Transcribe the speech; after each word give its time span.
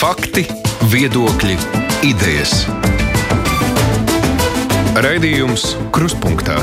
Fakti, 0.00 0.46
viedokļi, 0.88 1.58
idejas. 2.08 2.62
Raidījums 4.96 5.74
Kruspunkta 5.92 6.54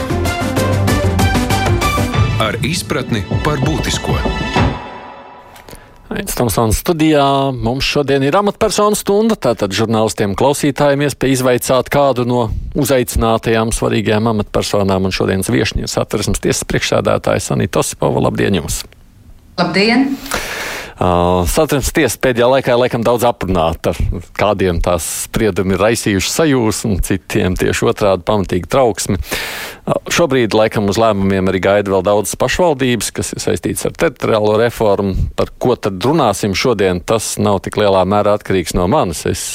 ar 2.41 2.57
izpratni 2.65 3.21
par 3.45 3.61
būtisko. 3.61 4.15
Aizsmeļamies 6.17 6.81
studijā. 6.81 7.27
Mums 7.53 7.85
šodien 7.85 8.25
ir 8.25 8.39
amatpersonu 8.41 8.97
stunda. 8.97 9.37
Tātad 9.37 9.69
žurnālistiem, 9.69 10.33
klausītājiem 10.33 11.05
iespēja 11.05 11.37
izvaicāt 11.37 11.93
kādu 11.93 12.25
no 12.25 12.47
uzaicinātajām 12.73 13.69
svarīgajām 13.69 14.31
amatpersonām. 14.33 15.05
Un 15.05 15.13
šodienas 15.13 15.53
viesņas 15.53 15.99
atversmes 16.01 16.41
tiesas 16.41 16.65
priekšsēdētājs 16.73 17.53
Anita 17.53 17.85
Osipova. 17.85 18.25
Labdien 18.31 18.63
jums! 18.63 18.81
Labdien! 19.61 20.15
Uh, 20.97 21.43
Satversmes 21.45 21.91
tiesa 21.93 22.17
pēdējā 22.23 22.47
laikā 22.49 22.73
laikam 22.73 23.03
daudz 23.05 23.21
aprunāta, 23.27 23.91
kādiem 24.33 24.79
tās 24.81 25.05
spriedumi 25.27 25.75
ir 25.75 25.83
raisījuši 25.83 26.31
sajūsmu, 26.33 26.95
citiem 27.05 27.53
tieši 27.59 27.85
otrādi 27.91 28.25
pamatīgi 28.25 28.65
trauksmi. 28.73 29.19
Uh, 29.21 29.99
šobrīd 30.09 30.57
laikam 30.57 30.89
uz 30.89 30.97
lēmumiem 30.97 31.51
arī 31.51 31.61
gaida 31.61 31.93
vēl 31.93 32.01
daudzas 32.07 32.39
pašvaldības, 32.41 33.11
kas 33.13 33.29
ir 33.35 33.43
saistīts 33.43 33.85
ar 33.85 33.93
teritoriālo 33.93 34.55
reformu. 34.63 35.27
Par 35.37 35.53
ko 35.61 35.75
tad 35.77 36.01
runāsim 36.01 36.57
šodien, 36.57 37.03
tas 37.05 37.35
nav 37.37 37.61
tik 37.67 37.77
lielā 37.77 38.01
mērā 38.09 38.33
atkarīgs 38.39 38.73
no 38.73 38.89
manis. 38.89 39.21
Es 39.29 39.45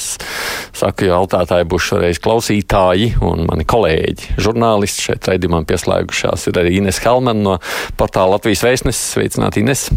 saku, 0.71 1.09
jo 1.09 1.17
jautātāji 1.17 1.67
būs 1.75 1.89
šoreiz 1.91 2.23
klausītāji 2.23 3.17
un 3.19 3.43
mani 3.51 3.67
kolēģi. 3.67 4.37
Žurnālisti 4.47 5.09
šeit 5.09 5.27
raidījumam 5.27 5.67
pieslēgušās 5.67 6.47
ir 6.47 6.63
arī 6.63 6.77
Ines 6.79 7.03
Helman 7.03 7.43
no 7.43 7.59
portāla 7.99 8.37
Latvijas 8.37 8.63
vēstneses. 8.63 9.11
Sveicināti, 9.17 9.67
Ines! 9.67 9.89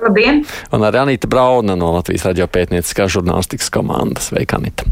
Labdien! 0.00 0.44
Un 0.72 0.86
arī 0.86 1.02
Anita 1.02 1.28
Brauna 1.30 1.76
no 1.78 1.92
Latvijas 1.96 2.28
radio 2.28 2.46
pētnieciskās 2.50 3.12
žurnālistikas 3.16 3.70
komandas. 3.74 4.30
Sveika, 4.30 4.60
Anita! 4.60 4.88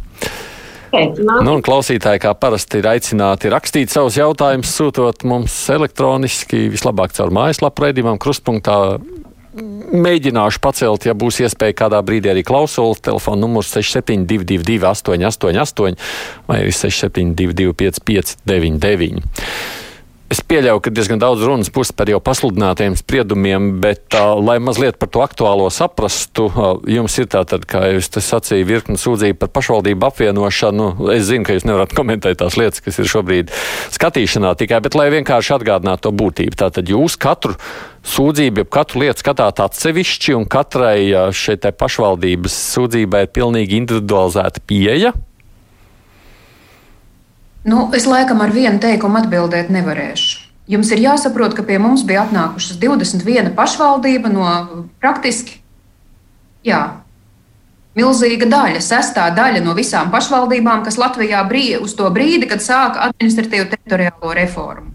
Nu, 1.44 1.58
klausītāji, 1.64 2.22
kā 2.22 2.32
parasti, 2.38 2.80
ir 2.80 2.88
aicināti 2.88 3.50
rakstīt 3.52 3.92
savus 3.92 4.16
jautājumus, 4.16 4.70
sūtot 4.72 5.24
mums 5.28 5.54
elektroniski, 5.72 6.68
vislabāk 6.72 7.12
caur 7.16 7.32
mājaslapu 7.34 7.84
raidījumam, 7.84 8.20
krustpunktā. 8.20 8.78
Mēģināšu 9.58 10.60
pacelt, 10.62 11.08
ja 11.08 11.16
būs 11.18 11.40
iespēja 11.42 11.74
kādā 11.80 11.98
brīdī 12.06 12.30
arī 12.30 12.44
klausuli. 12.46 13.00
Telefona 13.02 13.42
numurs 13.42 13.72
6722, 13.74 14.78
888, 14.86 15.98
vai 16.46 16.60
arī 16.62 16.74
672, 16.76 17.74
559. 17.82 19.87
Es 20.28 20.42
pieļauju, 20.44 20.82
ka 20.84 20.90
diezgan 20.92 21.20
daudz 21.22 21.40
runas 21.40 21.70
būs 21.72 21.88
par 21.96 22.10
jau 22.12 22.18
pasludinātiem 22.20 22.92
spriedumiem, 23.00 23.78
bet, 23.80 24.02
uh, 24.12 24.34
lai 24.36 24.58
mazliet 24.60 24.98
par 25.00 25.08
to 25.08 25.22
aktuālo 25.24 25.70
saprastu, 25.72 26.50
uh, 26.52 26.74
jums 26.84 27.14
ir 27.16 27.30
tātad, 27.32 27.64
kā 27.64 27.86
jūs 27.94 28.10
te 28.12 28.20
sacīja, 28.20 28.66
virkni 28.68 29.00
sūdzību 29.00 29.38
par 29.40 29.48
pašvaldību 29.56 30.04
apvienošanu. 30.10 30.88
Es 31.14 31.30
zinu, 31.30 31.46
ka 31.48 31.56
jūs 31.56 31.64
nevarat 31.64 31.94
komentēt 31.96 32.42
tās 32.42 32.58
lietas, 32.60 32.84
kas 32.84 33.00
ir 33.00 33.08
šobrīd 33.08 33.54
skatīšanā 33.96 34.52
tikai, 34.60 34.82
bet 34.84 34.98
lai 35.00 35.08
vienkārši 35.16 35.54
atgādinātu 35.56 36.04
to 36.10 36.12
būtību. 36.20 36.60
Tātad 36.60 36.92
jūs 36.92 37.16
katru 37.16 37.56
sūdzību, 38.04 38.66
jeb 38.66 38.72
katru 38.76 39.06
lietu 39.06 39.24
skatāt 39.24 39.64
atsevišķi, 39.64 40.36
un 40.36 40.44
katrai 40.44 41.32
šeit 41.32 41.64
pašvaldības 41.80 42.60
sūdzībai 42.76 43.24
ir 43.24 43.32
pilnīgi 43.32 43.80
individualizēta 43.80 44.60
pieeja. 44.68 45.16
Nu, 47.68 47.88
es 47.92 48.06
laikam 48.08 48.40
ar 48.40 48.52
vienu 48.54 48.80
teikumu 48.80 49.20
atbildēt 49.20 49.68
nevarēšu. 49.72 50.44
Jums 50.68 50.90
ir 50.92 51.00
jāsaprot, 51.00 51.54
ka 51.56 51.64
pie 51.64 51.78
mums 51.80 52.04
bija 52.08 52.26
atnākušas 52.26 52.76
21 52.80 53.54
pašvaldība 53.56 54.30
no 54.32 54.48
praktiski 55.00 55.58
jā, 56.64 56.80
milzīga 57.98 58.48
daļa, 58.48 58.82
sestā 58.84 59.28
daļa 59.36 59.62
no 59.64 59.74
visām 59.76 60.12
pašvaldībām, 60.12 60.84
kas 60.86 60.98
Latvijā 61.00 61.42
bija 61.48 61.80
uz 61.84 61.96
to 61.98 62.08
brīdi, 62.14 62.48
kad 62.50 62.64
sāka 62.64 63.08
administratīvu 63.08 63.68
teritoriālo 63.72 64.34
reformu. 64.38 64.92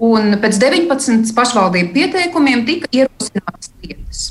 Un 0.00 0.36
pēc 0.40 0.56
19 0.60 1.34
pašvaldību 1.36 1.92
pieteikumiem 1.96 2.64
tika 2.68 2.88
ierosinātas 2.92 3.72
lietas. 3.82 4.22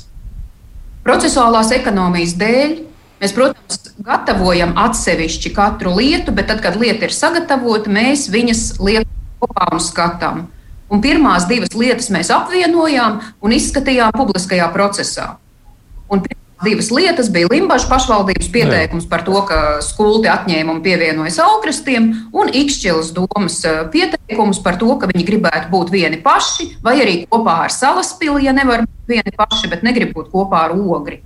Procesuālās 1.06 1.70
ekonomijas 1.74 2.34
dēļ 2.38 2.78
Mēs, 3.20 3.34
protams, 3.36 3.90
gatavojam 4.00 4.72
atsevišķi 4.80 5.52
katru 5.52 5.92
lietu, 5.98 6.32
bet 6.32 6.48
tad, 6.48 6.62
kad 6.64 6.78
lieta 6.80 7.04
ir 7.04 7.12
sagatavota, 7.12 7.92
mēs 7.92 8.30
viņas 8.32 8.64
liekam 8.80 9.12
kopā 9.42 9.68
un 9.74 9.82
skatām. 9.84 10.46
Un 10.90 11.02
pirmās 11.04 11.44
divas 11.46 11.74
lietas 11.76 12.08
mēs 12.10 12.32
apvienojām 12.34 13.20
un 13.44 13.54
izskatījām 13.54 14.16
publiskajā 14.16 14.66
procesā. 14.72 15.34
Un 16.10 16.24
divas 16.64 16.88
lietas 16.90 17.28
bija 17.32 17.48
Limbaģa 17.52 17.88
pašvaldības 17.92 18.48
pieteikums 18.52 19.06
par 19.08 19.22
to, 19.28 19.36
ka 19.48 19.58
skulti 19.84 20.28
atņēma 20.32 20.74
un 20.74 20.80
pievienoja 20.84 21.46
augrastiem, 21.46 22.10
un 22.32 22.50
Ikšķilas 22.62 23.12
domas 23.16 23.60
eh, 23.68 23.82
pieteikums 23.92 24.62
par 24.64 24.80
to, 24.80 24.90
ka 24.96 25.08
viņi 25.12 25.26
gribētu 25.28 25.70
būt 25.72 25.92
vieni 25.92 26.20
paši, 26.24 26.72
vai 26.84 26.96
arī 27.04 27.20
kopā 27.30 27.60
ar 27.68 27.74
salaspili, 27.74 28.48
ja 28.48 28.56
nevar 28.56 28.84
būt 28.88 29.14
vieni 29.14 29.36
paši, 29.36 29.70
bet 29.72 29.84
negrib 29.86 30.16
būt 30.16 30.32
kopā 30.32 30.66
ar 30.68 30.74
ogri. 30.76 31.20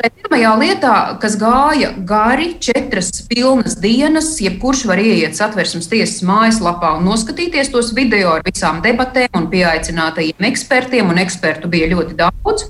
Pirmajā 0.00 0.52
lietā, 0.58 0.94
kas 1.22 1.36
gāja 1.38 1.92
gari, 2.08 2.54
četras 2.62 3.12
pilnas 3.28 3.76
dienas, 3.78 4.32
jebkurš 4.42 4.86
var 4.88 4.98
ieiet 4.98 5.36
satversmes 5.38 5.86
tiesas 5.90 6.24
mājaslapā 6.26 6.96
un 6.98 7.06
noskatīties 7.06 7.70
tos 7.70 7.92
video 7.94 8.32
ar 8.34 8.42
visām 8.46 8.80
debatēm 8.82 9.36
un 9.38 9.46
pieaicinātajiem 9.52 10.48
ekspertiem, 10.48 11.12
un 11.12 11.22
ekspertu 11.22 11.70
bija 11.70 11.90
ļoti 11.92 12.18
daudz. 12.18 12.66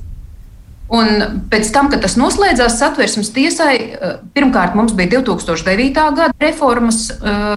Un 0.93 1.45
pēc 1.49 1.71
tam, 1.73 1.89
kad 1.89 2.03
tas 2.05 2.19
noslēdzās 2.21 2.77
satversmes 2.77 3.33
tiesai, 3.33 3.77
eh, 3.81 4.17
pirmkārt 4.35 4.77
mums 4.77 4.93
bija 4.93 5.23
2009. 5.23 6.11
gada 6.19 6.33
reformas 6.43 7.07
uh, 7.17 7.55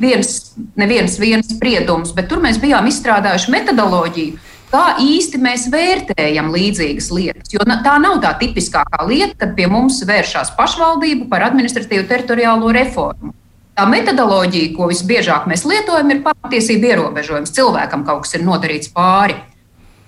viens, 0.00 0.54
neviens 0.74 1.18
viens 1.20 1.52
spriedums, 1.52 2.14
bet 2.16 2.30
tur 2.30 2.40
mēs 2.42 2.58
bijām 2.62 2.88
izstrādājuši 2.90 3.52
metodoloģiju, 3.52 4.40
kā 4.70 4.84
īsti 5.02 5.40
mēs 5.42 5.66
vērtējam 5.72 6.52
līdzīgas 6.54 7.08
lietas. 7.14 7.52
Jo 7.54 7.64
tā 7.66 7.96
nav 8.02 8.20
tā 8.24 8.32
tipiskākā 8.40 9.06
lieta, 9.08 9.34
kad 9.40 9.56
pie 9.58 9.66
mums 9.70 10.02
vēršas 10.06 10.54
pašvaldība 10.58 11.28
par 11.30 11.46
administratīvu 11.50 12.06
teritoriālo 12.10 12.72
reformu. 12.76 13.34
Tā 13.76 13.84
metodoloģija, 13.90 14.72
ko 14.72 14.88
visbiežāk 14.88 15.44
mēs 15.50 15.66
lietojam, 15.68 16.08
ir 16.14 16.22
pamatiesība 16.24 16.94
ierobežojums. 16.94 17.52
Cilvēkam 17.52 18.06
kaut 18.08 18.24
kas 18.24 18.38
ir 18.38 18.46
nodarīts 18.46 18.88
pāri. 18.94 19.36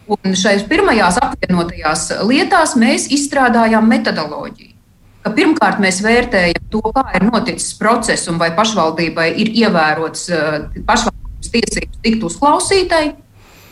Un 0.09 0.33
šajās 0.41 0.65
pirmajās 0.71 1.19
apvienotajās 1.21 2.07
lietās 2.25 2.73
mēs 2.81 3.11
izstrādājām 3.13 3.85
metodoloģiju. 3.91 4.73
Ka 5.21 5.35
pirmkārt, 5.37 5.83
mēs 5.85 5.99
vērtējam 6.01 6.71
to, 6.73 6.81
kā 6.97 7.05
ir 7.19 7.27
noticis 7.29 7.75
process 7.77 8.31
un 8.33 8.39
vai 8.41 8.49
pašvaldībai 8.57 9.29
ir 9.43 9.53
ievērots 9.67 10.29
eh, 10.33 10.61
pašvaldības 10.89 11.53
tiesības 11.53 12.01
tikt 12.07 12.25
uzklausītai 12.31 13.05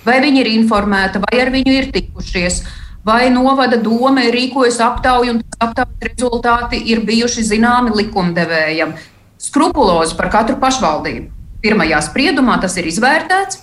vai 0.07 0.21
viņi 0.25 0.43
ir 0.43 0.51
informēti, 0.55 1.23
vai 1.27 1.41
ar 1.43 1.53
viņu 1.55 1.75
ir 1.75 1.91
tikušies. 1.95 2.63
Vai 3.07 3.29
novada 3.31 3.79
doma 3.79 4.25
ir 4.27 4.35
rīkojusi 4.35 4.83
aptauju, 4.83 5.37
un 5.37 5.43
aptaujas 5.63 6.09
rezultāti 6.09 6.81
ir 6.91 7.05
bijuši 7.07 7.45
zināmi 7.53 7.95
likumdevējam. 7.95 8.97
Skrupulozi 9.39 10.17
par 10.19 10.33
katru 10.33 10.57
pašvaldību. 10.63 11.29
Pirmajā 11.63 12.01
spriedumā 12.09 12.59
tas 12.63 12.75
ir 12.81 12.89
izvērtēts. 12.91 13.63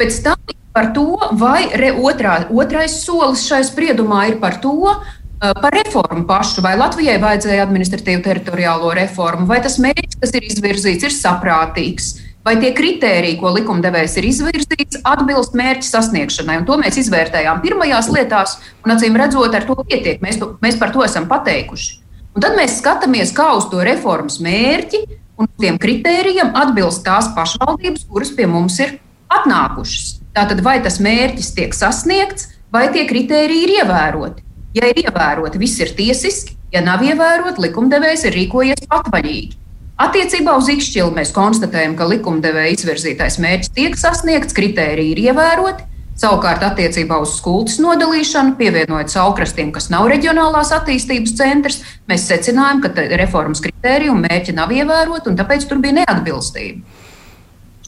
Pēc 0.00 0.18
tam 0.24 0.56
par 0.74 0.90
to, 0.96 1.14
vai 1.38 1.68
re, 1.78 1.92
otrā, 1.94 2.40
otrais 2.50 3.00
solis 3.04 3.44
šai 3.46 3.62
spriedumā 3.66 4.26
ir 4.32 4.40
par 4.42 4.58
to, 4.62 4.96
par 5.40 5.74
reformu 5.74 6.26
pašu, 6.28 6.62
vai 6.64 6.74
Latvijai 6.78 7.18
vajadzēja 7.22 7.64
administratīvu 7.64 8.22
teritoriālo 8.24 8.90
reformu, 8.98 9.46
vai 9.50 9.60
tas 9.64 9.78
mērķis, 9.82 10.18
kas 10.20 10.34
ir 10.36 10.46
izvirzīts, 10.50 11.06
ir 11.06 11.16
saprātīgs 11.16 12.10
vai 12.44 12.56
tie 12.60 12.72
kriteriji, 12.76 13.38
ko 13.40 13.52
likumdevējs 13.54 14.16
ir 14.20 14.28
izvirzījis, 14.30 15.00
atbilst 15.06 15.56
mērķa 15.58 15.88
sasniegšanai. 15.88 16.60
Un 16.62 16.68
to 16.68 16.78
mēs 16.80 16.98
izvērtējām 17.02 17.62
pirmajās 17.64 18.10
lietās, 18.12 18.58
un 18.84 18.94
acīm 18.96 19.18
redzot, 19.20 19.54
ar 19.56 19.66
to 19.68 19.76
pietiek. 19.82 20.22
Mēs, 20.24 20.40
to, 20.40 20.54
mēs 20.64 20.78
par 20.80 20.94
to 20.94 21.04
esam 21.06 21.28
pateikuši. 21.30 21.98
Un 22.36 22.44
tad 22.44 22.54
mēs 22.56 22.78
skatāmies, 22.78 23.34
kā 23.34 23.50
uz 23.58 23.66
to 23.72 23.82
reformas 23.84 24.38
mērķi 24.42 25.02
un 25.40 25.48
tiem 25.60 25.80
kritērijiem 25.80 26.52
atbilst 26.56 27.02
tās 27.06 27.30
pašvaldības, 27.36 28.06
kuras 28.10 28.30
pie 28.36 28.46
mums 28.50 28.78
ir 28.82 28.98
atnākušas. 29.32 30.20
Tātad, 30.36 30.62
vai 30.62 30.78
tas 30.84 31.00
mērķis 31.02 31.54
tiek 31.56 31.74
sasniegts, 31.74 32.52
vai 32.72 32.86
tie 32.94 33.06
kritēriji 33.08 33.66
ir 33.66 33.74
ievēroti. 33.80 34.46
Ja 34.78 34.86
ir 34.86 35.00
ievēroti, 35.02 35.58
viss 35.58 35.80
ir 35.82 35.90
tiesiski, 35.98 36.54
ja 36.70 36.84
nav 36.84 37.02
ievēroti, 37.02 37.64
likumdevējs 37.66 38.28
ir 38.28 38.36
rīkojies 38.38 38.86
patvaļīgi. 38.90 39.58
Attiecībā 40.00 40.54
uz 40.56 40.70
izšķilu 40.72 41.12
mēs 41.12 41.34
konstatējam, 41.36 41.92
ka 41.98 42.06
likumdevēja 42.08 42.72
izvirzītais 42.72 43.36
mērķis 43.42 43.72
tiek 43.76 43.98
sasniegts, 44.00 44.56
kritēriji 44.56 45.12
ir 45.12 45.20
ievēroti. 45.28 45.84
Savukārt, 46.20 46.64
attiecībā 46.64 47.16
uz 47.20 47.34
skultas 47.38 47.78
nodalīšanu, 47.80 48.54
pievienojot 48.58 49.12
saukrastiem, 49.12 49.70
kas 49.72 49.88
nav 49.92 50.08
reģionālās 50.12 50.72
attīstības 50.76 51.36
centrs, 51.36 51.78
mēs 52.08 52.26
secinājām, 52.28 52.82
ka 52.84 52.92
reformas 53.20 53.60
kritērija 53.64 54.12
un 54.12 54.24
mērķi 54.24 54.56
nav 54.56 54.72
ievēroti, 54.72 55.30
un 55.32 55.38
tāpēc 55.38 55.68
tur 55.68 55.80
bija 55.84 56.00
neatbilstība. 56.00 56.98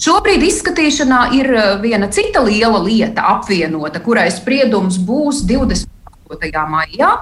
Šobrīd 0.03 0.45
izskatīšanā 0.49 1.19
ir 1.37 1.53
uh, 1.53 1.67
viena 1.81 2.09
cita 2.13 2.41
liela 2.45 2.81
lieta 2.83 3.25
apvienota, 3.37 4.01
kurai 4.05 4.27
spriedums 4.35 4.97
būs 5.01 5.45
28. 5.49 6.65
maijā. 6.73 7.13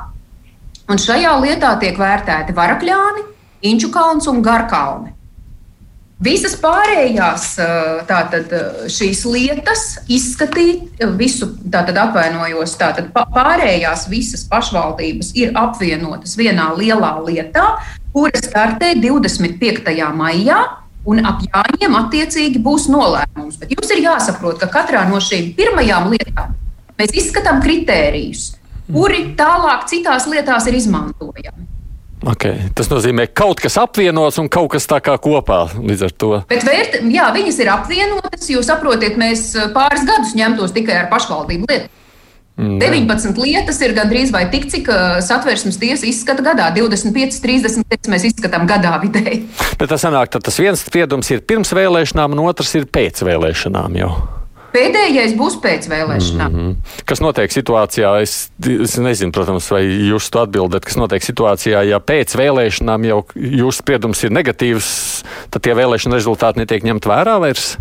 Un 0.90 0.98
šajā 0.98 1.34
lietā 1.42 1.74
tiek 1.82 1.98
vērtēti 1.98 2.54
Varakļāni, 2.56 3.26
Inču 3.60 3.90
kalns 3.92 4.28
un 4.30 4.40
Garkalni. 4.42 5.12
Visas 6.20 6.52
pārējās 6.60 7.54
tātad, 8.08 8.50
šīs 8.92 9.22
lietas 9.24 9.84
izskatīt, 10.04 11.00
visu 11.16 11.48
tātad 11.72 11.96
apvainojos, 12.02 12.74
tātad 12.76 13.08
pārējās 13.16 14.04
visas 14.12 14.44
pašvaldības 14.50 15.32
ir 15.40 15.56
apvienotas 15.56 16.36
vienā 16.36 16.74
lielā 16.76 17.14
lietā, 17.24 17.64
kura 18.12 18.36
startē 18.36 18.92
25. 19.00 19.96
maijā. 20.20 20.60
Un 21.08 21.22
ap 21.24 21.40
jāņem 21.40 21.94
attiecīgi 21.96 22.60
būs 22.60 22.84
nolēmums. 22.92 23.56
Bet 23.56 23.70
jums 23.72 23.88
ir 23.88 24.02
jāsaprot, 24.04 24.58
ka 24.60 24.68
katrā 24.68 25.06
no 25.08 25.16
šīm 25.24 25.54
pirmajām 25.56 26.10
lietām 26.12 26.52
mēs 27.00 27.16
izskatām 27.16 27.62
kritērijus, 27.64 28.58
kuri 28.92 29.30
tālāk 29.40 29.88
citās 29.88 30.28
lietās 30.28 30.68
ir 30.68 30.76
izmantojami. 30.76 31.69
Okay. 32.20 32.66
Tas 32.76 32.90
nozīmē, 32.92 33.30
ka 33.30 33.46
kaut 33.46 33.62
kas 33.64 33.78
apvienots 33.80 34.36
un 34.42 34.50
kaut 34.52 34.74
kas 34.74 34.84
tā 34.88 34.98
kā 35.04 35.14
kopā 35.22 35.62
līdz 35.78 36.02
ar 36.04 36.12
to. 36.12 36.32
Bet 36.50 36.66
vērt, 36.68 36.98
jā, 37.08 37.30
viņas 37.32 37.60
ir 37.62 37.70
apvienotas, 37.72 38.50
jo 38.52 38.60
saprotiet, 38.64 39.16
mēs 39.20 39.54
eh, 39.56 39.70
pāris 39.72 40.04
gadus 40.08 40.36
ņemtos 40.36 40.76
tikai 40.76 40.98
ar 41.04 41.08
pašvaldību 41.12 41.70
lietu. 41.70 41.88
Mm. 42.60 42.76
19 42.76 43.38
lietas 43.40 43.78
ir 43.80 43.94
gandrīz 43.96 44.34
vai 44.34 44.42
tik, 44.52 44.66
cik 44.68 44.90
uh, 44.92 45.14
satversmes 45.24 45.78
tiesa 45.80 46.04
izskata 46.04 46.44
gadā. 46.44 46.66
25, 46.76 47.38
30 47.40 47.86
lietas 47.88 48.10
mēs 48.12 48.26
izskatām 48.28 48.66
gadā 48.68 48.98
vidēji. 49.00 49.46
Bet 49.80 49.88
tas 49.88 50.04
sanāk, 50.04 50.28
ka 50.34 50.42
tas 50.44 50.60
viens 50.60 50.82
spriedums 50.84 51.30
ir 51.32 51.40
pirms 51.40 51.72
vēlēšanām, 51.72 52.36
un 52.36 52.44
otrs 52.50 52.74
ir 52.76 52.84
pēc 52.92 53.24
vēlēšanām 53.24 53.96
jau. 54.02 54.12
Pēdējais 54.70 55.34
būs 55.38 55.56
pēc 55.62 55.88
vēlēšanām. 55.90 56.52
Mm 56.52 56.60
-hmm. 56.60 57.02
Kas 57.08 57.20
notiek 57.20 57.50
situācijā? 57.50 58.10
Es, 58.22 58.50
es 58.62 58.96
nezinu, 59.02 59.32
protams, 59.34 59.66
vai 59.70 59.82
jūs 59.82 60.30
to 60.30 60.44
atbildat, 60.44 60.84
kas 60.86 60.96
notiek 60.96 61.24
situācijā, 61.26 61.82
ja 61.88 61.98
pēc 61.98 62.36
vēlēšanām 62.38 63.06
jau 63.08 63.24
jūsu 63.34 63.82
spriedums 63.82 64.22
ir 64.24 64.30
negatīvs, 64.30 64.90
tad 65.50 65.62
tie 65.62 65.74
vēlēšana 65.74 66.14
rezultāti 66.14 66.62
netiek 66.62 66.86
ņemt 66.86 67.06
vērā 67.06 67.40
vairs? 67.42 67.76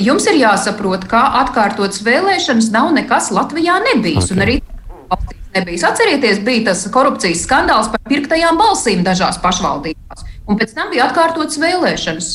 Jums 0.00 0.26
ir 0.26 0.40
jāsaprot, 0.40 1.08
ka 1.08 1.24
atkārtotas 1.40 2.04
vēlēšanas 2.04 2.70
nav 2.72 2.92
nekas 2.92 3.30
Latvijā 3.30 3.80
nebijis. 3.92 4.24
Okay. 4.24 4.36
Un 4.36 4.42
arī 4.42 4.60
nebijis. 5.54 5.84
Atcerieties, 5.84 6.40
bija 6.44 6.64
tas 6.70 6.86
korupcijas 6.92 7.44
skandāls 7.46 7.90
par 7.92 8.00
pirktajām 8.08 8.60
balsīm 8.60 9.04
dažās 9.04 9.40
pašvaldībās. 9.42 10.24
Un 10.48 10.58
pēc 10.60 10.72
tam 10.76 10.90
bija 10.92 11.08
atkārtotas 11.08 11.60
vēlēšanas. 11.60 12.32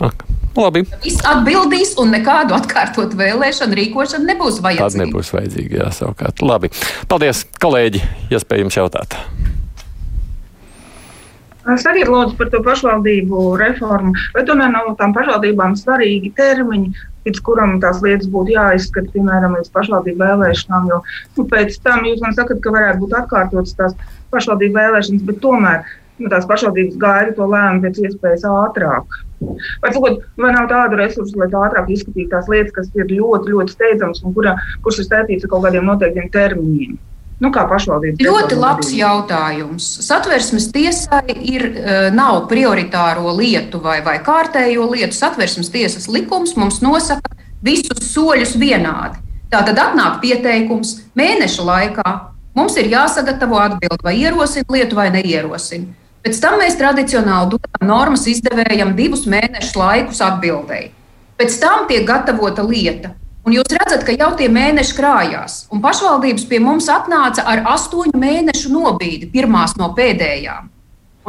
Okay. 0.00 0.36
Labi. 0.56 0.84
Viss 1.04 1.24
atbildīs, 1.28 1.94
un 2.00 2.14
nekādu 2.14 2.56
atkārtotu 2.56 3.18
vēlēšanu 3.18 3.76
rīkošanu 3.80 4.30
nebūs 4.30 4.62
vajadzīga. 4.64 4.88
Tāda 4.88 5.04
nebūs 5.04 5.32
vajadzīga, 5.34 5.82
jā, 5.82 5.90
savukārt. 5.98 6.40
Labi. 6.46 6.72
Paldies, 7.10 7.44
kolēģi, 7.62 8.02
iespējams 8.32 8.78
jautāt. 8.80 9.18
Es 11.74 11.82
arī 11.90 12.04
lūdzu 12.06 12.36
par 12.38 12.50
to 12.52 12.60
pašvaldību 12.62 13.42
reformu, 13.58 14.12
bet 14.36 14.46
tomēr 14.46 14.70
no 14.70 14.92
tām 15.00 15.10
pašvaldībām 15.16 15.74
svarīgi 15.74 16.30
termiņi, 16.38 16.92
līdz 17.26 17.40
kuram 17.48 17.74
tās 17.82 17.98
lietas 18.04 18.30
būtu 18.30 18.54
jāizskata, 18.54 19.10
piemēram, 19.16 19.56
līdz 19.58 19.72
pašvaldību 19.74 20.22
vēlēšanām. 20.22 20.86
Jo 20.92 21.00
nu, 21.02 21.46
pēc 21.50 21.80
tam 21.82 22.06
jūs 22.06 22.22
man 22.22 22.38
sakat, 22.38 22.62
ka 22.62 22.74
varētu 22.76 23.02
būt 23.02 23.16
atkārtotas 23.18 23.74
tās 23.80 23.96
pašvaldību 24.30 24.78
vēlēšanas, 24.78 25.26
bet 25.26 25.42
tomēr 25.42 25.82
nu, 26.22 26.30
tās 26.30 26.46
pašvaldības 26.46 27.00
gaida 27.02 27.34
to 27.34 27.50
lēmumu 27.50 27.82
pēc 27.88 28.04
iespējas 28.06 28.46
ātrāk. 28.52 29.18
Vai, 29.40 29.90
lūd, 29.92 30.22
vai 30.40 30.52
nav 30.54 30.68
tādu 30.70 30.96
resursu, 31.00 31.36
lai 31.40 31.48
ātrāk 31.50 31.90
izskatītu 31.92 32.30
tās 32.32 32.48
lietas, 32.50 32.72
kas 32.76 32.88
ir 32.96 33.10
ļoti, 33.10 33.52
ļoti 33.52 33.74
steidzamas 33.74 34.22
un 34.24 34.34
kurā, 34.36 34.56
kuras 34.84 35.02
ir 35.02 35.08
saistītas 35.10 35.44
ar 35.46 35.52
kaut 35.52 35.66
kādiem 35.66 35.86
noteiktiem 35.88 36.30
termiņiem? 36.32 36.96
Nu, 37.36 37.50
kā 37.52 37.66
pašvaldība? 37.68 38.24
Ļoti 38.24 38.56
labs 38.56 38.92
jautājums. 38.96 39.86
Satversmes 40.06 40.70
tiesai 40.72 41.34
ir, 41.36 41.66
e, 41.68 41.96
nav 42.16 42.46
prioritāro 42.48 43.34
lietu 43.36 43.80
vai, 43.84 43.98
vai 44.04 44.16
kārtējo 44.24 44.86
lietu. 44.94 45.12
Satversmes 45.12 45.68
tiesas 45.74 46.08
likums 46.08 46.56
mums 46.56 46.80
nosaka 46.80 47.36
visus 47.60 48.08
soļus 48.14 48.56
vienādi. 48.56 49.20
Tā 49.52 49.60
tad 49.68 49.76
atnāk 49.76 50.22
pieteikums 50.24 50.96
mēneša 51.18 51.68
laikā. 51.68 52.16
Mums 52.56 52.78
ir 52.80 52.88
jāsagatavo 52.88 53.60
atbildi, 53.60 54.00
vai 54.02 54.16
ierosina 54.16 54.72
lietu 54.72 54.96
vai 54.96 55.10
neierosina. 55.12 55.92
Pēc 56.26 56.40
tam 56.42 56.56
mēs 56.58 56.74
tradicionāli 56.74 57.52
dodam 57.52 57.84
normas 57.86 58.24
izdevējam 58.26 58.96
divus 58.98 59.28
mēnešus 59.30 59.76
laikus 59.78 60.18
atbildēji. 60.26 60.88
Pēc 61.38 61.58
tam 61.62 61.84
tiek 61.86 62.02
gatavota 62.08 62.64
lieta. 62.66 63.12
Un 63.46 63.54
jūs 63.54 63.70
redzat, 63.70 64.02
ka 64.02 64.10
jau 64.10 64.32
tie 64.34 64.48
mēneši 64.50 64.96
krājās. 64.96 65.54
Un 65.70 65.78
pašvaldības 65.84 66.48
pie 66.50 66.58
mums 66.58 66.90
atnāca 66.90 67.46
ar 67.46 67.62
astoņu 67.76 68.18
mēnešu 68.18 68.74
nobīdi, 68.74 69.30
pirmās 69.30 69.76
no 69.78 69.92
pēdējām. 69.94 70.66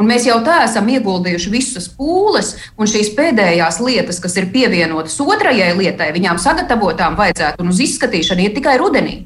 Un 0.02 0.10
mēs 0.10 0.26
jau 0.26 0.40
tā 0.42 0.64
esam 0.66 0.90
ieguldījuši 0.90 1.54
visas 1.54 1.86
pūles, 1.94 2.56
un 2.74 2.90
šīs 2.90 3.14
pēdējās 3.14 3.78
lietas, 3.78 4.18
kas 4.18 4.34
ir 4.42 4.50
pievienotas 4.50 5.14
otrajai 5.22 5.76
lietai, 5.78 6.10
viņām 6.18 6.42
sagatavotām 6.42 7.14
vajadzētu 7.22 7.62
un 7.62 7.70
uz 7.70 7.86
izskatīšanu 7.86 8.48
iet 8.48 8.58
tikai 8.58 8.74
rudenī. 8.82 9.20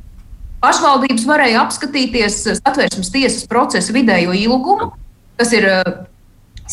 Pašvaldības 0.60 1.24
varēja 1.26 1.64
apskatīties 1.64 2.42
satversmes 2.60 3.08
tiesas 3.10 3.48
procesa 3.48 3.96
vidējo 3.96 4.36
ilgumu, 4.36 4.92
kas 5.40 5.52
ir 5.56 5.68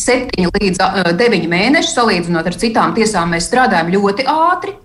septiņi 0.00 0.52
līdz 0.54 0.86
deviņi 1.18 1.50
mēneši. 1.50 1.92
Salīdzinot 1.94 2.46
ar 2.46 2.56
citām 2.60 2.94
tiesām, 2.96 3.34
mēs 3.34 3.48
strādājam 3.50 3.92
ļoti 3.94 4.26
ātri, 4.30 4.76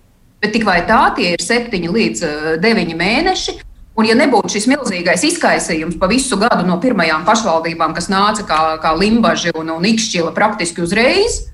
bet 0.44 0.56
tik 0.56 0.66
vai 0.68 0.82
tā 0.88 1.08
tie 1.18 1.34
ir 1.36 1.44
septiņi 1.44 1.96
līdz 1.96 2.28
deviņi 2.64 3.00
mēneši. 3.00 3.58
Un, 3.96 4.04
ja 4.04 4.16
nebūtu 4.20 4.52
šis 4.58 4.66
milzīgais 4.68 5.22
izkaisījums 5.24 5.96
pa 6.02 6.10
visu 6.12 6.36
gadu 6.36 6.66
no 6.68 6.76
pirmajām 6.84 7.24
pašvaldībām, 7.28 7.94
kas 7.96 8.10
nāca 8.12 8.44
kā, 8.44 8.58
kā 8.84 8.92
limbaži 8.92 9.54
un, 9.56 9.72
un 9.72 9.88
ikšķila 9.88 10.34
praktiski 10.36 10.84
uzreiz, 10.84 11.46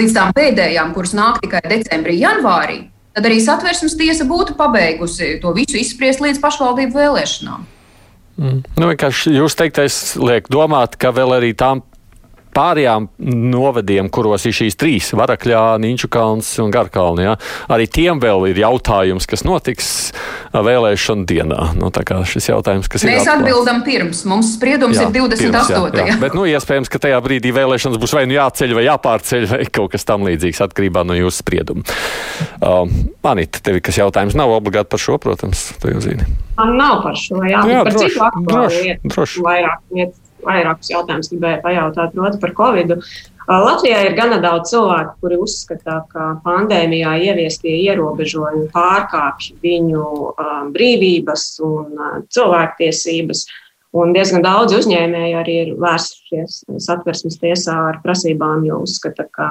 līdz 0.00 0.14
tām 0.16 0.32
pēdējām, 0.32 0.94
kuras 0.96 1.12
nāk 1.12 1.42
tikai 1.44 1.60
decembrī, 1.68 2.16
janvārī, 2.22 2.78
tad 3.12 3.28
arī 3.28 3.36
satversmes 3.44 3.98
tiesa 4.00 4.24
būtu 4.24 4.56
pabeigusi 4.56 5.34
to 5.42 5.52
visu 5.52 5.76
izspriest 5.76 6.24
līdz 6.24 6.40
pašvaldību 6.40 6.96
vēlēšanām. 7.02 7.68
Mm. 8.38 8.62
Nu, 8.78 8.90
jūs 9.34 9.56
teiktais 9.58 9.96
liek 10.20 10.48
domāt, 10.52 10.96
ka 11.00 11.12
vēl 11.16 11.36
arī 11.40 11.54
tām 11.58 11.82
pārējām 12.54 13.08
novadiem, 13.20 14.10
kuros 14.12 14.46
ir 14.48 14.54
šīs 14.56 14.78
trīs- 14.80 15.10
Varakļā, 15.20 15.78
Nīču 15.82 16.10
kalns 16.12 16.52
un 16.62 16.70
Garkalni. 16.70 17.26
Ja? 17.28 17.36
Arī 17.68 17.86
tiem 17.86 18.20
vēl 18.20 18.50
ir 18.50 18.62
jautājums, 18.62 19.26
kas 19.26 19.44
notiks 19.46 20.12
vēlēšanu 20.52 21.26
dienā. 21.26 21.60
Nu, 21.78 21.90
šis 21.90 22.50
jautājums, 22.50 22.88
kas 22.90 23.04
Mēs 23.06 23.24
ir 23.24 23.32
atbildam 23.32 23.82
pirms. 23.86 24.24
Mums 24.24 24.54
spriedums 24.56 24.98
jā, 24.98 25.08
ir 25.08 25.14
28. 25.14 25.38
Pirms, 25.38 25.70
jā, 25.70 26.06
jā. 26.10 26.18
Bet, 26.20 26.34
nu, 26.34 26.44
iespējams, 26.50 26.90
ka 26.90 26.98
tajā 26.98 27.20
brīdī 27.22 27.52
vēlēšanas 27.54 28.00
būs 28.00 28.14
vai 28.16 28.26
nu 28.26 28.36
jāceļ, 28.36 28.74
vai 28.78 28.84
jāpārceļ, 28.88 29.46
vai 29.50 29.64
kaut 29.70 29.94
kas 29.94 30.06
tam 30.08 30.26
līdzīgs 30.26 30.62
atkarībā 30.66 31.04
no 31.06 31.16
jūsu 31.18 31.44
sprieduma. 31.44 31.84
Uh, 32.60 32.86
Anita, 33.30 33.62
tev 33.64 33.80
kas 33.84 34.00
jautājums 34.00 34.36
nav 34.38 34.52
obligāti 34.52 34.90
par 34.90 35.02
šo, 35.02 35.18
protams, 35.22 35.70
tu 35.80 35.92
jau 35.92 36.02
zini. 36.04 36.26
Man 36.58 36.74
nav 36.76 37.00
par 37.04 37.16
šo, 37.16 37.40
jā, 37.48 37.62
jā 37.70 37.84
par 37.86 37.94
droši, 37.94 38.10
citu 38.10 38.24
aktuālu 38.26 38.72
lietu. 38.74 39.12
Droši. 39.14 39.44
Vairāk 39.46 39.78
lietas 39.96 40.19
vairākus 40.44 40.90
jautājumus 40.92 41.30
gribēju 41.32 41.62
pajautāt. 41.64 42.16
Proti, 42.16 42.40
par 42.42 42.54
Covid. 42.58 42.96
Latvijā 43.50 44.04
ir 44.06 44.14
gana 44.14 44.38
daudz 44.42 44.70
cilvēku, 44.70 45.16
kuri 45.24 45.38
uzskata, 45.42 45.96
ka 46.12 46.26
pandēmijā 46.44 47.16
ieviestie 47.26 47.72
ierobežojumi 47.88 48.68
pārkāpj 48.74 49.56
viņu 49.64 50.04
um, 50.04 50.70
brīvības 50.74 51.46
un 51.66 51.98
uh, 51.98 52.20
cilvēktiesības. 52.30 53.42
Un 53.98 54.14
diezgan 54.14 54.44
daudz 54.46 54.76
uzņēmēju 54.78 55.38
arī 55.40 55.56
ir 55.64 55.70
vērsušies 55.82 56.60
satversmes 56.84 57.40
tiesā 57.42 57.74
ar 57.88 57.98
prasībām, 58.04 58.62
jo 58.68 58.84
uzskata, 58.84 59.26
ka 59.34 59.48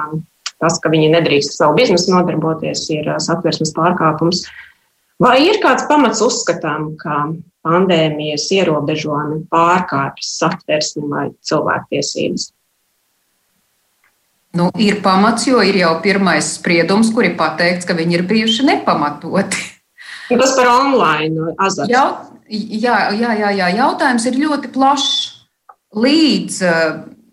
tas, 0.60 0.78
ka 0.80 0.92
viņi 0.92 1.10
nedrīkst 1.12 1.58
savu 1.58 1.76
biznesu 1.76 2.14
nodarboties, 2.14 2.86
ir 2.94 3.10
satversmes 3.20 3.74
pārkāpums. 3.76 4.46
Vai 5.20 5.36
ir 5.44 5.60
kāds 5.60 5.84
pamats 5.90 6.22
uzskatām, 6.24 6.94
ka 7.00 7.26
pandēmijas 7.66 8.46
ierobežojumi 8.56 9.44
pārkāpjas 9.52 10.32
satversmi 10.40 11.08
vai 11.10 11.26
cilvēktiesības. 11.46 12.48
Nu, 14.56 14.66
ir 14.82 14.98
pamats, 15.04 15.46
jo 15.46 15.60
ir 15.62 15.78
jau 15.78 15.92
pirmais 16.02 16.56
spriedums, 16.56 17.12
kur 17.14 17.28
ir 17.28 17.36
pateikts, 17.38 17.86
ka 17.86 17.94
viņi 17.94 18.18
ir 18.18 18.24
bijuši 18.26 18.66
nepamatoti. 18.66 19.60
Tas 20.30 20.56
par 20.58 20.70
online 20.72 21.54
azartu. 21.58 21.92
Jau, 21.94 22.06
jā, 22.50 22.96
jā, 23.18 23.34
jā, 23.38 23.52
jā, 23.60 23.68
jautājums 23.78 24.26
ir 24.26 24.40
ļoti 24.42 24.72
plašs. 24.74 25.12
Līdz 25.90 26.58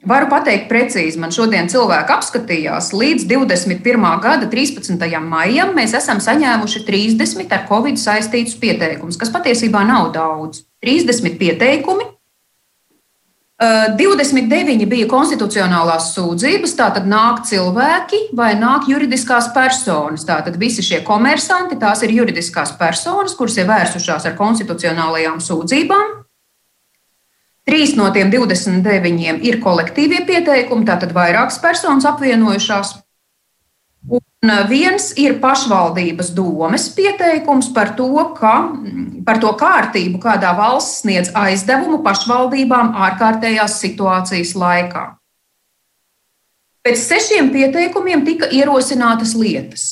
Varu 0.06 0.28
pateikt 0.30 0.68
precīzi, 0.70 1.18
man 1.18 1.32
šodien 1.34 1.70
cilvēki 1.72 2.14
apskatījās, 2.14 2.92
līdz 2.94 3.26
21. 3.32 4.04
gada 4.22 4.46
13. 4.52 5.08
maijam 5.26 5.74
mēs 5.76 5.96
esam 5.98 6.22
saņēmuši 6.22 6.84
30 6.86 7.56
ar 7.56 7.64
covid 7.70 7.98
saistītus 7.98 8.60
pieteikumus, 8.62 9.18
kas 9.18 9.34
patiesībā 9.34 9.82
nav 9.88 10.12
daudz. 10.14 10.62
30 10.86 11.40
pieteikumi. 11.42 12.06
29 13.58 14.86
bija 14.86 15.08
konstitucionālās 15.10 16.12
sūdzības, 16.14 16.76
tātad 16.78 17.08
nāk 17.10 17.42
cilvēki 17.50 18.28
vai 18.38 18.52
nāk 18.54 18.86
juridiskās 18.92 19.50
personas. 19.56 20.28
Tātad 20.30 20.60
visi 20.62 20.86
šie 20.86 21.02
komersanti, 21.02 21.80
tās 21.82 22.06
ir 22.06 22.14
juridiskās 22.20 22.76
personas, 22.78 23.34
kuras 23.34 23.58
ir 23.58 23.66
vērsušās 23.66 24.30
ar 24.30 24.38
konstitucionālajām 24.38 25.42
sūdzībām. 25.42 26.27
Trīs 27.68 27.98
no 28.00 28.08
tiem 28.16 28.30
29 28.32 29.44
ir 29.44 29.60
kolektīvie 29.60 30.22
pieteikumi, 30.28 30.88
tātad 30.88 31.12
vairākas 31.16 31.60
personas 31.60 32.08
apvienojušās. 32.08 32.94
Un 34.08 34.54
viens 34.70 35.10
ir 35.20 35.36
pašvaldības 35.44 36.30
domes 36.38 36.86
pieteikums 36.96 37.68
par 37.76 37.92
to, 37.98 38.08
ka, 38.38 38.54
par 39.28 39.42
to 39.44 39.52
kārtību, 39.60 40.22
kādā 40.24 40.54
valsts 40.56 41.02
sniedz 41.02 41.34
aizdevumu 41.36 42.00
pašvaldībām 42.06 42.94
ārkārtējās 42.96 43.76
situācijas 43.84 44.56
laikā. 44.56 45.04
Pēc 46.88 47.04
sešiem 47.04 47.52
pieteikumiem 47.52 48.24
tika 48.24 48.48
ierosinātas 48.48 49.36
lietas. 49.36 49.90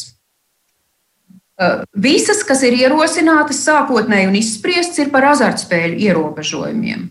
Visas, 1.91 2.39
kas 2.48 2.63
ir 2.67 2.79
ierosinātas 2.86 3.60
sākotnēji 3.67 4.32
un 4.32 4.39
izspriestas, 4.39 5.03
ir 5.03 5.12
par 5.12 5.27
azartspēļu 5.34 6.00
ierobežojumiem. 6.08 7.10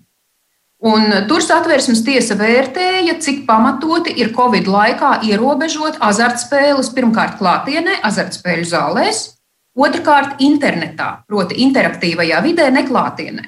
Un 0.84 1.08
tur 1.30 1.40
satversmes 1.40 2.02
tiesa 2.04 2.36
vērtēja, 2.36 3.14
cik 3.24 3.46
pamatoti 3.48 4.12
ir 4.20 4.34
Covid 4.36 4.66
laikā 4.68 5.14
ierobežot 5.24 5.96
azartspēles 6.04 6.90
pirmkārt 6.92 7.38
klātienē, 7.38 8.02
azartspēļu 8.04 8.66
zālēs, 8.68 9.22
otrkārt 9.80 10.42
internetā, 10.44 11.24
proti, 11.28 11.56
interaktīvajā 11.64 12.42
vidē, 12.44 12.68
neklātienē. 12.74 13.46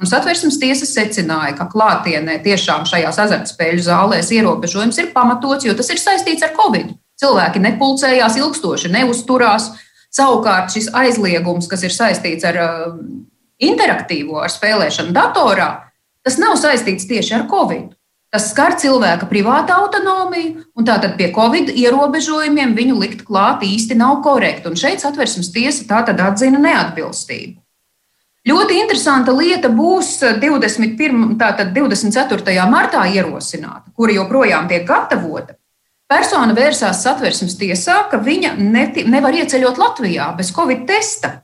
Un 0.00 0.08
satversmes 0.08 0.56
tiesa 0.56 0.88
secināja, 0.88 1.52
ka 1.58 1.66
klātienē 1.68 2.38
tiešām 2.40 2.88
šajās 2.88 3.20
azartspēļu 3.26 3.84
zālēs 3.84 4.32
ierobežojums 4.32 5.02
ir 5.02 5.12
pamatots, 5.12 5.68
jo 5.68 5.76
tas 5.76 5.92
ir 5.92 6.00
saistīts 6.00 6.46
ar 6.46 6.56
Covid. 6.56 6.94
Cilvēki 7.20 7.60
nepulcējās 7.60 8.40
ilgstoši, 8.40 8.94
neuzturās. 8.96 9.68
Savukārt 10.08 10.72
šis 10.72 10.88
aizliegums, 10.96 11.68
kas 11.68 11.84
ir 11.84 11.92
saistīts 11.92 12.48
ar 12.48 12.56
uh, 12.64 12.88
interaktīvo, 13.60 14.40
ar 14.40 14.48
spēlēšanu 14.50 15.12
datorā, 15.12 15.68
Tas 16.26 16.36
nav 16.40 16.58
saistīts 16.60 17.08
tieši 17.08 17.34
ar 17.38 17.48
Covid. 17.50 17.94
Tas 18.30 18.52
skar 18.52 18.76
cilvēka 18.78 19.26
privātu 19.26 19.74
autonomiju, 19.74 20.60
un 20.78 20.86
tātad 20.86 21.16
pie 21.18 21.32
Covid 21.34 21.72
ierobežojumiem 21.74 22.76
viņu 22.76 22.98
likt 23.00 23.24
klāt 23.26 23.64
īsti 23.66 23.96
nav 23.98 24.20
korekti. 24.22 24.70
Un 24.70 24.78
šeit 24.78 25.02
satversmes 25.02 25.50
tiesa 25.50 25.88
tātad 25.88 26.22
atzina 26.22 26.60
neatbilstību. 26.62 27.58
Ļoti 28.46 28.78
interesanta 28.80 29.34
lieta 29.36 29.68
būs 29.68 30.14
21, 30.40 31.34
tātad 31.40 31.74
24. 31.76 32.54
martā 32.70 33.02
ierosināta, 33.10 33.90
kura 33.92 34.14
joprojām 34.14 34.70
tiek 34.70 34.86
gatavota. 34.88 35.58
Persona 36.10 36.54
vērsās 36.56 37.02
satversmes 37.04 37.58
tiesā, 37.58 38.00
ka 38.10 38.18
viņa 38.18 38.54
neti, 38.58 39.04
nevar 39.06 39.36
ieceļot 39.36 39.76
Latvijā 39.78 40.30
bez 40.38 40.54
Covid 40.56 40.86
testa. 40.88 41.34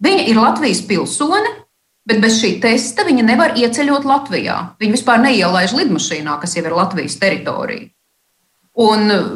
Viņa 0.00 0.28
ir 0.30 0.38
Latvijas 0.38 0.84
pilsone, 0.88 1.50
Bet 2.08 2.20
bez 2.22 2.38
šī 2.40 2.54
testa 2.62 3.04
viņa 3.06 3.24
nevar 3.26 3.56
ieceļot 3.60 4.06
Latvijā. 4.08 4.56
Viņa 4.80 4.96
vispār 4.96 5.20
neielaiž 5.22 5.74
lidmašīnā, 5.76 6.38
kas 6.40 6.56
jau 6.56 6.64
ir 6.64 6.76
Latvijas 6.76 7.18
teritorija. 7.20 7.90
Un 8.80 9.12
uh, 9.12 9.26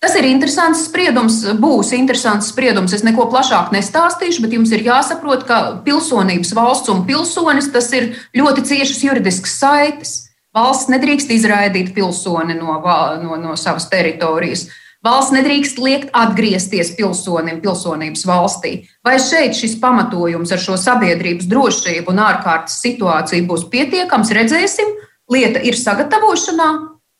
tas 0.00 0.14
ir 0.16 0.28
interesants 0.30 0.86
spriedums, 0.88 1.42
būs 1.60 1.92
interesants 1.98 2.48
spriedums. 2.54 2.94
Es 2.96 3.04
neko 3.04 3.28
plašāk 3.32 3.74
nestāstīšu, 3.74 4.42
bet 4.44 4.56
jums 4.56 4.72
ir 4.72 4.86
jāsaprot, 4.86 5.44
ka 5.48 5.60
pilsonības 5.84 6.54
valsts 6.56 6.92
un 6.94 7.04
pilsonis 7.08 7.70
tas 7.74 7.90
ir 7.92 8.14
ļoti 8.38 8.64
ciešas 8.72 9.04
juridiskas 9.04 9.58
saites. 9.60 10.16
Valsts 10.56 10.88
nedrīkst 10.90 11.30
izraidīt 11.34 11.92
pilsoni 11.94 12.56
no, 12.56 12.80
no, 13.20 13.36
no 13.36 13.56
savas 13.60 13.90
teritorijas. 13.92 14.68
Valsts 15.08 15.32
nedrīkst 15.32 15.78
liekt 15.80 16.10
atgriezties 16.16 16.90
pilsonim 16.98 17.62
pilsonības 17.62 18.26
valstī. 18.28 18.72
Vai 19.06 19.16
šeit 19.22 19.56
šis 19.56 19.78
pamatojums 19.80 20.52
ar 20.52 20.60
šo 20.60 20.76
sabiedrības 20.80 21.48
drošību 21.48 22.12
un 22.12 22.20
ārkārtas 22.26 22.76
situāciju 22.82 23.46
būs 23.48 23.68
pietiekams, 23.72 24.32
redzēsim. 24.36 24.90
Lieta 25.32 25.62
ir 25.64 25.76
sagatavošanā. 25.78 26.68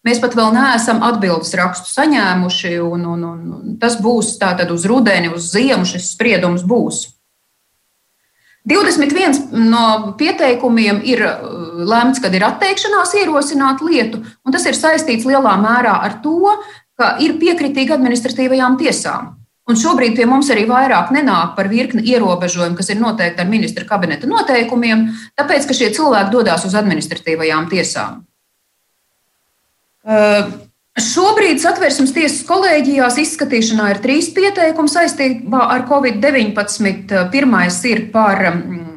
Mēs 0.04 0.20
pat 0.22 0.36
vēl 0.36 0.52
neesam 0.54 1.00
atbildes 1.04 1.54
rakstu 1.58 1.90
saņēmuši, 1.92 2.74
un, 2.80 3.06
un, 3.14 3.24
un 3.28 3.78
tas 3.80 3.98
būs 4.00 4.36
tātad 4.40 4.70
uz 4.72 4.84
rudeni, 4.88 5.32
uz 5.32 5.50
ziemu 5.52 5.88
šis 5.88 6.12
spriedums 6.14 6.64
būs. 6.68 7.06
21 8.68 9.54
no 9.70 10.14
pieteikumiem 10.20 11.00
ir 11.08 11.24
uh, 11.24 11.38
lemts, 11.88 12.20
kad 12.20 12.34
ir 12.36 12.44
atteikšanās 12.44 13.14
ierosināt 13.22 13.80
lietu, 13.84 14.20
un 14.44 14.54
tas 14.54 14.66
ir 14.68 14.76
saistīts 14.76 15.24
lielā 15.28 15.54
mērā 15.62 15.94
ar 16.04 16.18
to, 16.24 16.52
ka 16.98 17.14
ir 17.22 17.36
piekritīgi 17.40 17.94
administratīvajām 17.94 18.78
tiesām. 18.80 19.34
Un 19.68 19.76
šobrīd 19.76 20.14
pie 20.16 20.24
mums 20.24 20.48
arī 20.48 20.64
vairāk 20.68 21.10
nenāk 21.12 21.52
par 21.56 21.68
virkni 21.68 22.00
ierobežojumu, 22.08 22.76
kas 22.78 22.88
ir 22.88 23.02
noteikti 23.02 23.44
ar 23.44 23.50
ministra 23.50 23.84
kabineta 23.88 24.28
noteikumiem, 24.28 25.10
tāpēc, 25.36 25.66
ka 25.68 25.76
šie 25.76 25.90
cilvēki 25.96 26.32
dodas 26.32 26.64
uz 26.64 26.76
administratīvajām 26.78 27.68
tiesām. 27.68 28.22
Uh, 30.08 30.48
šobrīd 30.96 31.60
satversmes 31.60 32.14
tiesas 32.16 32.40
kolēģijās 32.48 33.20
izskatīšanā 33.20 33.90
ir 33.92 34.00
trīs 34.00 34.30
pieteikumi 34.32 34.88
saistībā 34.88 35.66
ar 35.74 35.84
Covid-19. 35.90 37.28
Pirmais 37.34 37.82
ir 37.92 38.06
par 38.14 38.40
mm, 38.54 38.88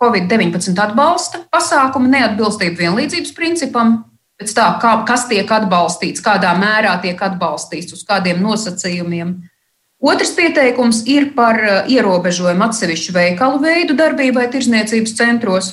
Covid-19 0.00 0.80
atbalsta 0.86 1.44
pasākumu 1.52 2.08
neatbilstību 2.16 2.80
vienlīdzības 2.80 3.36
principam 3.36 3.98
pēc 4.44 4.52
tā, 4.52 4.68
kā, 4.80 4.92
kas 5.08 5.26
tiek 5.30 5.48
atbalstīts, 5.48 6.22
kādā 6.22 6.52
mērā 6.58 7.00
tiek 7.00 7.16
atbalstīts, 7.16 7.96
uz 7.96 8.04
kādiem 8.04 8.42
nosacījumiem. 8.44 9.40
Otrs 10.04 10.34
pieteikums 10.36 11.06
ir 11.08 11.32
par 11.34 11.56
uh, 11.56 11.88
ierobežojumu 11.88 12.66
atsevišķu 12.66 13.14
veikalu 13.14 13.62
veidu 13.62 13.96
darbībai 13.96 14.50
tirzniecības 14.52 15.16
centros. 15.16 15.72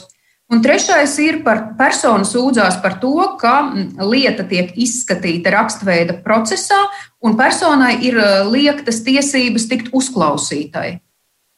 Un 0.52 0.62
trešais 0.64 1.18
ir 1.24 1.42
par 1.44 1.76
personu 1.80 2.28
sūdzās 2.28 2.80
par 2.84 2.98
to, 3.00 3.16
ka 3.40 3.54
mm, 3.68 4.00
lieta 4.08 4.44
tiek 4.48 4.72
izskatīta 4.76 5.52
rakstveida 5.52 6.18
procesā, 6.24 6.80
un 7.20 7.36
personai 7.36 7.98
ir 8.08 8.16
uh, 8.16 8.48
liektas 8.48 9.04
tiesības 9.04 9.68
tikt 9.68 9.92
uzklausītai. 9.92 11.02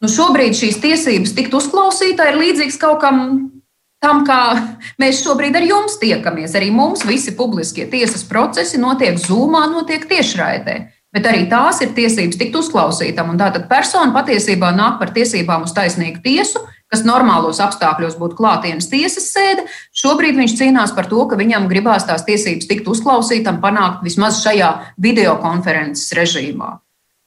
Nu, 0.02 0.10
šobrīd 0.10 0.58
šīs 0.58 0.82
tiesības 0.82 1.38
tikt 1.38 1.54
uzklausītai 1.54 2.34
ir 2.34 2.42
līdzīgas 2.42 2.82
kaut 2.82 3.06
kam 3.06 3.53
tam, 4.04 4.26
kā 4.28 4.42
mēs 5.02 5.24
šobrīd 5.24 5.56
ar 5.58 5.66
jums 5.68 5.96
tiekamies. 6.02 6.54
Arī 6.60 6.70
mums 6.76 7.06
visi 7.08 7.34
publiskie 7.38 7.88
tiesas 7.90 8.26
procesi 8.28 8.82
notiek 8.82 9.18
zūmā, 9.22 9.66
notiek 9.72 10.06
tiešraidē. 10.10 10.78
Bet 11.14 11.28
arī 11.30 11.44
tās 11.46 11.80
ir 11.86 11.92
tiesības 11.94 12.40
tikt 12.42 12.56
uzklausītam. 12.58 13.30
Un 13.30 13.38
tātad 13.38 13.68
persona 13.70 14.10
patiesībā 14.16 14.72
nāk 14.74 14.98
par 15.02 15.12
tiesībām 15.14 15.68
uz 15.68 15.74
taisnīgu 15.78 16.24
tiesu, 16.26 16.64
kas 16.90 17.06
normālos 17.06 17.62
apstākļos 17.62 18.18
būtu 18.18 18.38
klātienes 18.40 18.90
tiesas 18.90 19.30
sēde. 19.34 19.66
Šobrīd 19.98 20.38
viņš 20.42 20.56
cīnās 20.58 20.94
par 20.98 21.10
to, 21.10 21.22
ka 21.30 21.38
viņam 21.38 21.70
gribās 21.70 22.08
tās 22.10 22.26
tiesības 22.26 22.70
tikt 22.70 22.90
uzklausītam, 22.90 23.62
panākt 23.62 24.02
vismaz 24.06 24.42
šajā 24.42 24.72
videokonferences 25.02 26.14
režīmā. 26.18 26.80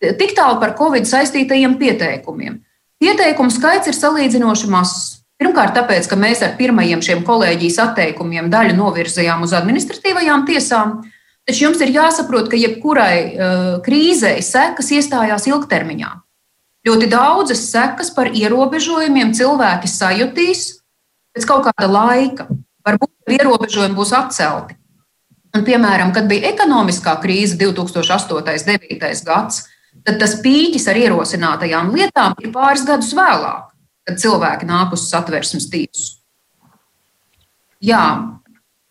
Tik 0.03 0.35
tālu 0.37 0.59
par 0.63 0.75
Covid 0.79 1.07
saistītajiem 1.09 1.79
pieteikumiem. 1.81 2.59
Pieteikumu 3.03 3.55
skaits 3.55 3.91
ir 3.91 3.97
salīdzinoši 3.97 4.71
mazs. 4.73 5.16
Pirmkārt, 5.37 5.75
tāpēc, 5.77 6.07
ka 6.09 6.17
mēs 6.17 6.41
ar 6.45 6.55
pirmajiem 6.57 7.03
šiem 7.05 7.21
kolēģijas 7.27 7.77
atteikumiem 7.91 8.49
daļu 8.53 8.77
novirzījām 8.79 9.43
uz 9.45 9.53
administratīvajām 9.59 10.47
tiesām, 10.49 10.95
taču 11.45 11.67
jums 11.67 11.83
ir 11.85 11.93
jāsaprot, 11.93 12.49
ka 12.49 12.57
jebkurai 12.57 13.17
uh, 13.19 13.67
krīzei 13.85 14.39
sekas 14.45 14.89
iestājās 14.97 15.45
ilgtermiņā. 15.51 16.15
Ļoti 16.89 17.11
daudzas 17.13 17.67
sekas 17.69 18.13
par 18.17 18.31
ierobežojumiem 18.33 19.35
cilvēki 19.37 19.91
sajutīs 19.91 20.65
pēc 21.37 21.49
kaut 21.51 21.69
kāda 21.69 21.91
laika. 21.91 22.49
Varbūt 22.87 23.37
ierobežojumi 23.37 23.99
būs 23.99 24.15
atcelti. 24.17 24.79
Un, 25.53 25.65
piemēram, 25.67 26.15
kad 26.17 26.31
bija 26.31 26.55
ekonomiskā 26.55 27.19
krīze 27.21 27.59
2008. 27.61 28.39
un 28.39 28.45
2009. 28.47 29.25
gads, 29.27 29.65
tad 30.07 30.21
tas 30.23 30.39
pīķis 30.41 30.89
ar 30.89 31.01
ierosinātajām 31.05 31.93
lietām 31.93 32.39
ir 32.41 32.55
pāris 32.55 32.87
gadus 32.89 33.13
vēlāk 33.17 33.76
kad 34.07 34.23
cilvēki 34.23 34.69
nāk 34.69 34.95
uz 34.97 35.09
satversmes 35.11 35.69
tiesu. 35.73 36.17
Jā, 37.83 38.03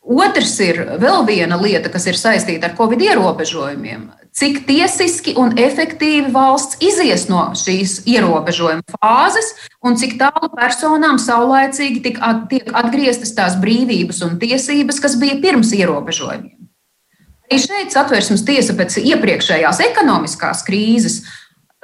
otrs 0.05 0.53
ir 0.61 0.83
vēl 1.01 1.25
viena 1.27 1.57
lieta, 1.57 1.89
kas 1.89 2.05
ir 2.11 2.19
saistīta 2.19 2.69
ar 2.69 2.75
covid 2.77 3.01
ierobežojumiem. 3.07 4.11
Cik 4.35 4.65
tiesiski 4.67 5.31
un 5.39 5.53
efektīvi 5.55 6.27
valsts 6.35 6.81
izies 6.83 7.29
no 7.31 7.47
šīs 7.55 8.01
ierobežojuma 8.03 8.97
fāzes, 8.97 9.53
un 9.79 9.95
cik 9.95 10.17
tālu 10.19 10.51
personām 10.51 11.15
saulēcīgi 11.23 12.03
tiek 12.03 12.19
atgrieztas 12.21 13.31
tās 13.37 13.55
brīvības 13.61 14.19
un 14.27 14.35
tiesības, 14.41 14.99
kas 14.99 15.15
bija 15.21 15.39
pirms 15.39 15.71
ierobežojumiem. 15.79 16.65
Arī 17.45 17.61
šeit 17.61 17.93
satversmes 17.93 18.43
tiesa 18.43 18.73
pēc 18.75 18.97
iepriekšējās 19.05 19.79
ekonomiskās 19.87 20.65
krīzes 20.67 21.21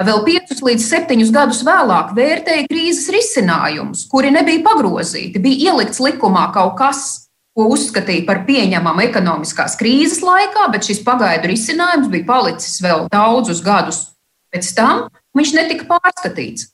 vēl 0.07 0.21
piecus 0.25 0.61
līdz 0.65 0.85
septiņus 0.87 1.33
gadus 1.35 1.63
vēlāk 1.67 2.13
vērtēja 2.17 2.67
krīzes 2.69 3.09
risinājumus, 3.13 4.05
kuri 4.11 4.31
nebija 4.33 4.63
pagrozīti. 4.65 5.41
Bija 5.43 5.71
ielikts 5.71 6.01
likumā 6.03 6.47
kaut 6.55 6.77
kas, 6.79 7.03
ko 7.57 7.67
uzskatīja 7.73 8.25
par 8.27 8.43
pieņemamu 8.47 9.03
ekonomiskās 9.09 9.75
krīzes 9.79 10.21
laikā, 10.23 10.69
bet 10.71 10.87
šis 10.87 11.01
pagaidu 11.07 11.51
risinājums 11.51 12.11
bija 12.11 12.27
palicis 12.29 12.79
vēl 12.83 13.07
daudzus 13.11 13.63
gadus 13.65 14.05
pēc 14.51 14.69
tam, 14.75 15.07
viņš 15.37 15.55
netika 15.57 15.87
pārskatīts. 15.89 16.69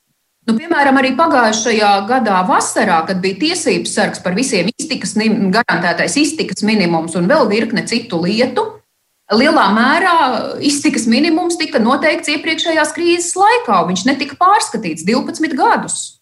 Nu, 0.48 0.56
piemēram, 0.56 0.96
arī 0.96 1.12
pagājušajā 1.18 1.90
gadā 2.08 2.38
vasarā, 2.48 3.02
kad 3.10 3.20
bija 3.20 3.36
tiesības 3.42 3.96
sargs 3.98 4.22
par 4.24 4.38
visiem 4.38 4.70
iztikas, 4.72 5.12
garantētais 5.18 6.16
iztikas 6.22 6.64
minimums 6.64 7.18
un 7.20 7.28
vēl 7.28 7.50
virkne 7.52 7.84
citu 7.90 8.22
lietu, 8.24 8.64
lielā 9.36 9.66
mērā 9.76 10.18
iztikas 10.64 11.08
minimums 11.10 11.58
tika 11.60 11.82
noteikts 11.84 12.32
iepriekšējās 12.32 12.94
krīzes 12.96 13.34
laikā, 13.36 13.82
un 13.82 13.92
viņš 13.92 14.06
netika 14.08 14.38
pārskatīts 14.40 15.08
12 15.08 15.58
gadus. 15.58 16.18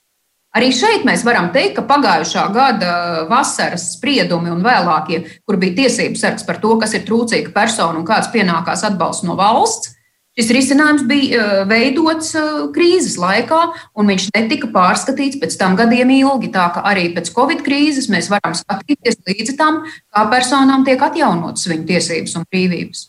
Arī 0.55 0.69
šeit 0.71 1.03
mēs 1.03 1.25
varam 1.27 1.49
teikt, 1.51 1.75
ka 1.75 1.83
pagājušā 1.83 2.45
gada 2.55 2.91
vasaras 3.27 3.89
spriedumi 3.97 4.53
un 4.53 4.63
vēlākie, 4.63 5.19
kur 5.43 5.59
bija 5.59 5.81
tiesības 5.81 6.23
sargs 6.23 6.47
par 6.47 6.61
to, 6.63 6.77
kas 6.79 6.95
ir 6.95 7.03
trūcīga 7.07 7.51
persona 7.51 7.99
un 7.99 8.07
kāds 8.07 8.31
pienākās 8.31 8.85
atbalsts 8.87 9.27
no 9.27 9.35
valsts, 9.35 9.94
Šis 10.35 10.49
risinājums 10.51 11.05
bija 11.07 11.39
eh, 11.39 11.59
veidots 11.69 12.33
eh, 12.35 12.47
krīzes 12.75 13.15
laikā, 13.21 13.59
un 13.95 14.09
viņš 14.11 14.27
netika 14.35 14.67
pārskatīts 14.73 15.39
pēc 15.39 15.55
tam 15.61 15.77
gadiem 15.79 16.11
ilgi. 16.17 16.49
Tā 16.51 16.65
kā 16.75 16.83
arī 16.91 17.07
pēc 17.15 17.31
Covid 17.35 17.63
krīzes 17.63 18.09
mēs 18.11 18.27
varam 18.33 18.55
skatīties 18.57 19.21
līdzi 19.29 19.55
tam, 19.59 19.85
kā 20.11 20.25
personām 20.33 20.83
tiek 20.87 20.99
atjaunotas 21.07 21.69
viņu 21.71 21.87
tiesības 21.87 22.35
un 22.35 22.47
brīvības. 22.51 23.05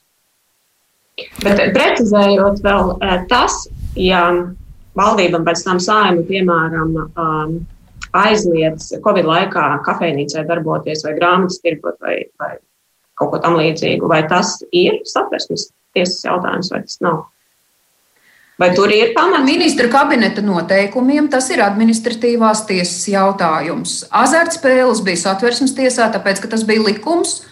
Bet 1.42 1.64
precizējot 1.75 2.62
vēl 2.62 2.95
eh, 2.95 3.16
tas, 3.33 3.64
ja 3.99 4.28
valdība 4.97 5.42
pēc 5.49 5.64
tam 5.66 5.83
saima, 5.83 6.23
piemēram, 6.28 6.95
aizliedz 8.16 8.92
Covid 9.04 9.26
laikā 9.26 9.64
kafejnīcai 9.85 10.47
darboties 10.47 11.02
vai 11.04 11.16
grāmatas 11.18 11.59
tirgot 11.64 11.99
vai, 12.00 12.21
vai 12.38 12.54
kaut 13.18 13.35
ko 13.35 13.42
tam 13.42 13.59
līdzīgu, 13.59 14.09
vai 14.09 14.23
tas 14.30 14.61
ir 14.71 15.02
satversmes 15.09 15.73
tiesas 15.97 16.23
jautājums, 16.29 16.71
vai 16.73 16.85
tas 16.85 17.00
nav. 17.05 17.25
Vai 18.57 18.71
tur 18.73 18.88
ir 18.88 19.12
pamats? 19.12 19.45
Ministra 19.45 19.88
kabineta 19.93 20.41
noteikumiem 20.41 21.29
tas 21.29 21.50
ir 21.53 21.61
administratīvās 21.61 22.65
tiesas 22.69 23.03
jautājums. 23.12 23.99
Azartspēles 24.09 25.03
bija 25.05 25.26
satversmes 25.26 25.76
tiesā, 25.76 26.09
tāpēc, 26.15 26.41
ka 26.41 26.49
tas 26.55 26.65
bija 26.65 26.87
likums. 26.87 27.43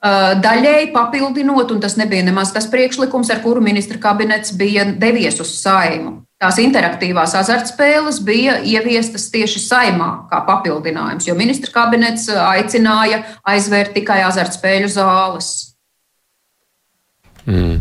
Daļēji 0.00 0.92
papildinot, 0.92 1.72
un 1.72 1.80
tas 1.80 1.96
nebija 2.00 2.24
nemaz 2.24 2.52
tas 2.52 2.68
priekšlikums, 2.72 3.32
ar 3.32 3.40
kuru 3.44 3.60
ministra 3.64 4.00
kabinets 4.00 4.52
bija 4.56 4.84
devies 4.84 5.40
uz 5.40 5.54
saimu. 5.60 6.22
Tās 6.40 6.56
interaktīvās 6.60 7.34
azartspēles 7.36 8.22
bija 8.24 8.58
ieviestas 8.64 9.26
tieši 9.32 9.60
saimā 9.60 10.10
kā 10.30 10.40
papildinājums, 10.46 11.28
jo 11.28 11.36
ministra 11.36 11.72
kabinets 11.74 12.28
aicināja 12.32 13.20
aizvērt 13.48 13.92
tikai 13.96 14.22
azartspēļu 14.28 14.88
zāles. 14.92 15.50
Mm. 17.48 17.78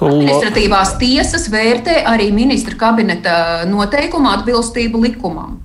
Administratīvās 0.00 0.94
tiesas 1.00 1.48
vērtē 1.52 2.00
arī 2.08 2.30
ministra 2.32 2.76
kabineta 2.80 3.34
noteikumu 3.68 4.30
atbilstību 4.32 5.02
likumam. 5.04 5.58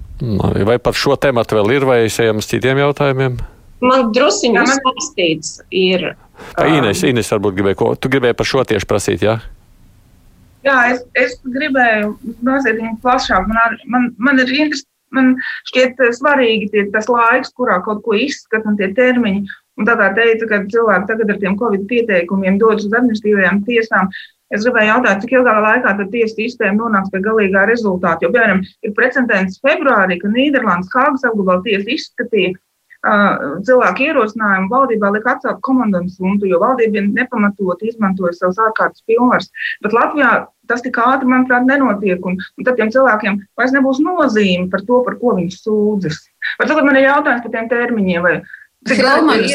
Vai 0.68 0.78
par 0.80 0.96
šo 0.96 1.16
tēmu 1.20 1.44
vēl 1.52 1.74
ir, 1.76 1.86
vai 1.88 2.00
ejam 2.08 2.40
uz 2.40 2.48
citiem 2.52 2.80
jautājumiem? 2.84 3.38
Man 3.84 4.12
druskuļi 4.16 4.64
saistīts 4.72 5.58
ir. 5.76 6.14
Um, 6.56 6.78
Ines, 6.80 7.04
Ines, 7.08 7.32
varbūt 7.32 7.58
gribēja 7.58 7.80
ko? 7.80 7.92
Tu 8.00 8.12
gribēji 8.12 8.38
par 8.40 8.48
šo 8.48 8.64
tieši 8.68 8.88
prasīt, 8.90 9.26
jā? 9.28 9.38
Jā, 10.66 10.78
es, 10.94 11.04
es 11.20 11.36
gribēju 11.44 12.16
mazliet 12.46 12.82
plašāk. 13.04 13.46
Man, 13.52 13.78
man, 13.92 14.08
man 14.18 14.42
ir 14.42 14.50
interesanti, 14.50 14.90
man 15.16 15.36
šķiet 15.70 16.02
svarīgi 16.18 16.72
tie, 16.74 16.88
tas 16.96 17.08
laiks, 17.12 17.54
kurā 17.56 17.78
kaut 17.86 18.02
ko 18.08 18.16
izskata 18.18 18.72
un 18.72 18.80
tie 18.80 18.90
termiņi. 18.98 19.46
Un 19.76 19.88
tā 19.88 19.98
kā 20.00 20.12
teica, 20.16 20.48
ka 20.52 20.62
cilvēki 20.72 21.10
tagad 21.10 21.34
ar 21.34 21.42
tiem 21.42 21.58
covid 21.60 21.86
pieteikumiem 21.90 22.60
dodas 22.62 22.88
uz 22.88 22.94
administratīvajām 22.96 23.64
tiesām, 23.68 24.12
es 24.56 24.64
gribēju 24.64 24.92
jautāt, 24.92 25.24
cik 25.24 25.34
ilgā 25.36 25.56
laikā 25.66 25.96
tad 25.98 26.14
tiesu 26.14 26.38
sistēma 26.38 26.78
nonāks 26.80 27.12
pie 27.12 27.24
galīgā 27.26 27.66
rezultāta. 27.68 28.24
Jo, 28.24 28.32
piemēram, 28.36 28.64
ir 28.86 28.96
precedents 28.96 29.60
februārī, 29.66 30.20
ka 30.22 30.32
Nīderlandes 30.32 30.94
Hāgas 30.96 31.28
apgabala 31.28 31.66
tiesa 31.66 31.92
izskatīja 31.98 32.54
uh, 32.56 33.60
cilvēku 33.68 34.08
ierosinājumu 34.08 34.72
valdībā 34.72 35.12
lika 35.18 35.36
atcelt 35.36 35.62
komandas 35.66 36.18
funtu, 36.22 36.48
jo 36.50 36.60
valdība 36.64 37.04
nepamatot 37.06 37.84
izmantoja 37.86 38.36
savus 38.38 38.62
ārkārtas 38.70 39.04
pilnvars. 39.10 39.52
Bet 39.84 39.96
Latvijā 39.98 40.34
tas 40.70 40.84
tik 40.86 40.98
ātri, 41.02 41.30
manuprāt, 41.30 41.66
nenotiek. 41.68 42.24
Un, 42.26 42.40
un 42.40 42.68
tad 42.68 42.80
tiem 42.80 42.92
cilvēkiem 42.94 43.42
vairs 43.60 43.74
nebūs 43.76 44.00
nozīme 44.06 44.70
par 44.72 44.86
to, 44.88 45.02
par 45.06 45.20
ko 45.22 45.36
viņi 45.40 45.58
sūdzas. 45.60 46.24
Vai 46.60 46.70
tagad 46.70 46.88
man 46.88 47.02
ir 47.02 47.10
jautājums 47.10 47.44
par 47.46 47.54
tiem 47.54 47.70
termiņiem? 47.74 48.26
Vai, 48.26 48.38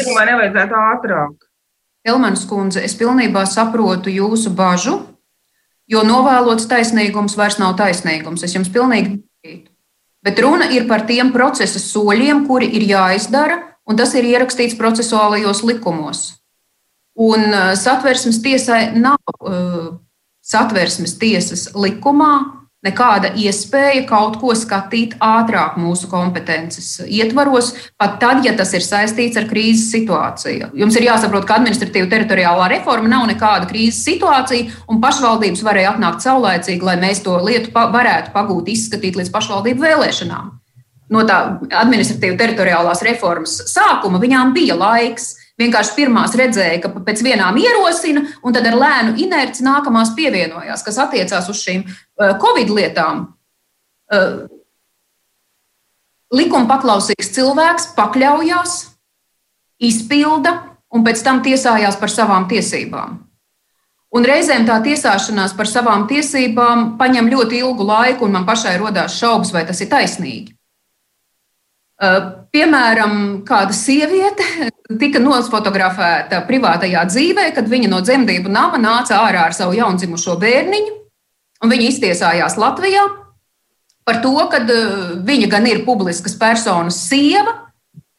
Ir, 0.03 0.11
vai 0.15 0.25
nevajadzētu 0.27 0.75
ātrāk? 0.75 1.47
Helmanas 2.07 2.43
kundze, 2.49 2.81
es 2.83 2.95
pilnībā 2.97 3.45
saprotu 3.47 4.11
jūsu 4.11 4.51
bažu, 4.57 4.97
jo 5.91 6.01
novēlots 6.07 6.67
taisnīgums 6.69 7.37
vairs 7.37 7.59
nav 7.61 7.75
taisnīgums. 7.79 8.43
Es 8.43 8.55
jums 8.57 8.71
pilnīgi 8.73 9.19
piekrītu. 9.21 9.69
Bet 10.21 10.39
runa 10.41 10.67
ir 10.73 10.85
par 10.89 11.05
tiem 11.09 11.31
procesa 11.33 11.79
soļiem, 11.81 12.45
kuri 12.49 12.69
ir 12.77 12.85
jāizdara, 12.89 13.57
un 13.89 13.97
tas 13.97 14.13
ir 14.17 14.27
ierakstīts 14.29 14.77
procesuālajos 14.77 15.63
likumos. 15.65 16.25
Un 17.21 17.47
uh, 17.49 17.71
satversmes 17.77 18.39
tiesai 18.43 18.81
nav 18.97 19.19
uh, 19.41 19.97
satversmes 20.45 21.17
tiesas 21.21 21.69
likumā 21.75 22.60
nekāda 22.85 23.31
iespēja 23.37 24.05
kaut 24.09 24.39
ko 24.41 24.55
skatīt 24.57 25.13
ātrāk 25.21 25.77
mūsu 25.79 26.09
kompetences 26.11 27.03
ietvaros, 27.05 27.73
pat 28.01 28.17
tad, 28.21 28.41
ja 28.45 28.55
tas 28.57 28.73
ir 28.77 28.85
saistīts 28.85 29.37
ar 29.39 29.45
krīzes 29.49 29.91
situāciju. 29.93 30.71
Jums 30.81 30.97
ir 30.97 31.05
jāsaprot, 31.09 31.45
ka 31.47 31.59
administratīva 31.59 32.09
teritoriālā 32.11 32.71
reforma 32.73 33.11
nav 33.11 33.27
nekāda 33.29 33.69
krīzes 33.69 34.01
situācija, 34.07 34.71
un 34.89 35.01
pašvaldības 35.03 35.61
varēja 35.67 35.93
atnākt 35.95 36.25
saulēcīgi, 36.25 36.87
lai 36.87 36.97
mēs 37.01 37.21
to 37.25 37.37
lietu 37.45 37.73
pa 37.75 37.85
varētu 37.93 38.33
pagūt, 38.33 38.73
izskatīt 38.73 39.19
līdz 39.19 39.33
pašvaldību 39.35 39.85
vēlēšanām. 39.85 40.57
No 41.11 41.25
tā 41.27 41.37
administratīva 41.75 42.37
teritoriālās 42.39 43.01
reformas 43.03 43.57
sākuma 43.67 44.21
viņām 44.21 44.53
bija 44.55 44.77
laiks 44.79 45.33
Vienkārši 45.61 45.93
pirmās 45.97 46.33
redzēja, 46.37 46.79
ka 46.83 46.91
pēc 47.05 47.21
vienām 47.25 47.59
ierosina, 47.61 48.25
un 48.41 48.55
tad 48.55 48.65
ar 48.69 48.79
lēnu 48.81 49.15
inerci 49.21 49.65
nākamās 49.65 50.15
pievienojās, 50.17 50.83
kas 50.85 50.97
attiecās 51.05 51.49
uz 51.51 51.61
šīm 51.61 51.85
uh, 51.85 52.33
Covid 52.41 52.73
lietām. 52.73 53.27
Uh, 54.11 54.47
likuma 56.33 56.67
paklausīgs 56.71 57.33
cilvēks 57.35 57.91
pakļaujās, 57.97 58.77
izpilda 59.81 60.55
un 60.91 61.03
pēc 61.05 61.21
tam 61.25 61.41
tiesājās 61.45 61.97
par 61.99 62.11
savām 62.11 62.47
tiesībām. 62.51 63.19
Un 64.11 64.27
reizēm 64.27 64.65
tā 64.67 64.81
tiesāšanās 64.83 65.53
par 65.55 65.69
savām 65.71 66.03
tiesībām 66.09 66.97
paņem 66.99 67.29
ļoti 67.31 67.61
ilgu 67.63 67.85
laiku, 67.87 68.27
un 68.27 68.35
man 68.35 68.47
pašai 68.47 68.75
rodās 68.81 69.15
šaubas, 69.21 69.53
vai 69.55 69.63
tas 69.69 69.79
ir 69.79 69.87
taisnīgi. 69.93 70.51
Piemēram, 72.51 73.15
kāda 73.47 73.75
sieviete 73.77 74.71
tika 74.99 75.21
nosfotografēta 75.21 76.41
privātajā 76.47 77.05
dzīvē, 77.09 77.49
kad 77.55 77.69
viņa 77.71 77.89
no 77.91 78.01
dzemdību 78.03 78.51
nama 78.51 78.79
nāca 78.81 79.21
ārā 79.21 79.47
ar 79.49 79.55
savu 79.55 79.75
jaundzimušo 79.77 80.37
bērniņu, 80.41 80.93
un 81.63 81.73
viņa 81.73 81.89
iztiesājās 81.89 82.57
Latvijā 82.59 83.03
par 84.07 84.21
to, 84.23 84.33
ka 84.51 84.61
viņa 85.27 85.49
gan 85.51 85.67
ir 85.69 85.83
publiskas 85.85 86.33
personas 86.39 86.97
sieva, 87.05 87.53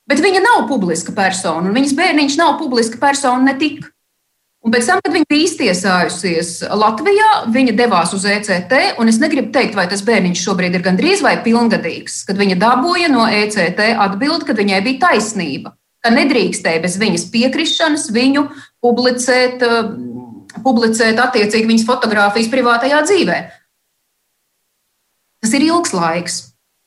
bet 0.09 0.23
viņa 0.23 0.43
nav 0.45 0.69
publiska 0.71 1.15
persona, 1.17 1.67
un 1.67 1.75
viņas 1.75 1.97
bērniņš 1.99 2.39
nav 2.39 2.55
publiska 2.61 3.01
persona 3.03 3.51
ne 3.51 3.57
tik. 3.59 3.83
Un 4.63 4.71
pēc 4.71 4.87
tam, 4.87 5.01
kad 5.03 5.11
viņa 5.11 5.27
bija 5.27 5.47
iztiesājusies 5.49 6.51
Latvijā, 6.79 7.31
viņa 7.51 7.73
devās 7.75 8.13
uz 8.15 8.23
ECT. 8.31 8.77
Es 9.11 9.19
negribu 9.19 9.51
teikt, 9.51 9.75
vai 9.75 9.89
tas 9.91 10.05
bērniņš 10.07 10.45
šobrīd 10.47 10.79
ir 10.79 10.85
gandrīz 10.85 11.25
vai 11.25 11.35
pilngadīgs, 11.43 12.21
kad 12.29 12.39
viņa 12.39 12.61
dabūja 12.63 13.11
no 13.11 13.27
ECT 13.27 13.83
atbildi, 14.07 14.47
ka 14.47 14.55
viņai 14.55 14.79
bija 14.87 15.09
taisnība. 15.09 15.75
Ka 16.03 16.11
nedrīkstēja 16.11 16.83
bez 16.83 16.97
viņas 16.99 17.29
piekrišanas 17.31 18.09
viņu 18.15 18.49
publicēt, 18.83 19.62
publicēt 20.65 21.21
attiecīgi 21.23 21.69
viņas 21.69 21.87
fotografijas 21.87 22.51
privātajā 22.51 23.03
dzīvē. 23.07 23.38
Tas 25.43 25.55
ir 25.59 25.67
ilgs 25.67 25.95
laiks. 25.95 26.41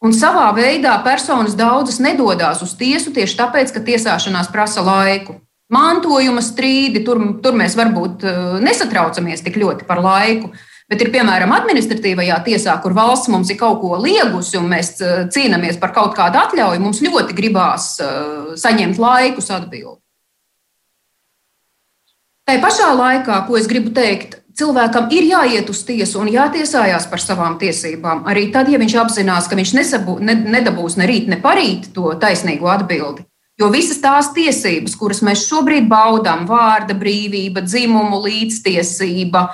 Un 0.03 0.13
savā 0.13 0.49
veidā 0.55 0.93
personas 1.03 1.55
daudzas 1.57 1.97
nedodas 2.03 2.61
uz 2.63 2.75
tiesu 2.77 3.13
tieši 3.15 3.39
tāpēc, 3.39 3.71
ka 3.73 3.81
tiesāšanās 3.87 4.51
prasa 4.53 4.83
laiku. 4.85 5.39
Mantojuma 5.71 6.43
strīdi, 6.45 7.01
tur, 7.07 7.21
tur 7.41 7.55
mēs 7.57 7.73
varbūt 7.79 8.25
eh, 8.27 8.41
nesatraucamies 8.61 9.41
tik 9.41 9.57
ļoti 9.57 9.87
par 9.87 10.03
laiku. 10.03 10.51
Bet 10.85 11.01
ir 11.01 11.09
piemēram 11.09 11.49
administratīvajā 11.55 12.35
tiesā, 12.45 12.75
kur 12.83 12.93
valsts 12.93 13.31
mums 13.33 13.49
ir 13.49 13.57
kaut 13.57 13.79
ko 13.81 13.97
liegusi 13.97 14.59
un 14.59 14.69
mēs 14.69 14.91
eh, 15.01 15.23
cīnāmies 15.33 15.79
par 15.81 15.95
kaut 15.95 16.13
kādu 16.17 16.37
atļauju, 16.43 16.83
mums 16.83 17.01
ļoti 17.01 17.33
gribās 17.37 17.95
eh, 18.05 18.55
saņemt 18.61 19.01
laikus 19.01 19.49
atbildi. 19.55 20.01
Tā 22.45 22.59
pašā 22.61 22.91
laikā, 22.93 23.39
ko 23.47 23.57
es 23.57 23.65
gribu 23.65 23.89
teikt, 23.97 24.37
cilvēkam 24.53 25.09
ir 25.09 25.25
jāiet 25.25 25.69
uz 25.73 25.81
tiesu 25.87 26.21
un 26.21 26.29
jātiesājās 26.29 27.07
par 27.09 27.23
savām 27.23 27.57
tiesībām. 27.57 28.21
Arī 28.29 28.51
tad, 28.53 28.69
ja 28.69 28.77
viņš 28.77 28.95
apzinās, 29.01 29.49
ka 29.49 29.57
viņš 29.57 29.71
nesabū, 29.79 30.19
ne, 30.21 30.37
nedabūs 30.53 30.99
ne 31.01 31.09
rīt, 31.09 31.31
ne 31.31 31.39
parīt 31.41 31.89
to 31.95 32.13
taisnīgo 32.21 32.69
atbildi. 32.69 33.25
Jo 33.57 33.69
visas 33.71 34.01
tās 34.03 34.33
tiesības, 34.35 34.97
kuras 34.99 35.21
mēs 35.23 35.47
šobrīd 35.47 35.87
baudām, 35.89 36.43
vārda 36.45 36.93
brīvība, 36.99 37.63
dzimumu 37.63 38.19
līdztiesība, 38.25 39.47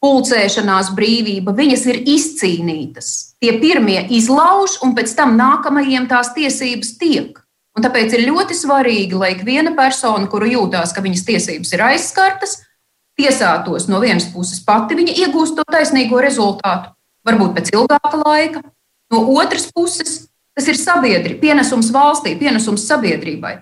pulcēšanās 0.00 0.94
brīvība, 0.96 1.52
viņas 1.56 1.84
ir 1.92 2.00
izcīnītas. 2.08 3.36
Tie 3.40 3.52
pirmie 3.60 4.00
izlauž, 4.16 4.78
un 4.84 4.94
pēc 4.96 5.12
tam 5.16 5.36
nākamajiem 5.38 6.08
tās 6.10 6.32
tiesības 6.36 6.96
tiek. 7.00 7.38
Un 7.76 7.84
tāpēc 7.84 8.16
ir 8.16 8.26
ļoti 8.26 8.56
svarīgi, 8.56 9.14
lai 9.16 9.34
ik 9.36 9.44
viena 9.46 9.74
persona, 9.76 10.26
kuru 10.30 10.48
jūtās, 10.50 10.94
ka 10.96 11.04
viņas 11.04 11.26
tiesības 11.28 11.76
ir 11.76 11.84
aizskartas, 11.86 12.56
tiesātos 13.20 13.86
no 13.90 14.00
vienas 14.02 14.26
puses 14.32 14.62
pati, 14.64 14.96
viņa 14.98 15.14
iegūst 15.26 15.58
to 15.58 15.64
taisnīgo 15.70 16.20
rezultātu, 16.24 16.90
varbūt 17.26 17.54
pēc 17.58 17.72
ilgāka 17.76 18.22
laika. 18.24 18.64
No 19.12 19.22
otras 19.36 19.68
puses, 19.74 20.30
tas 20.56 20.68
ir 20.70 20.78
sabiedrība, 20.80 21.40
pienesums 21.42 21.90
valstī, 21.94 22.36
pienesums 22.40 22.86
sabiedrībai. 22.88 23.58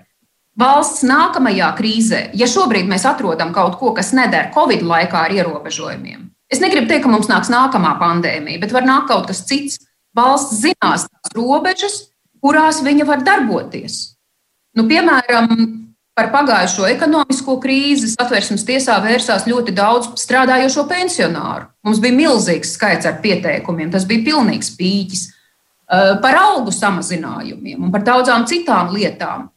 Valsts 0.59 1.05
nākamajā 1.07 1.69
krīzē, 1.77 2.19
ja 2.35 2.47
šobrīd 2.49 2.89
mēs 2.89 3.05
atrodam 3.07 3.53
kaut 3.55 3.77
ko, 3.79 3.93
kas 3.95 4.11
neder 4.17 4.49
Covid 4.55 4.83
laikā 4.83 5.21
ar 5.27 5.35
ierobežojumiem, 5.37 6.28
es 6.51 6.61
negribu 6.63 6.89
teikt, 6.89 7.05
ka 7.05 7.11
mums 7.11 7.29
nāks 7.31 7.51
nākamā 7.53 7.95
pandēmija, 8.01 8.61
bet 8.63 8.75
var 8.75 8.87
nākt 8.87 9.09
kaut 9.11 9.29
kas 9.31 9.45
cits. 9.49 9.79
Valsts 10.17 10.63
zinās 10.63 11.05
tās 11.05 11.35
robežas, 11.37 11.99
kurās 12.41 12.81
viņa 12.83 13.05
var 13.05 13.21
darboties. 13.23 14.17
Nu, 14.75 14.87
piemēram, 14.89 15.51
par 16.17 16.31
pagājušo 16.33 16.87
ekonomisko 16.89 17.59
krīzi 17.63 18.09
satversmes 18.11 18.65
tiesā 18.67 18.97
vērsās 19.03 19.45
ļoti 19.47 19.75
daudz 19.77 20.09
strādājošo 20.19 20.87
pensionāru. 20.89 21.69
Mums 21.85 22.01
bija 22.03 22.17
milzīgs 22.17 22.73
skaits 22.75 23.07
ar 23.07 23.21
pieteikumiem, 23.23 23.91
tas 23.93 24.07
bija 24.09 24.25
pilnīgs 24.31 24.73
pīķis. 24.79 25.27
Eh, 25.89 26.15
par 26.21 26.37
algu 26.37 26.73
samazinājumiem 26.75 27.87
un 27.87 27.93
par 27.93 28.03
daudzām 28.05 28.43
citām 28.49 28.91
lietām. 28.93 29.47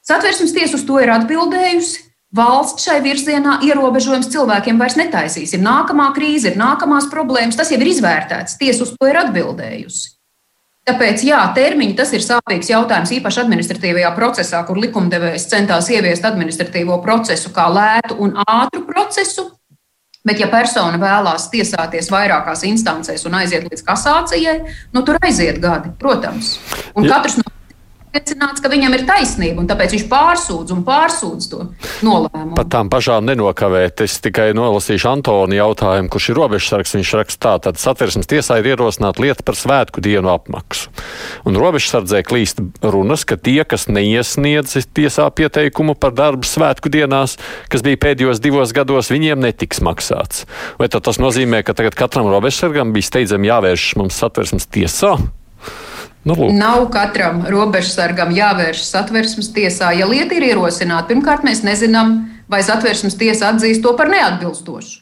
Satversmes 0.00 0.54
tiesa 0.56 0.78
uz 0.78 0.86
to 0.88 0.96
ir 1.02 1.12
atbildējusi. 1.12 2.06
Valsts 2.30 2.86
šai 2.86 3.00
virzienā 3.02 3.56
ierobežojums 3.66 4.28
cilvēkiem 4.30 4.78
vairs 4.78 4.94
netaisīs. 5.00 5.50
Ir 5.56 5.64
nākamā 5.64 6.12
krīze, 6.14 6.52
ir 6.52 6.60
nākamās 6.60 7.08
problēmas, 7.10 7.58
tas 7.58 7.72
jau 7.72 7.80
ir 7.80 7.90
izvērtēts. 7.90 8.54
Tiesa 8.60 8.84
uz 8.86 8.92
to 8.94 9.08
ir 9.10 9.18
atbildējusi. 9.18 10.12
Tāpēc, 10.86 11.24
jā, 11.26 11.40
termiņi 11.54 11.96
tas 11.98 12.12
ir 12.16 12.22
sāpīgs 12.24 12.70
jautājums, 12.70 13.10
īpaši 13.18 13.42
administratīvajā 13.42 14.12
procesā, 14.16 14.62
kur 14.66 14.78
likumdevējs 14.80 15.48
centās 15.50 15.90
ieviest 15.92 16.24
administratīvo 16.26 16.96
procesu 17.04 17.52
kā 17.54 17.66
lētu 17.70 18.16
un 18.22 18.38
ātru 18.46 18.86
procesu. 18.88 19.50
Bet, 20.24 20.40
ja 20.40 20.50
persona 20.52 21.00
vēlās 21.00 21.48
tiesāties 21.52 22.10
vairākās 22.12 22.62
instancēs 22.68 23.24
un 23.26 23.38
aiziet 23.38 23.66
līdz 23.70 23.84
kasācijai, 23.86 24.58
nu 24.94 25.02
tur 25.06 25.18
aiziet 25.24 25.60
gadi, 25.62 25.92
protams. 25.98 26.58
Un 26.94 27.08
ja. 27.08 27.16
katrs 27.16 27.40
no 27.40 27.48
pārliecināts, 28.10 28.60
ka 28.62 28.70
viņam 28.70 28.94
ir 28.96 29.04
taisnība, 29.06 29.62
un 29.62 29.68
tāpēc 29.70 29.94
viņš 29.94 30.04
pārsūdz 30.10 30.72
un 30.74 30.82
pārsūdz 30.86 31.48
to 31.50 31.60
nolēmumu. 32.02 32.56
Pat 32.58 32.70
tām 32.72 32.90
pašām 32.90 33.26
nenokavēt. 33.28 34.02
Es 34.02 34.18
tikai 34.20 34.50
nolasīšu 34.56 35.10
Antoni 35.10 35.58
jautājumu, 35.58 36.10
kurš 36.10 36.30
ir 36.30 36.38
robežsargs. 36.40 36.94
Viņš 36.96 37.12
raksta 37.20 37.40
tā, 37.40 37.54
tad 37.68 37.80
satversmes 37.80 38.28
tiesā 38.30 38.58
ir 38.60 38.72
ierosināta 38.72 39.22
lieta 39.22 39.46
par 39.46 39.58
svētku 39.58 40.02
dienu 40.02 40.32
apmaksu. 40.32 40.90
Un 41.46 41.58
robežsardzē 41.60 42.22
klīst 42.26 42.62
runas, 42.82 43.24
ka 43.24 43.38
tie, 43.38 43.62
kas 43.64 43.86
neiesniedz 43.88 44.74
tiesā 44.94 45.28
pieteikumu 45.30 45.94
par 45.94 46.14
darbu 46.16 46.48
svētku 46.48 46.90
dienās, 46.92 47.38
kas 47.70 47.84
bija 47.86 48.00
pēdējos 48.08 48.42
divos 48.42 48.74
gados, 48.76 49.12
viņiem 49.12 49.42
netiks 49.46 49.82
maksāts. 49.84 50.46
Vai 50.80 50.90
tas 50.90 51.20
nozīmē, 51.22 51.62
ka 51.64 51.76
tagad 51.78 51.96
katram 51.98 52.30
robežsargam 52.32 52.94
bija 52.96 53.10
steidzami 53.10 53.50
jāvēršas 53.50 54.00
mums 54.00 54.18
satversmes 54.18 54.66
tiesā? 54.70 55.16
Nu, 56.24 56.34
lūk. 56.36 56.52
Nav 56.52 56.86
katram 56.92 57.44
robežsargam 57.48 58.32
jāvēršas 58.36 58.90
satversmes 58.92 59.48
tiesā. 59.56 59.92
Ja 59.96 60.08
lieta 60.08 60.36
ir 60.36 60.50
ierosināta, 60.50 61.08
pirmkārt, 61.08 61.46
mēs 61.46 61.62
nezinām, 61.64 62.18
vai 62.50 62.60
satversmes 62.66 63.16
tiesa 63.20 63.54
atzīst 63.54 63.80
to 63.84 63.94
par 63.96 64.12
neatbilstošu. 64.12 65.00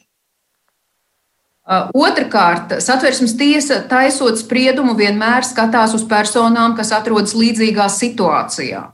Uh, 1.69 1.91
otrakārt, 1.93 2.79
satversmes 2.81 3.35
tiesa 3.37 3.83
taisot 3.85 4.39
spriedumu 4.39 4.95
vienmēr 4.97 5.45
skatās 5.45 5.91
uz 5.93 6.05
personām, 6.09 6.73
kas 6.79 6.89
atrodas 6.95 7.35
līdzīgā 7.37 7.85
situācijā. 7.93 8.87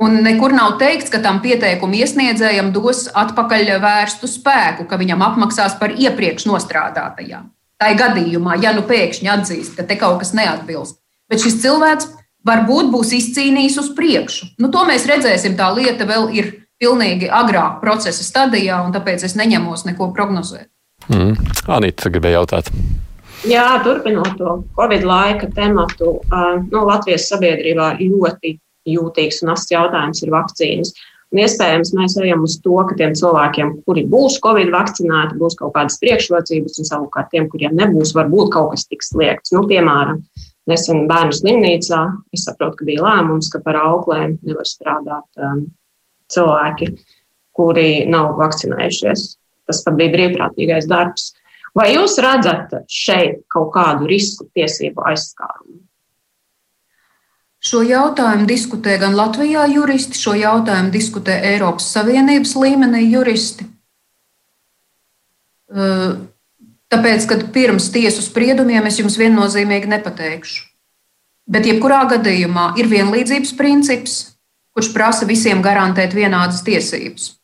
Un 0.00 0.22
nekur 0.24 0.54
nav 0.56 0.78
teikts, 0.80 1.12
ka 1.12 1.20
tam 1.20 1.42
pieteikumu 1.44 1.98
iesniedzējam 1.98 2.70
dos 2.72 3.04
atpakaļ 3.12 3.74
vērstu 3.82 4.30
spēku, 4.32 4.86
ka 4.88 4.96
viņam 4.96 5.26
apmaksās 5.26 5.76
par 5.82 5.92
iepriekš 5.92 6.48
nostrādātajām. 6.48 7.50
Tā 7.80 7.94
ir 7.94 8.00
gadījumā, 8.00 8.58
ja 8.60 8.74
nu 8.76 8.84
pēkšņi 8.88 9.30
atzīst, 9.32 9.76
ka 9.78 9.86
te 9.88 9.96
kaut 10.00 10.18
kas 10.20 10.34
neatbilst. 10.36 10.98
Bet 11.30 11.40
šis 11.40 11.60
cilvēks 11.62 12.10
varbūt 12.46 12.90
būs 12.92 13.14
izcīnījis 13.16 13.78
uz 13.80 13.92
priekšu. 13.96 14.50
Nu, 14.60 14.68
to 14.72 14.84
mēs 14.88 15.06
redzēsim. 15.08 15.56
Tā 15.56 15.70
lieta 15.72 16.08
vēl 16.08 16.28
ir 16.36 16.50
pilnīgi 16.80 17.28
agrāk 17.32 17.80
procesa 17.80 18.24
stadijā, 18.24 18.80
un 18.84 18.92
tāpēc 18.92 19.24
es 19.28 19.36
neņemos 19.38 19.86
neko 19.88 20.10
prognozēt. 20.16 20.68
Mm. 21.08 21.36
Anita 21.72 22.12
gribēja 22.12 22.40
jautāt. 22.40 22.72
Jā, 23.48 23.66
turpinot 23.84 24.34
to 24.36 24.58
Covid 24.76 25.04
laika 25.08 25.48
tematu, 25.56 26.18
nu, 26.68 26.82
Latvijas 26.84 27.30
sabiedrībā 27.30 27.94
ļoti 28.00 28.58
jūtīgs 28.88 29.40
un 29.44 29.54
asts 29.54 29.72
jautājums 29.72 30.20
ir 30.24 30.32
vakcīnas. 30.34 30.92
Un 31.30 31.38
iespējams, 31.44 31.92
mēs 31.94 32.16
ejam 32.18 32.42
uz 32.42 32.56
to, 32.64 32.74
ka 32.88 32.96
tiem 32.98 33.12
cilvēkiem, 33.14 33.68
kuri 33.86 34.02
būs 34.10 34.40
Covid 34.42 34.72
vakcinēti, 34.74 35.38
būs 35.38 35.54
kaut 35.60 35.76
kādas 35.76 36.00
priekšrocības, 36.02 36.80
un 36.82 36.88
savukārt 36.88 37.30
tiem, 37.30 37.46
kuriem 37.52 37.76
nebūs, 37.78 38.16
varbūt 38.18 38.50
kaut 38.56 38.72
kas 38.72 38.88
tiks 38.90 39.12
liekts. 39.14 39.52
Nu, 39.54 39.62
piemēram, 39.70 40.24
nesen 40.70 41.04
bērnu 41.10 41.36
slimnīcā 41.38 42.00
es 42.34 42.46
saprotu, 42.48 42.80
ka 42.80 42.88
bija 42.88 43.04
lēmums, 43.06 43.50
ka 43.52 43.62
par 43.62 43.78
auklēm 43.78 44.40
nevar 44.42 44.66
strādāt 44.66 45.42
um, 45.46 45.68
cilvēki, 46.34 46.90
kuri 47.54 47.90
nav 48.10 48.34
vakcinējušies. 48.40 49.26
Tas 49.70 49.84
pat 49.86 50.00
bija 50.00 50.16
brīvprātīgais 50.16 50.90
darbs. 50.90 51.30
Vai 51.78 51.92
jūs 51.92 52.16
redzat 52.18 52.74
šeit 52.90 53.44
kaut 53.54 53.70
kādu 53.76 54.10
risku 54.10 54.48
tiesību 54.58 55.06
aizskārumu? 55.12 55.78
Šo 57.60 57.82
jautājumu 57.84 58.46
diskutē 58.48 58.96
gan 59.00 59.12
Latvijā 59.18 59.66
juristi, 59.68 60.16
šo 60.16 60.32
jautājumu 60.38 60.92
diskutē 60.94 61.36
Eiropas 61.50 61.90
Savienības 61.92 62.54
līmenī 62.56 63.02
juristi. 63.10 63.66
Tāpēc, 66.90 67.26
kad 67.28 67.44
pirms 67.54 67.90
tiesu 67.94 68.24
spriedumiem 68.24 68.88
es 68.88 68.96
jums 68.98 69.18
viennozīmīgi 69.20 69.92
nepateikšu. 69.92 70.64
Bet, 71.50 71.66
jebkurā 71.66 72.00
gadījumā, 72.14 72.72
ir 72.80 72.88
vienlīdzības 72.90 73.52
princips, 73.58 74.16
kurš 74.74 74.92
prasa 74.94 75.28
visiem 75.28 75.60
garantēt 75.62 76.14
vienādas 76.16 76.62
tiesības. 76.66 77.34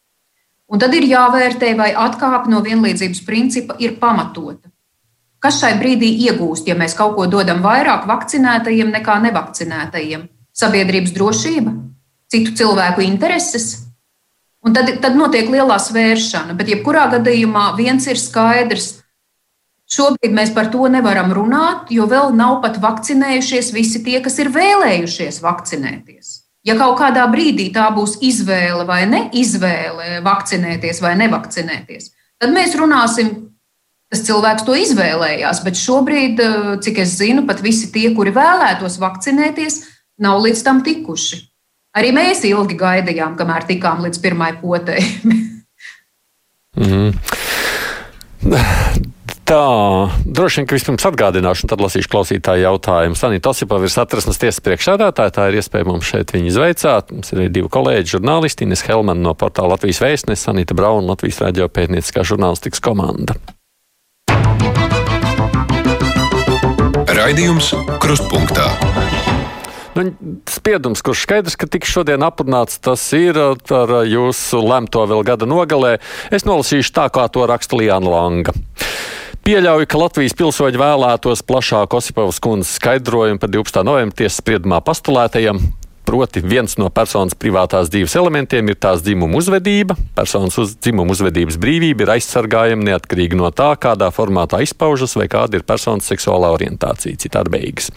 Un 0.66 0.82
tad 0.82 0.94
ir 0.98 1.06
jāvērtē, 1.06 1.74
vai 1.78 1.92
atkāpe 1.94 2.50
no 2.50 2.62
vienlīdzības 2.64 3.22
principa 3.26 3.76
ir 3.82 3.98
pamatota. 4.00 4.70
Kas 5.46 5.60
šai 5.62 5.76
brīdī 5.78 6.08
iegūst, 6.26 6.66
ja 6.66 6.74
mēs 6.74 6.96
kaut 6.98 7.12
ko 7.14 7.28
dodam 7.30 7.60
vairāk 7.62 8.08
vakcinētajiem 8.10 8.88
nekā 8.96 9.20
nevakcinētajiem? 9.28 10.24
Sabiedrības 10.50 11.12
drošība, 11.14 11.74
citu 12.26 12.54
cilvēku 12.58 13.04
intereses. 13.06 13.68
Un 14.66 14.74
tad, 14.74 14.90
tad 15.04 15.14
notiek 15.14 15.46
lielā 15.52 15.76
svēršana, 15.78 16.56
bet 16.58 16.72
jebkurā 16.72 17.04
gadījumā 17.14 17.68
viens 17.78 18.10
ir 18.10 18.18
skaidrs. 18.18 18.88
Šobrīd 19.86 20.34
mēs 20.34 20.50
par 20.50 20.72
to 20.74 20.90
nevaram 20.90 21.30
runāt, 21.30 21.94
jo 21.94 22.10
vēl 22.10 22.34
nav 22.34 22.58
pat 22.66 22.82
vakcinējušies 22.82 23.70
visi 23.76 24.02
tie, 24.02 24.18
kas 24.26 24.42
ir 24.42 24.50
vēlējušies 24.50 25.38
vakcinēties. 25.46 26.36
Ja 26.66 26.74
kaut 26.74 26.98
kādā 26.98 27.30
brīdī 27.30 27.70
tā 27.70 27.86
būs 27.94 28.18
izvēle 28.18 28.82
vai 28.90 29.04
neizvēle 29.06 30.24
vakcinēties 30.26 31.04
vai 31.06 31.14
nevakcinēties, 31.22 32.16
tad 32.42 32.50
mēs 32.50 32.74
runāsim 32.74 33.36
Tas 34.12 34.22
cilvēks 34.22 34.62
to 34.66 34.76
izvēlējās, 34.78 35.64
bet 35.66 35.80
šobrīd, 35.80 36.40
eh, 36.40 36.70
cik 36.82 37.02
es 37.02 37.16
zinu, 37.18 37.46
pat 37.46 37.60
visi 37.64 37.90
tie, 37.92 38.12
kuri 38.14 38.30
vēlētos 38.34 39.00
vakcinēties, 39.02 39.80
nav 40.22 40.40
līdz 40.44 40.62
tam 40.62 40.82
tikuši. 40.86 41.42
Arī 41.96 42.12
mēs 42.12 42.44
ilgi 42.44 42.76
gaidījām, 42.78 43.34
kamēr 43.38 43.66
tikām 43.66 44.04
līdz 44.04 44.20
pirmai 44.22 44.52
potei. 44.60 45.02
mm. 46.76 47.10
Tā, 49.46 49.62
droši 50.26 50.60
vien, 50.60 50.66
ka 50.66 50.74
vispirms 50.74 51.06
atgādināšu, 51.06 51.64
un 51.64 51.70
tad 51.70 51.82
lasīšu 51.82 52.10
klausītāju 52.10 52.64
jautājumu. 52.66 53.18
Sanita 53.18 53.52
Osipova 53.52 53.86
ir 53.86 53.94
satversmes 53.94 54.40
tiesas 54.42 54.62
priekšsēdētāja, 54.66 55.34
tā 55.34 55.48
ir 55.50 55.60
iespēja 55.60 55.86
mums 55.86 56.08
šeit 56.10 56.34
viņu 56.34 56.50
izveicāt. 56.50 57.14
Mums 57.14 57.30
ir 57.30 57.46
divi 57.54 57.70
kolēģi, 57.70 58.16
žurnālisti, 58.16 58.66
Ines 58.66 58.82
Helman 58.86 59.22
no 59.22 59.34
portāla 59.38 59.76
Latvijas 59.76 60.02
vēstnes, 60.02 60.42
Sanita 60.42 60.74
Brauna, 60.74 61.14
Latvijas 61.14 61.38
radio 61.46 61.70
pētnieciskā 61.70 62.26
žurnālistikas 62.26 62.82
komanda. 62.82 63.38
Raidījums 67.16 67.70
Krustpunktā. 67.96 68.66
Nu, 69.96 70.02
spiedums, 70.52 71.00
kurš 71.00 71.22
skaidrs, 71.24 71.54
ka 71.56 71.64
tiks 71.64 71.88
šodien 71.88 72.20
aprunāts, 72.26 72.76
tas 72.76 73.00
ir 73.16 73.38
ar 73.40 73.94
jūsu 74.04 74.60
lemto 74.60 75.06
vēl 75.08 75.24
gada 75.24 75.48
nogalē. 75.48 75.94
Es 76.28 76.44
nolasīšu 76.44 76.92
tā, 76.92 77.06
kā 77.08 77.24
to 77.32 77.46
raksta 77.48 77.78
Liana 77.80 78.12
Langa. 78.12 78.52
Pieļauju, 79.48 79.88
ka 79.88 80.02
Latvijas 80.02 80.36
pilsoņi 80.36 80.82
vēlētos 80.82 81.40
plašāku 81.48 82.02
Osipovas 82.02 82.42
kundzes 82.44 82.76
skaidrojumu 82.76 83.40
par 83.40 83.54
12. 83.54 83.80
novembra 83.88 84.20
tiesas 84.20 84.42
spriedumā 84.42 84.82
pastulētajam. 84.84 85.62
Proti, 86.06 86.38
viens 86.38 86.76
no 86.78 86.86
personas 86.94 87.34
privātās 87.34 87.88
dzīves 87.90 88.14
elementiem 88.14 88.68
ir 88.70 88.76
tās 88.78 89.00
dzimuma 89.02 89.40
uzvedība. 89.40 89.96
Personas 90.14 90.54
uz, 90.62 90.76
dzimuma 90.78 91.10
uzvedības 91.10 91.58
brīvība 91.58 92.04
ir 92.04 92.12
aizsargājama 92.14 92.86
neatkarīgi 92.86 93.34
no 93.34 93.50
tā, 93.50 93.72
kādā 93.82 94.12
formātā 94.14 94.60
izpaužas 94.62 95.16
vai 95.18 95.26
kāda 95.32 95.58
ir 95.58 95.66
personas 95.66 96.06
seksuālā 96.06 96.52
orientācija. 96.54 97.18
Citādi 97.26 97.50
beigas. 97.56 97.90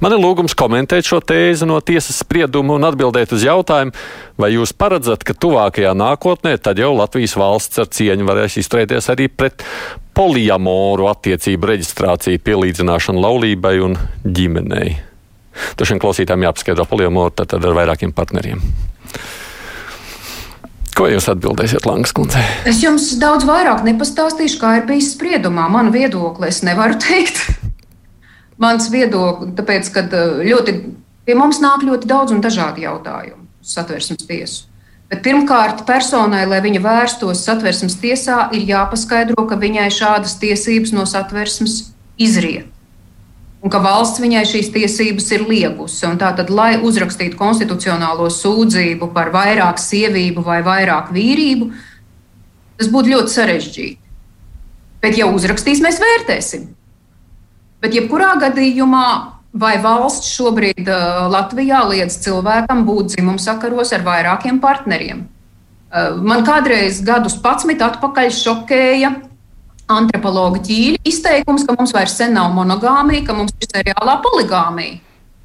Man 0.00 0.16
ir 0.16 0.24
lūgums 0.24 0.56
komentēt 0.56 1.04
šo 1.04 1.20
tēzi 1.20 1.68
no 1.68 1.82
tiesas 1.84 2.22
spriedumu 2.24 2.78
un 2.78 2.88
atbildēt 2.88 3.36
uz 3.36 3.44
jautājumu, 3.44 3.92
vai 4.40 4.54
jūs 4.56 4.72
paredzat, 4.72 5.28
ka 5.28 5.36
tuvākajā 5.36 5.92
nākotnē 6.00 6.56
tad 6.56 6.80
jau 6.80 6.94
Latvijas 6.96 7.36
valsts 7.36 7.84
ar 7.84 7.92
cieņu 7.92 8.24
varēs 8.24 8.56
izturēties 8.64 9.12
arī 9.12 9.28
pret 9.28 9.68
poliamoru 10.16 11.12
attiecību 11.12 11.74
reģistrāciju, 11.74 12.40
pielīdzināšanu 12.40 13.20
laulībai 13.20 13.80
un 13.84 14.00
ģimenei. 14.24 15.13
Šiem 15.84 16.00
klausītājiem 16.02 16.48
jāpaskaidro 16.48 16.86
poliomoru 16.88 17.34
tad, 17.34 17.52
tad 17.54 17.64
ar 17.64 17.76
vairākiem 17.76 18.12
partneriem. 18.16 18.62
Ko 20.94 21.08
jūs 21.10 21.26
atbildēsiet, 21.30 21.86
Langas 21.88 22.14
kundze? 22.14 22.40
Es 22.70 22.78
jums 22.82 23.08
daudz 23.18 23.46
vairāk 23.48 23.82
nepastāstīšu, 23.86 24.60
kā 24.60 24.76
ir 24.78 24.84
bijis 24.86 25.10
spriedumā. 25.16 25.66
Man 25.70 25.90
viedokli 25.94 26.50
es 26.50 26.62
nevaru 26.66 26.98
teikt. 27.02 27.40
Mans 28.62 28.86
viedoklis, 28.92 29.56
tāpēc, 29.58 29.90
ka 29.94 30.04
eh, 30.06 30.44
ļoti, 30.52 30.76
pie 31.26 31.34
mums 31.38 31.58
nāk 31.62 31.82
ļoti 31.86 32.10
daudz 32.10 32.36
un 32.36 32.44
dažādi 32.44 32.86
jautājumi 32.86 33.42
satversmes 33.64 34.28
tiesu. 34.28 34.68
Bet 35.10 35.24
pirmkārt, 35.24 35.82
personai, 35.88 36.44
lai 36.48 36.60
viņa 36.64 36.80
vērstos 36.84 37.42
satversmes 37.46 37.98
tiesā, 38.00 38.46
ir 38.56 38.64
jāpaskaidro, 38.68 39.44
ka 39.50 39.58
viņai 39.60 39.88
šādas 39.92 40.38
tiesības 40.40 40.94
no 40.94 41.04
satversmes 41.08 41.80
izriet 42.20 42.73
un 43.64 43.72
ka 43.72 43.80
valsts 43.80 44.20
viņai 44.20 44.44
šīs 44.44 44.68
tiesības 44.74 45.30
ir 45.32 45.46
liegusi. 45.48 46.04
Tātad, 46.20 46.52
lai 46.52 46.76
uzrakstītu 46.84 47.38
konstitucionālo 47.40 48.28
sūdzību 48.28 49.08
par 49.16 49.32
vairāk 49.32 49.80
sievību 49.80 50.44
vai 50.44 50.60
vairāk 50.66 51.08
vīrību, 51.16 51.70
tas 52.78 52.90
būtu 52.92 53.14
ļoti 53.14 53.32
sarežģīti. 53.32 54.00
Bet, 55.04 55.16
ja 55.16 55.28
uzrakstīs, 55.32 55.80
mēs 55.84 56.00
vērtēsim. 56.00 56.68
Bet, 57.80 57.96
jebkurā 57.96 58.34
gadījumā, 58.40 59.06
vai 59.56 59.74
valsts 59.80 60.32
šobrīd 60.34 60.84
uh, 60.84 61.24
Latvijā 61.32 61.82
liedz 61.88 62.18
cilvēkam 62.24 62.84
būt 62.88 63.14
dzimumsakaros 63.14 63.92
ar 63.96 64.04
vairākiem 64.04 64.60
partneriem? 64.60 65.24
Uh, 65.24 66.16
man 66.20 66.44
kādreiz 66.44 67.00
gadus 67.04 67.36
11 67.40 67.84
atpakaļ 67.84 68.32
šokēja 68.34 69.12
antropologa 69.90 70.60
ķīļa 70.64 71.02
izteikums, 71.08 71.66
ka 71.66 71.76
mums 71.78 71.94
vairs 71.94 72.18
nav 72.32 72.52
monogāmija, 72.56 73.26
ka 73.26 73.36
mums 73.36 73.54
ir 73.60 73.70
seriālā 73.70 74.18
poligāmija. 74.24 75.00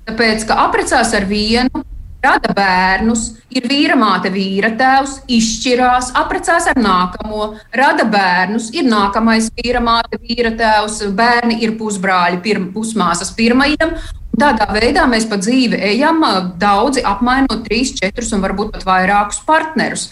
Tāpēc, 0.10 0.46
ka 0.50 0.58
apprecās 0.66 1.14
ar 1.14 1.26
vienu, 1.30 1.84
rada 2.24 2.52
bērnus, 2.56 3.26
ir 3.54 3.68
vīra 3.70 3.96
māte, 4.00 4.32
vīra 4.34 4.72
tēvs, 4.80 5.20
izšķirās, 5.32 6.12
apprecās 6.20 6.68
ar 6.72 6.80
nākamo, 6.80 7.52
rada 7.76 8.06
bērnus, 8.10 8.72
ir 8.76 8.88
nākamais 8.90 9.52
vīra 9.60 9.82
māte, 9.84 10.20
vīra 10.24 10.52
tēvs, 10.60 11.04
bērni 11.16 11.60
ir 11.64 11.78
pusbrāļi, 11.80 12.42
pirma, 12.44 12.72
pusmāsas 12.76 13.32
pirmajiem. 13.38 13.96
Tādā 14.40 14.70
veidā 14.72 15.04
mēs 15.10 15.26
pa 15.28 15.40
dzīvi 15.42 15.80
ejam, 15.84 16.24
daudzi 16.60 17.04
apmainot 17.06 17.66
trīs, 17.66 17.92
četrus 17.98 18.32
un 18.36 18.44
varbūt 18.46 18.72
pat 18.78 18.86
vairākus 18.88 19.42
partnerus 19.48 20.10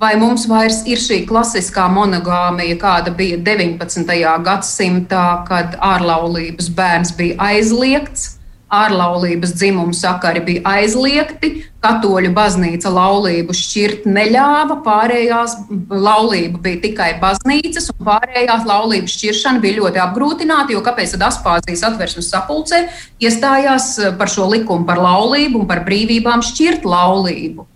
vai 0.00 0.14
mums 0.16 0.46
vairs 0.48 0.80
ir 0.88 1.00
šī 1.00 1.22
klasiskā 1.28 1.84
monogāmija, 1.92 2.78
kāda 2.80 3.12
bija 3.16 3.38
19. 3.44 4.16
gadsimtā, 4.46 5.24
kad 5.48 5.76
ārlaulības 5.76 6.70
bērns 6.76 7.16
bija 7.18 7.36
aizliegts. 7.52 8.36
Ārlaulības 8.70 9.50
dzimuma 9.58 9.90
sakari 9.98 10.38
bija 10.46 10.60
aizliegti, 10.76 11.48
katoļu 11.82 12.28
baznīca 12.36 12.92
laulību 12.94 13.56
šķirt 13.58 14.04
neļāva, 14.06 14.76
pārējās 14.84 15.56
laulība 15.90 16.60
bija 16.68 16.78
tikai 16.84 17.08
baznīcas, 17.18 17.90
un 17.90 18.06
pārējās 18.06 18.62
laulības 18.70 19.16
šķiršana 19.16 19.64
bija 19.64 19.80
ļoti 19.80 20.02
apgrūtināta, 20.04 20.70
jo 20.76 20.84
kāpēc 20.86 21.16
tad 21.16 21.26
Aspāzijas 21.32 21.82
atversmes 21.90 22.30
sapulcē 22.30 22.84
iestājās 23.26 23.90
par 24.22 24.30
šo 24.30 24.46
likumu 24.54 24.86
par 24.86 25.02
laulību 25.02 25.64
un 25.64 25.68
par 25.74 25.82
brīvībām 25.90 26.46
šķirt 26.52 26.86
laulību? 26.86 27.66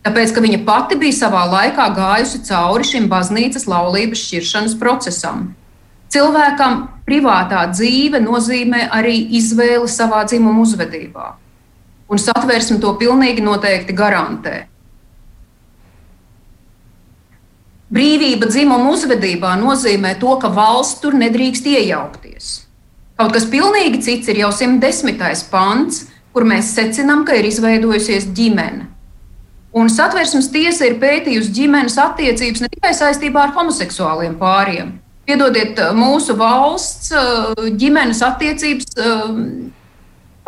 Tāpēc, 0.00 0.30
ka 0.32 0.40
viņa 0.40 0.62
pati 0.64 0.96
bija 1.00 1.16
savā 1.18 1.42
laikā 1.50 1.90
gājusi 1.96 2.40
cauri 2.46 2.86
šim 2.88 3.08
baznīcas 3.10 3.66
laulības 3.68 4.22
šķiršanas 4.24 4.78
procesam. 4.80 5.50
Cilvēkam 6.10 6.86
privātā 7.06 7.66
dzīve 7.70 8.18
nozīmē 8.24 8.86
arī 8.96 9.18
izvēli 9.38 9.90
savā 9.92 10.24
dzimuma 10.26 10.64
uzvedībā. 10.64 11.26
Un 12.10 12.18
satversme 12.18 12.80
to 12.82 12.94
pilnīgi 12.98 13.44
noteikti 13.44 13.94
garantē. 13.94 14.54
Brīvība 17.90 18.48
dzimuma 18.50 18.90
uzvedībā 18.94 19.52
nozīmē 19.60 20.16
to, 20.22 20.32
ka 20.40 20.48
valsts 20.54 21.02
tur 21.02 21.14
nedrīkst 21.18 21.66
iejaukties. 21.66 22.50
Kaut 23.20 23.34
kas 23.34 23.44
pilnīgi 23.52 24.00
cits 24.06 24.30
ir 24.32 24.40
jau 24.40 24.48
110. 24.54 25.44
pants, 25.52 26.06
kur 26.32 26.46
mēs 26.46 26.72
secinām, 26.72 27.26
ka 27.26 27.36
ir 27.36 27.50
izveidojusies 27.50 28.30
ģimene. 28.34 28.86
Un 29.70 29.90
satversmes 29.92 30.48
tiesa 30.50 30.88
ir 30.88 30.96
pētījusi 30.98 31.52
ģimenes 31.54 31.94
attiecības 32.02 32.64
ne 32.64 32.68
tikai 32.72 32.90
saistībā 32.96 33.44
ar 33.44 33.52
homoseksuāliem 33.54 34.34
pāriem. 34.40 34.96
Piedodiet, 35.28 35.78
mūsu 35.94 36.34
valsts 36.34 37.12
eh, 37.14 37.68
ģimenes 37.78 38.22
attiecības 38.26 38.98
eh, 38.98 39.28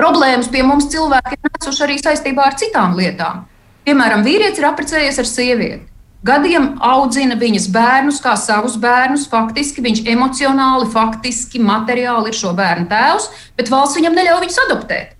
problēmas 0.00 0.50
pie 0.50 0.64
mums 0.66 0.88
cilvēki 0.90 1.38
ir 1.38 1.52
nesuši 1.52 1.84
arī 1.86 2.00
saistībā 2.02 2.48
ar 2.48 2.58
citām 2.58 2.98
lietām. 2.98 3.44
Piemēram, 3.86 4.26
vīrietis 4.26 4.58
ir 4.58 4.66
apprecējies 4.72 5.22
ar 5.22 5.30
sievieti. 5.30 5.86
Gadiem 6.26 6.68
audzina 6.86 7.34
viņas 7.38 7.64
bērnus 7.74 8.20
kā 8.22 8.34
savus 8.38 8.76
bērnus. 8.82 9.28
Faktiski 9.30 9.82
viņš 9.82 10.04
emocionāli, 10.10 10.86
faktiski, 10.90 11.62
materiāli 11.62 12.30
ir 12.30 12.38
šo 12.38 12.52
bērnu 12.58 12.86
tēvs, 12.90 13.30
bet 13.58 13.70
valsts 13.70 13.98
viņam 13.98 14.18
neļauj 14.18 14.44
viņus 14.44 14.60
adoptēt. 14.66 15.16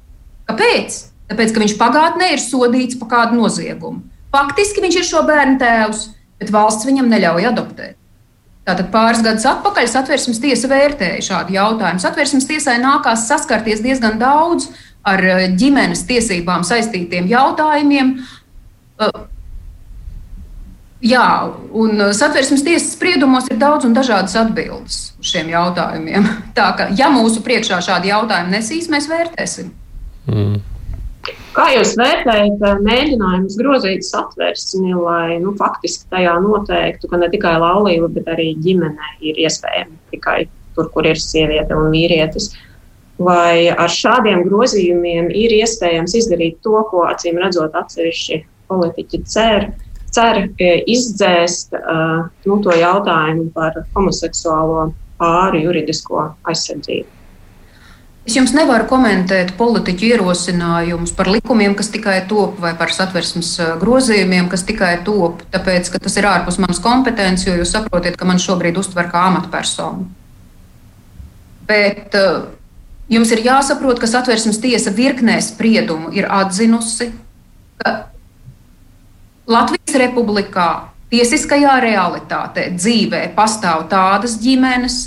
Kāpēc? 0.50 1.00
Tāpēc 1.30 1.54
ka 1.54 1.62
viņš 1.62 1.78
pagātnē 1.80 2.32
ir 2.34 2.42
sodīts 2.42 2.98
par 3.00 3.12
kādu 3.16 3.38
noziegumu. 3.40 4.02
Faktiski 4.32 4.80
viņš 4.84 4.96
ir 4.98 5.06
šo 5.06 5.26
bērnu 5.28 5.58
tēvs, 5.60 6.06
bet 6.40 6.52
valsts 6.54 6.88
viņam 6.88 7.10
neļauj 7.12 7.50
adoptēt. 7.52 7.98
Tātad 8.62 8.92
pāris 8.94 9.22
gadus 9.24 9.44
atpakaļ 9.50 9.88
satversmes 9.90 10.38
tiesa 10.42 10.68
vērtēja 10.70 11.24
šādu 11.26 11.56
jautājumu. 11.56 12.02
Satversmes 12.02 12.46
tiesai 12.46 12.76
nākās 12.78 13.26
saskarties 13.26 13.82
diezgan 13.82 14.20
daudz 14.20 14.68
ar 15.02 15.22
eh, 15.26 15.48
ģimenes 15.58 16.04
tiesībām 16.06 16.62
saistītiem 16.66 17.26
jautājumiem. 17.30 18.14
Eh, 19.02 19.18
jā, 21.10 21.26
un 21.74 22.06
satversmes 22.14 22.62
tiesas 22.62 22.94
spriedumos 22.94 23.50
ir 23.50 23.58
daudz 23.58 23.88
un 23.88 23.98
dažādas 23.98 24.38
atbildes 24.38 25.00
uz 25.18 25.34
šiem 25.34 25.50
jautājumiem. 25.50 26.30
Tā 26.56 26.70
ka, 26.78 26.92
ja 26.94 27.10
mūsu 27.10 27.42
priekšā 27.42 27.82
šādi 27.82 28.14
jautājumi 28.14 28.60
nesīs, 28.60 28.86
mēs 28.94 29.10
vērtēsim. 29.10 29.74
Mm. 30.30 30.60
Kā 31.52 31.66
jūs 31.74 31.92
vērtējat 32.00 32.62
eh, 32.64 32.78
mēģinājumus 32.86 33.58
grozīt 33.60 34.06
satversmi, 34.08 34.94
lai 34.96 35.36
nu, 35.42 35.52
faktiski 35.58 36.08
tajā 36.12 36.38
noteiktu, 36.40 37.10
ka 37.10 37.20
ne 37.20 37.28
tikai 37.32 37.58
laulība, 37.60 38.08
bet 38.14 38.30
arī 38.32 38.52
ģimene 38.64 39.10
ir 39.20 39.40
iespējama 39.44 39.98
tikai 40.14 40.38
tur, 40.76 40.88
kur 40.94 41.08
ir 41.10 41.20
sieviete 41.20 41.76
un 41.76 41.92
vīrietis? 41.92 42.54
Vai 43.22 43.68
ar 43.68 43.92
šādiem 43.92 44.46
grozījumiem 44.48 45.28
ir 45.36 45.52
iespējams 45.60 46.16
izdarīt 46.22 46.56
to, 46.64 46.78
ko 46.88 47.04
acīm 47.10 47.36
redzot 47.42 47.76
atsevišķi 47.76 48.40
politiķi 48.72 49.24
cer, 49.28 49.68
cer 50.08 50.46
eh, 50.56 50.80
izdzēst 50.88 51.76
uh, 51.76 52.30
nu, 52.48 52.62
to 52.64 52.80
jautājumu 52.80 53.50
par 53.52 53.82
homoseksuālo 53.92 54.88
pāri 55.20 55.66
juridisko 55.66 56.30
aizsardzību? 56.48 57.21
Es 58.22 58.36
jums 58.38 58.52
nevaru 58.54 58.86
komentēt 58.86 59.56
politiķu 59.58 60.12
ierosinājumus 60.12 61.10
par 61.16 61.26
likumiem, 61.26 61.72
kas 61.74 61.88
tikai 61.90 62.20
top, 62.30 62.54
vai 62.62 62.70
par 62.78 62.92
satversmes 62.94 63.56
grozījumiem, 63.80 64.46
kas 64.52 64.62
tikai 64.68 64.92
top, 65.02 65.40
tāpēc, 65.50 65.90
ka 65.90 65.98
tas 66.04 66.18
ir 66.20 66.28
ārpus 66.30 66.60
manas 66.62 66.78
kompetences, 66.82 67.48
jo 67.48 67.56
jūs 67.58 67.72
saprotat, 67.74 68.14
ka 68.18 68.28
man 68.28 68.38
šobrīd 68.38 68.78
uztver 68.78 69.08
kā 69.10 69.24
amatpersonu. 69.26 70.06
Bet 71.66 72.14
uh, 72.14 72.44
jums 73.10 73.34
ir 73.34 73.42
jāsaprot, 73.42 73.98
ka 73.98 74.10
satversmes 74.10 74.62
tiesa 74.62 74.94
virknē 74.94 75.40
spriedumu 75.42 76.14
ir 76.14 76.30
atzinusi, 76.30 77.10
ka 77.82 77.96
Latvijas 79.50 79.98
republikā 79.98 80.68
tiesiskajā 81.10 81.74
realitātē 81.82 82.68
dzīvē 82.78 83.24
pastāv 83.34 83.88
tādas 83.90 84.38
ģimenes, 84.38 85.02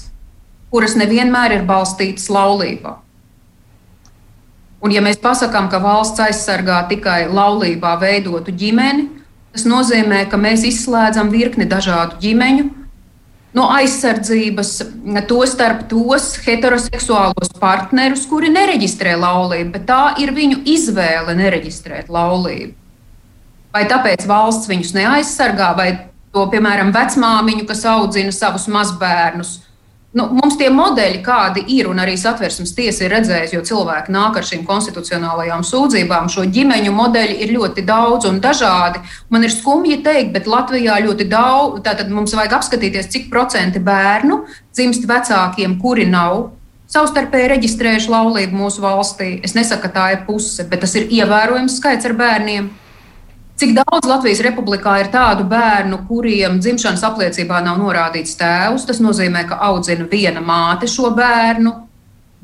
kuras 0.67 0.99
nevienmēr 0.99 1.61
ir 1.61 1.63
balstītas 1.63 2.27
laulībā. 2.27 3.04
Un, 4.85 4.93
ja 4.93 5.01
mēs 5.01 5.17
pasakām, 5.17 5.65
ka 5.71 5.79
valsts 5.81 6.21
aizsargā 6.21 6.83
tikai 6.91 7.23
laulībā 7.25 7.95
veidotu 7.97 8.53
ģimeni, 8.53 9.07
tas 9.55 9.63
nozīmē, 9.65 10.27
ka 10.29 10.37
mēs 10.37 10.61
izslēdzam 10.69 11.31
virkni 11.33 11.65
dažādu 11.65 12.19
ģimeņu, 12.21 12.67
no 13.57 13.65
aizsardzības, 13.73 14.71
to 15.25 15.39
starp 15.49 15.87
tos 15.89 16.35
heteroseksuālos 16.45 17.53
partnerus, 17.57 18.27
kuri 18.29 18.51
nereģistrē 18.53 19.15
laulību, 19.17 19.71
bet 19.73 19.87
tā 19.89 20.01
ir 20.21 20.35
viņu 20.35 20.61
izvēle 20.75 21.33
nereģistrēt 21.39 22.11
laulību. 22.13 22.75
Vai 23.73 23.87
tāpēc 23.89 24.27
valsts 24.29 24.69
viņus 24.69 24.93
neaizsargā, 24.99 25.71
vai 25.79 25.89
to, 26.35 26.45
piemēram, 26.51 26.93
vecmāmiņu, 26.95 27.65
kas 27.71 27.81
audzina 27.89 28.35
savus 28.35 28.69
mazbērnus, 28.71 29.57
Nu, 30.15 30.29
mums 30.31 30.55
tie 30.55 30.69
modeļi, 30.71 31.17
kādi 31.25 31.65
ir, 31.75 31.89
un 31.91 31.99
arī 31.99 32.13
satversmes 32.15 32.71
tiesa 32.77 33.03
ir 33.03 33.11
redzējusi, 33.11 33.57
jo 33.57 33.63
cilvēki 33.67 34.13
nāk 34.15 34.37
ar 34.39 34.45
šīm 34.47 34.61
konstitucionālajām 34.63 35.65
sūdzībām, 35.67 36.29
šo 36.31 36.45
ģimeņu 36.55 36.93
modeļi 36.95 37.35
ir 37.43 37.51
ļoti 37.57 37.83
daudz 37.83 38.29
un 38.29 38.39
dažādi. 38.39 39.01
Man 39.27 39.43
ir 39.43 39.51
skumji 39.51 39.97
teikt, 40.05 40.31
bet 40.37 40.47
Latvijā 40.47 41.01
ļoti 41.03 41.27
daudz, 41.27 41.81
tātad 41.83 42.13
mums 42.15 42.31
vajag 42.37 42.55
apskatīties, 42.61 43.11
cik 43.11 43.27
procenti 43.33 43.83
bērnu 43.83 44.45
dzimst 44.71 45.03
vecākiem, 45.09 45.75
kuri 45.83 46.07
nav 46.07 46.53
savstarpēji 46.95 47.51
reģistrējuši 47.51 48.15
laulību 48.15 48.55
mūsu 48.55 48.87
valstī. 48.87 49.33
Es 49.43 49.51
nesaku, 49.57 49.83
ka 49.83 49.93
tā 49.97 50.07
ir 50.15 50.23
puse, 50.29 50.63
bet 50.69 50.85
tas 50.85 50.95
ir 50.95 51.11
ievērojams 51.11 51.75
skaits 51.81 52.07
ar 52.07 52.15
bērniem. 52.15 52.71
Cik 53.55 53.71
daudz 53.71 54.03
Latvijas 54.03 54.41
republikā 54.43 54.97
ir 54.99 55.07
tādu 55.13 55.45
bērnu, 55.47 56.01
kuriem 56.09 56.57
dzimšanas 56.59 57.05
apliecībā 57.07 57.61
nav 57.63 57.77
norādīts 57.79 58.35
tēvs? 58.35 58.83
Tas 58.89 58.99
nozīmē, 58.99 59.45
ka 59.47 59.61
audzina 59.69 60.09
viena 60.11 60.43
māte 60.43 60.89
šo 60.91 61.13
bērnu. 61.15 61.71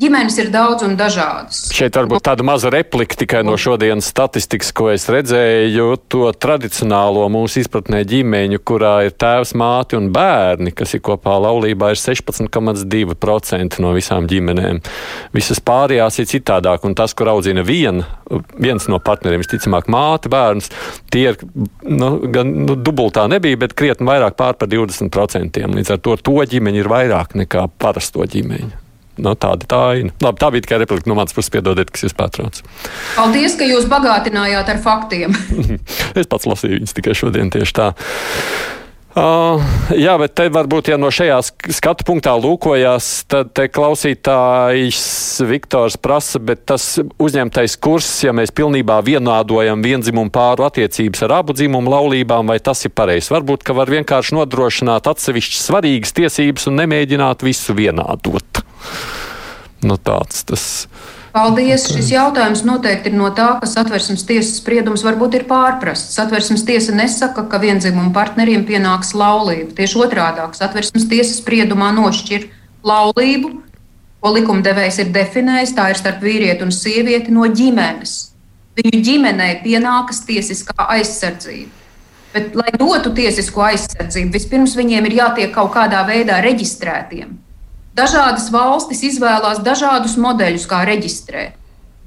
Ģimenes 0.01 0.33
ir 0.41 0.47
daudz 0.49 0.81
un 0.81 0.95
dažādas. 0.97 1.67
Šeit 1.77 1.93
varbūt 1.93 2.23
tāda 2.25 2.41
maza 2.41 2.71
replika 2.73 3.19
tikai 3.19 3.43
no 3.45 3.53
šodienas 3.53 4.07
statistikas, 4.09 4.71
ko 4.73 4.87
es 4.89 5.05
redzēju. 5.13 5.85
To 6.09 6.31
tradicionālo 6.33 7.27
mūsu 7.29 7.61
izpratnē 7.61 7.99
ģimeņu, 8.09 8.63
kurā 8.65 8.95
ir 9.05 9.13
tēvs, 9.13 9.53
māte 9.61 9.99
un 9.99 10.09
bērni, 10.15 10.73
kas 10.73 10.95
ir 10.97 11.03
kopā 11.05 11.37
laulībā, 11.45 11.91
ir 11.93 12.01
16,2% 12.01 13.79
no 13.85 13.93
visām 13.93 14.25
ģimenēm. 14.31 14.81
Visas 15.37 15.61
pārējās 15.69 16.17
ir 16.23 16.31
citādāk, 16.33 16.89
un 16.89 16.97
tas, 16.97 17.13
kur 17.13 17.29
audzina 17.35 17.61
viena, 17.61 18.09
viens 18.57 18.89
no 18.89 18.97
partneriem, 18.97 19.45
visticamāk, 19.45 19.85
māte, 19.85 20.33
bērns, 20.33 20.73
tie 21.13 21.27
ir 21.35 21.41
nu, 21.85 22.15
gan 22.25 22.57
nu, 22.65 22.73
dubultā 22.73 23.29
nebija, 23.29 23.67
bet 23.67 23.77
krietni 23.77 24.09
vairāk 24.09 24.33
pār 24.39 24.57
par 24.57 24.73
20%. 24.73 25.61
Līdz 25.77 25.93
ar 25.93 26.01
to 26.01 26.17
to 26.17 26.39
ģimeņi 26.41 26.81
ir 26.81 26.89
vairāk 26.89 27.37
nekā 27.45 27.69
parasto 27.77 28.25
ģimeņu. 28.25 28.87
Nu, 29.19 29.33
tāda 29.35 29.67
tā 29.67 29.81
ir. 29.99 30.11
Labi, 30.23 30.39
tā 30.39 30.51
bija 30.53 30.65
tikai 30.65 30.81
replika 30.83 31.09
no 31.11 31.17
manas 31.19 31.35
puses, 31.35 31.51
piedodiet, 31.53 31.91
kas 31.91 32.07
jūs 32.07 32.15
pārtrauc. 32.17 32.61
Paldies, 33.17 33.57
ka 33.59 33.67
jūs 33.67 33.89
bagātinājāt 33.91 34.71
ar 34.71 34.83
faktiem. 34.83 35.35
es 36.19 36.29
pats 36.31 36.47
lasīju 36.47 36.79
viņus 36.79 36.95
tikai 36.97 37.17
šodien 37.17 37.51
tieši 37.53 37.75
tā. 37.77 37.89
Uh, 39.11 39.59
jā, 39.91 40.13
bet 40.15 40.37
te 40.39 40.45
varbūt, 40.47 40.87
ja 40.93 40.95
no 40.95 41.09
šajā 41.11 41.35
skatu 41.75 42.05
punktā 42.07 42.31
lūkojas, 42.39 43.25
tad 43.27 43.49
te 43.51 43.65
klausītājs 43.67 45.01
Viktors 45.49 45.97
prasa, 45.99 46.39
bet 46.39 46.63
tas 46.71 46.85
uzņemtais 47.19 47.75
kurs, 47.83 48.07
ja 48.23 48.31
mēs 48.31 48.55
pilnībā 48.55 49.01
vienādojam 49.03 49.83
vienzimumu 49.83 50.31
pāru 50.31 50.63
attiecības 50.69 51.25
ar 51.27 51.35
abu 51.41 51.57
dzimumu 51.59 51.91
laulībām, 51.91 52.47
vai 52.55 52.61
tas 52.63 52.87
ir 52.87 52.95
pareizs? 52.95 53.33
Varbūt, 53.35 53.67
ka 53.67 53.75
var 53.75 53.91
vienkārši 53.91 54.39
nodrošināt 54.39 55.11
atsevišķas 55.11 55.67
svarīgas 55.67 56.15
tiesības 56.15 56.71
un 56.71 56.79
nemēģināt 56.79 57.43
visu 57.43 57.75
vienādot. 57.75 58.63
Nu, 59.81 59.97
tāds 59.97 60.45
tas 60.45 60.67
ir. 60.85 61.17
Paldies! 61.31 61.85
Šis 61.87 62.09
jautājums 62.11 62.65
noteikti 62.67 63.07
ir 63.07 63.15
no 63.15 63.29
tā, 63.31 63.53
ka 63.61 63.67
satversmes 63.69 64.25
tiesas 64.27 64.57
spriedums 64.59 65.03
varbūt 65.05 65.37
ir 65.39 65.45
pārprasts. 65.47 66.17
Satversmes 66.17 66.65
tiesa 66.67 66.91
nesaka, 66.95 67.45
ka 67.47 67.59
vienzimumu 67.61 68.11
partneriem 68.15 68.65
pienāks 68.67 69.13
laulība. 69.15 69.71
Tieši 69.77 70.01
otrādi- 70.03 70.43
satversmes 70.59 71.07
tiesa 71.07 71.37
spriedumā 71.37 71.93
nošķir 71.95 72.49
laulību, 72.83 73.51
ko 74.19 74.33
likumdevējs 74.35 74.99
ir 75.05 75.13
definējis, 75.15 75.75
tā 75.77 75.89
ir 75.89 75.95
starp 75.95 76.19
vīrieti 76.19 76.67
un 76.67 76.75
sievieti 76.75 77.31
no 77.31 77.47
ģimenes. 77.47 78.31
Viņu 78.75 78.99
ģimenei 79.07 79.63
pienākas 79.63 80.25
tiesiskā 80.27 80.83
aizsardzība. 80.97 81.71
Bet, 82.33 82.55
lai 82.55 82.71
dotu 82.75 83.09
tiesisko 83.15 83.63
aizsardzību, 83.71 84.33
vispirms 84.33 84.75
viņiem 84.75 85.07
ir 85.07 85.17
jātiek 85.23 85.53
kaut 85.53 85.71
kādā 85.73 86.03
veidā 86.07 86.43
reģistrētiem. 86.43 87.39
Dažādas 87.91 88.47
valstis 88.53 89.01
izvēlās 89.03 89.59
dažādus 89.65 90.15
modeļus, 90.21 90.67
kā 90.69 90.85
reģistrēt. 90.87 91.57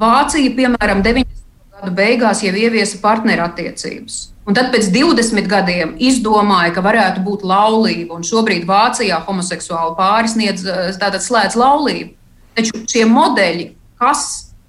Vācija, 0.01 0.53
piemēram, 0.57 1.03
90. 1.05 1.43
gadu 1.77 1.93
beigās 1.95 2.41
jau 2.43 2.55
ieviesa 2.57 2.99
partnerattiecības. 3.03 4.17
Un 4.49 4.57
tad 4.57 4.71
pēc 4.73 4.89
20 4.93 5.49
gadiem 5.49 5.93
izdomāja, 6.01 6.73
ka 6.77 6.85
varētu 6.85 7.21
būt 7.25 7.45
laulība. 7.49 8.17
Un 8.17 8.25
šobrīd 8.25 8.65
Vācijā 8.69 9.21
homoseksuāli 9.29 9.97
pārisniedz 9.99 10.65
slēdz 10.97 11.59
laulību. 11.61 12.11
Taču 12.57 12.81
šie 12.89 13.05
modeļi, 13.11 13.69
kas 14.01 14.25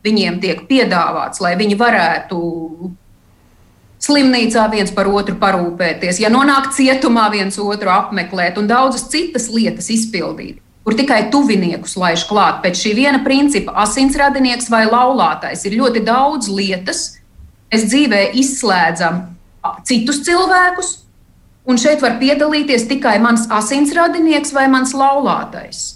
viņiem 0.05 0.41
tiek 0.43 0.65
piedāvāts, 0.67 1.41
lai 1.43 1.55
viņi 1.59 1.79
varētu 1.79 2.39
slimnīcā 4.05 4.67
viens 4.71 4.91
par 4.93 5.07
otru 5.09 5.37
parūpēties, 5.41 6.19
ja 6.21 6.29
nonāk 6.29 6.73
cietumā 6.75 7.29
viens 7.33 7.57
otru 7.61 7.89
apmeklēt 7.93 8.59
un 8.61 8.67
daudzas 8.69 9.07
citas 9.09 9.47
lietas 9.53 9.89
izpildīt 9.93 10.61
kur 10.85 10.93
tikai 10.93 11.25
tuviniekus 11.33 11.97
laiž 11.97 12.27
klāt. 12.29 12.61
Pēc 12.63 12.77
šī 12.77 12.93
viena 12.99 13.23
principa 13.25 13.73
asinsradinieks 13.83 14.69
vai 14.69 14.85
laulātais 14.85 15.65
ir 15.65 15.79
ļoti 15.79 16.05
daudz 16.05 16.51
lietas. 16.53 17.07
Mēs 17.73 17.87
dzīvē 17.89 18.21
izslēdzam 18.37 19.23
citus 19.89 20.21
cilvēkus, 20.27 20.91
un 21.65 21.81
šeit 21.81 22.03
var 22.05 22.19
piedalīties 22.21 22.85
tikai 22.87 23.17
mans 23.23 23.47
asinsradinieks 23.51 24.53
vai 24.53 24.67
mans 24.71 24.93
laulātais. 24.95 25.95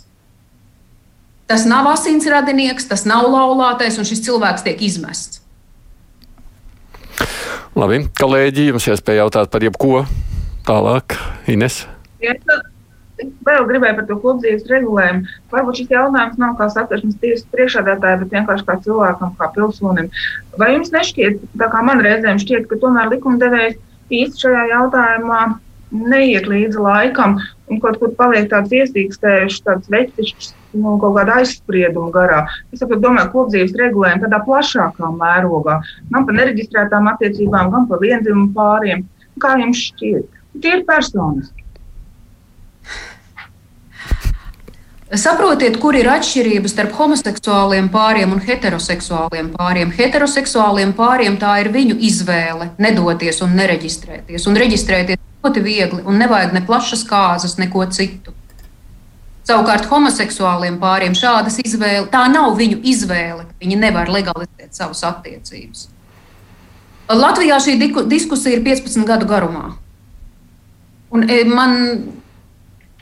Tas 1.49 1.63
nav 1.69 1.87
asinsradinieks, 1.93 2.89
tas 2.89 3.05
nav 3.09 3.29
laulātais, 3.29 3.97
un 3.97 4.05
šis 4.05 4.25
cilvēks 4.25 4.65
tiek 4.65 4.81
izmests. 4.85 5.39
Labi, 7.77 8.03
kolēģi, 8.17 8.67
jums 8.73 8.89
iespēja 8.89 9.23
jautāt 9.23 9.53
par 9.53 9.63
jebko 9.63 10.03
tālāk, 10.67 11.15
Ines. 11.49 11.83
Ja, 12.21 12.33
vēl 13.47 13.67
gribēju 13.69 13.97
par 13.99 14.07
to 14.09 14.17
kopdzīves 14.23 14.67
regulējumu. 14.71 15.35
Varbūt 15.53 15.81
šis 15.81 15.93
jautājums 15.93 16.39
nav 16.41 16.55
kā 16.59 16.69
satversmes 16.73 17.19
tiesas 17.21 17.47
priekšādātāja, 17.53 18.21
bet 18.23 18.35
vienkārši 18.37 18.67
kā 18.67 18.77
cilvēkam, 18.85 19.33
kā 19.39 19.49
pilsonim. 19.55 20.09
Vai 20.59 20.73
jums 20.75 20.93
nešķiet, 20.95 21.41
tā 21.61 21.69
kā 21.71 21.83
man 21.85 22.03
reizēm 22.05 22.41
šķiet, 22.41 22.67
ka 22.69 22.79
tomēr 22.83 23.11
likumdevējs 23.15 23.79
īsti 24.19 24.45
šajā 24.45 24.67
jautājumā 24.73 25.41
neiet 25.89 26.45
līdzi 26.49 26.81
laikam 26.81 27.39
un 27.69 27.79
kaut 27.81 27.97
kur 28.01 28.11
paliek 28.17 28.49
tāds 28.49 28.73
iesīkstējušs, 28.73 29.61
tāds 29.65 29.89
vecišķs, 29.93 30.51
nu, 30.77 30.95
kaut 31.01 31.15
kāda 31.17 31.39
aizsprieduma 31.41 32.11
garā. 32.13 32.43
Es 32.73 32.81
saprotu, 32.81 33.03
domāju, 33.07 33.31
kopdzīves 33.33 33.77
regulējumu 33.77 34.25
tādā 34.25 34.41
plašākā 34.45 35.11
mērogā, 35.17 35.79
gan 36.13 36.27
par 36.27 36.37
nereģistrētām 36.39 37.09
attiecībām, 37.13 37.71
gan 37.73 37.87
par 37.89 38.03
vienzimumu 38.03 38.53
pāriem. 38.57 39.05
Kā 39.41 39.55
jums 39.61 39.81
šķiet? 39.89 40.29
Tie 40.61 40.75
ir 40.77 40.85
personiski. 40.87 41.58
Saprotiet, 45.17 45.79
kur 45.81 45.95
ir 45.97 46.05
atšķirības 46.05 46.75
starp 46.75 46.91
homoseksuāliem 46.93 47.87
pāriem 47.89 48.35
un 48.35 48.43
heteroseksuāliem 48.45 49.47
pāriem. 49.55 49.89
Heteroseksuāliem 49.97 50.91
pāriem 50.93 51.39
tā 51.41 51.55
ir 51.63 51.71
viņu 51.73 51.95
izvēle 52.05 52.67
nedoties 52.77 53.41
un 53.41 53.55
nereģistrēties. 53.57 54.45
Un 54.45 54.59
reģistrēties 54.61 55.17
ļoti 55.41 55.63
viegli, 55.65 56.03
un 56.05 56.21
nevajag 56.21 56.53
ne 56.53 56.61
plašas 56.67 57.01
kāzas, 57.09 57.57
neko 57.57 57.87
citu. 57.89 58.35
Savukārt 59.49 59.89
homoseksuāliem 59.89 60.77
pāriem 60.77 61.17
šādas 61.17 61.57
izvēles, 61.63 62.11
tā 62.13 62.27
nav 62.29 62.53
viņu 62.59 62.77
izvēle. 62.91 63.47
Viņi 63.57 63.81
nevar 63.81 64.13
legalizēt 64.13 64.77
savas 64.77 65.01
attiecības. 65.09 65.87
Latvijā 67.09 67.57
šī 67.57 67.79
diskusija 68.05 68.59
ir 68.59 68.61
15 68.61 69.09
gadu 69.09 69.25
garumā. 69.25 69.71
Un 71.09 71.25
e, 71.25 71.41
man 71.49 71.79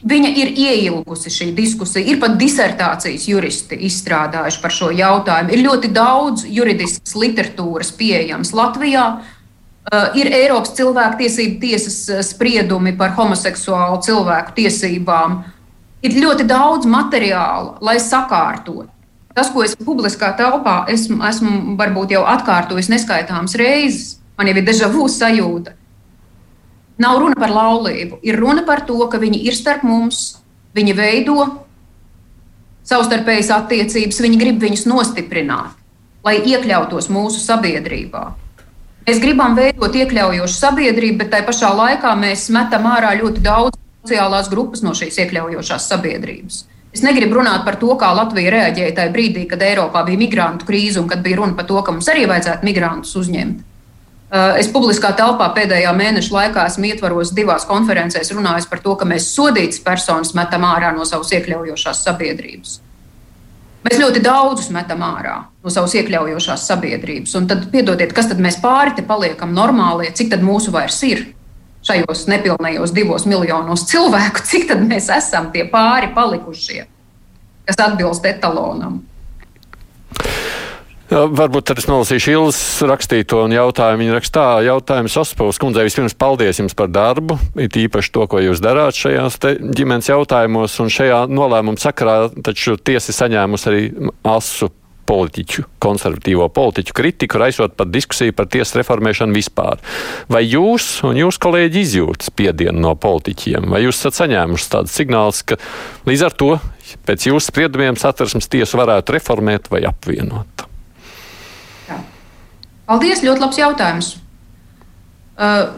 Viņa 0.06 0.30
ir 0.38 0.52
ieilgusi 0.54 1.32
šī 1.34 1.48
diskusija. 1.58 2.06
Ir 2.06 2.20
pat 2.22 2.36
disertācijas 2.38 3.26
juristi 3.26 3.80
izstrādājuši 3.88 4.60
par 4.62 4.74
šo 4.74 4.92
jautājumu. 4.94 5.54
Ir 5.56 5.64
ļoti 5.66 5.90
daudz 5.94 6.46
juridiskas 6.46 7.16
literatūras 7.18 7.90
pieejams 7.98 8.54
Latvijā. 8.54 9.08
Uh, 9.88 10.12
ir 10.20 10.28
Eiropas 10.36 10.76
cilvēktiesību 10.78 11.62
tiesas 11.62 11.98
uh, 12.12 12.20
spriedumi 12.22 12.92
par 13.00 13.16
homoseksuālu 13.18 14.02
cilvēku 14.06 14.54
tiesībām. 14.60 15.40
Ir 16.06 16.20
ļoti 16.22 16.46
daudz 16.46 16.86
materiāla, 16.86 17.80
lai 17.82 17.96
sakārtotu. 18.04 18.92
Tas, 19.34 19.50
ko 19.54 19.64
es 19.66 19.74
publiskā 19.78 20.32
telpā 20.38 20.84
esmu, 20.92 21.22
esmu 21.26 21.78
varbūt 21.80 22.14
jau 22.14 22.24
atkārtojis 22.28 22.90
neskaitāmas 22.90 23.56
reizes, 23.58 24.18
man 24.38 24.50
jau 24.50 24.58
ir 24.58 24.66
deja 24.66 24.90
vu 24.94 25.08
sajūta. 25.10 25.74
Nav 26.98 27.20
runa 27.22 27.38
par 27.38 27.54
laulību, 27.54 28.20
ir 28.26 28.40
runa 28.42 28.64
par 28.66 28.82
to, 28.88 28.98
ka 29.12 29.20
viņi 29.22 29.44
ir 29.46 29.56
starp 29.58 29.84
mums, 29.86 30.40
viņi 30.78 30.96
veido 30.98 31.38
savstarpējas 32.88 33.52
attiecības, 33.54 34.22
viņi 34.24 34.40
grib 34.42 34.64
viņus 34.64 34.88
nostiprināt, 34.90 35.76
lai 36.26 36.40
iekļautos 36.42 37.12
mūsu 37.14 37.44
sabiedrībā. 37.44 38.24
Mēs 39.08 39.22
gribam 39.24 39.54
veidot 39.56 39.94
iekļaujošu 39.96 40.58
sabiedrību, 40.58 41.20
bet 41.22 41.30
tai 41.36 41.44
pašā 41.48 41.70
laikā 41.76 42.16
mēs 42.20 42.50
metam 42.52 42.90
ārā 42.90 43.14
ļoti 43.22 43.44
daudz 43.46 43.78
sociālās 44.02 44.50
grupas 44.52 44.84
no 44.84 44.96
šīs 44.98 45.22
iekļaujošās 45.24 45.88
sabiedrības. 45.94 46.64
Es 46.96 47.04
negribu 47.06 47.38
runāt 47.38 47.62
par 47.68 47.78
to, 47.80 47.92
kā 48.00 48.10
Latvija 48.16 48.52
reaģēja 48.56 48.96
tajā 48.98 49.14
brīdī, 49.14 49.46
kad 49.52 49.62
Eiropā 49.62 50.02
bija 50.08 50.20
migrantu 50.20 50.68
krīze 50.68 51.02
un 51.02 51.10
kad 51.12 51.22
bija 51.24 51.38
runa 51.42 51.54
par 51.60 51.68
to, 51.70 51.78
ka 51.84 51.94
mums 51.94 52.08
arī 52.10 52.26
vajadzētu 52.32 52.66
migrantus 52.68 53.16
uzņemt. 53.20 53.67
Uh, 54.28 54.58
es 54.60 54.68
publiskā 54.68 55.14
telpā 55.16 55.46
pēdējā 55.56 55.94
mēneša 55.96 56.34
laikā 56.36 56.66
esmu 56.68 56.90
ietvaros 56.90 57.30
divās 57.36 57.64
konferencēs 57.68 58.34
runājis 58.36 58.68
par 58.68 58.82
to, 58.84 58.98
ka 59.00 59.08
mēs 59.08 59.30
sodītas 59.32 59.80
personas 59.80 60.34
metam 60.36 60.66
ārā 60.68 60.90
no 60.96 61.08
savas 61.08 61.32
iekļaujošās 61.38 62.04
sabiedrības. 62.10 62.74
Mēs 63.88 64.02
ļoti 64.02 64.20
daudzus 64.26 64.68
metam 64.76 65.06
ārā 65.08 65.38
no 65.64 65.72
savas 65.72 65.96
iekļaujošās 65.96 66.68
sabiedrības. 66.68 67.38
Un 67.40 67.48
tad, 67.48 67.70
piedodiet, 67.72 68.12
kas 68.12 68.28
tad 68.28 68.44
mēs 68.44 68.60
pāri 68.60 68.98
te 68.98 69.06
paliekam 69.08 69.56
normālie, 69.56 70.12
cik 70.12 70.34
tad 70.34 70.44
mūsu 70.44 70.76
vairs 70.76 71.00
ir 71.08 71.24
šajos 71.88 72.26
nepilnējos 72.28 72.92
divos 72.92 73.24
miljonos 73.30 73.86
cilvēku, 73.88 74.44
cik 74.44 74.68
tad 74.74 74.84
mēs 74.84 75.08
esam 75.14 75.54
tie 75.54 75.64
pāri 75.72 76.12
palikušie, 76.16 76.84
kas 77.70 77.80
atbilst 77.88 78.28
etalonam. 78.28 79.06
Varbūt 81.08 81.70
tad 81.70 81.80
es 81.80 81.86
nolasīšu 81.88 82.34
Ilas 82.34 82.58
rakstīto 82.84 83.40
un 83.46 83.54
jautājumu. 83.56 84.02
Viņa 84.04 84.16
rakstā 84.18 84.48
jautājumu 84.66 85.12
Ospavas 85.22 85.60
kundzei. 85.62 85.86
Vispirms 85.88 86.18
paldies 86.20 86.60
jums 86.60 86.76
par 86.76 86.92
darbu, 86.92 87.38
it 87.64 87.78
īpaši 87.80 88.12
to, 88.12 88.26
ko 88.28 88.42
jūs 88.44 88.60
darāt 88.64 88.98
šajās 89.00 89.40
ģimenes 89.78 90.12
jautājumos. 90.12 90.76
Un 90.84 90.92
šajā 90.92 91.22
nolēmuma 91.32 91.80
sakarā 91.80 92.18
taču 92.44 92.76
tiesa 92.76 93.16
saņēmusi 93.16 93.72
arī 93.72 93.86
asu 94.28 94.68
politiķu, 95.08 95.64
konservatīvo 95.80 96.50
politiķu 96.52 96.96
kritiku, 96.96 97.40
raisot 97.40 97.78
pat 97.80 97.88
diskusiju 97.88 98.36
par 98.36 98.50
tiesas 98.52 98.76
reformēšanu 98.82 99.38
vispār. 99.38 99.80
Vai 100.28 100.44
jūs 100.44 100.90
un 101.08 101.16
jūs 101.22 101.40
kolēģi 101.40 101.84
izjūtat 101.86 102.28
spiedienu 102.28 102.84
no 102.84 102.94
politiķiem, 103.00 103.72
vai 103.72 103.86
jūs 103.86 104.02
esat 104.02 104.20
saņēmuši 104.26 104.70
tādus 104.76 105.00
signālus, 105.00 105.46
ka 105.48 105.56
līdz 106.10 106.28
ar 106.28 106.36
to 106.44 106.52
pēc 107.08 107.30
jūsu 107.32 107.48
spriedumiem 107.48 107.96
satversmes 108.00 108.52
tiesu 108.52 108.84
varētu 108.84 109.16
reformēt 109.16 109.72
vai 109.72 109.86
apvienot? 109.88 110.57
Paldies, 112.88 113.20
ļoti 113.20 113.44
labs 113.44 113.58
jautājums. 113.60 114.14
Uh, 115.38 115.76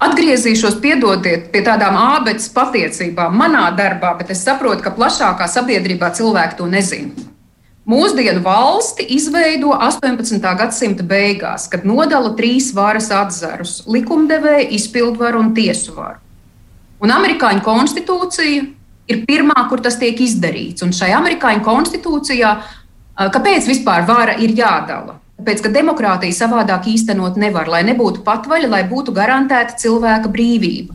atgriezīšos, 0.00 0.78
piedodiet, 0.80 1.48
pie 1.50 1.64
tādām 1.66 1.98
ābeces 1.98 2.52
patiecībām 2.54 3.34
manā 3.36 3.66
darbā, 3.76 4.14
bet 4.20 4.30
es 4.30 4.44
saprotu, 4.46 4.84
ka 4.84 4.94
plašākā 4.94 5.50
sabiedrībā 5.50 6.12
cilvēki 6.16 6.60
to 6.60 6.68
nezina. 6.70 7.28
Mūsdienu 7.90 8.42
valsti 8.44 9.02
izveido 9.16 9.72
18. 9.74 10.38
gadsimta 10.60 11.02
beigās, 11.02 11.66
kad 11.72 11.86
nodala 11.88 12.36
trīs 12.38 12.70
varas 12.76 13.10
atzarus- 13.10 13.80
likumdevēju, 13.94 14.68
izpildvaru 14.76 15.40
un 15.40 15.54
tiesu 15.56 15.96
varu. 15.96 16.20
Un 17.00 17.10
amerikāņu 17.10 17.64
konstitūcija 17.64 18.66
ir 19.08 19.24
pirmā, 19.26 19.68
kur 19.68 19.80
tas 19.80 19.96
tiek 19.96 20.14
izdarīts. 20.14 20.84
Un 20.84 20.92
šai 20.92 21.10
amerikāņu 21.16 21.64
konstitūcijā, 21.64 22.50
uh, 22.60 23.28
kāpēc 23.28 23.66
vispār 23.66 24.06
vara 24.06 24.38
ir 24.38 24.54
jādala? 24.54 25.18
Tāpēc, 25.40 25.62
ka 25.64 25.70
demokrātija 25.72 26.36
savādāk 26.36 26.90
īstenot 26.92 27.38
nevar, 27.40 27.68
lai 27.72 27.80
nebūtu 27.88 28.20
patvaļa, 28.26 28.68
lai 28.68 28.80
būtu 28.88 29.14
garantēta 29.16 29.78
cilvēka 29.80 30.28
brīvība. 30.28 30.92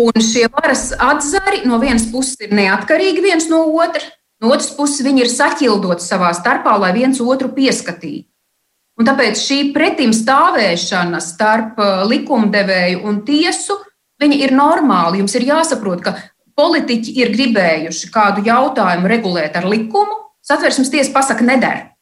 Un 0.00 0.22
šie 0.22 0.46
varas 0.48 0.92
atzari 0.94 1.66
no 1.68 1.76
vienas 1.82 2.06
puses 2.08 2.38
ir 2.40 2.54
neatkarīgi 2.56 3.24
viens 3.24 3.48
no 3.52 3.66
otra, 3.68 4.00
no 4.40 4.54
otras 4.54 4.70
puses 4.76 5.04
viņi 5.04 5.26
ir 5.26 5.30
saķildoti 5.32 6.06
savā 6.06 6.30
starpā, 6.38 6.78
lai 6.80 6.94
viens 6.96 7.20
otru 7.20 7.50
pieskatītu. 7.52 8.24
Un 8.98 9.06
tāpēc 9.06 9.36
šī 9.36 9.58
pretim 9.74 10.14
stāvēšana 10.16 11.20
starp 11.22 11.76
uh, 11.78 12.00
likumdevēju 12.08 13.04
un 13.06 13.20
tiesu 13.28 13.76
ir 14.24 14.56
normāla. 14.56 15.20
Jums 15.20 15.36
ir 15.36 15.46
jāsaprot, 15.52 16.00
ka 16.02 16.16
politiķi 16.58 17.14
ir 17.20 17.30
gribējuši 17.36 18.10
kādu 18.14 18.42
jautājumu 18.48 19.12
regulēt 19.12 19.60
ar 19.60 19.68
likumu, 19.68 20.16
satversmes 20.42 20.90
tiesa 20.90 21.12
pasaka, 21.14 21.44
nedara. 21.44 21.92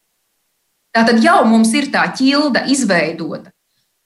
Tātad 0.97 1.20
jau 1.20 1.42
mums 1.44 1.74
ir 1.76 1.90
tā 1.92 2.07
ķilda 2.16 2.64
izveidota. 2.72 3.53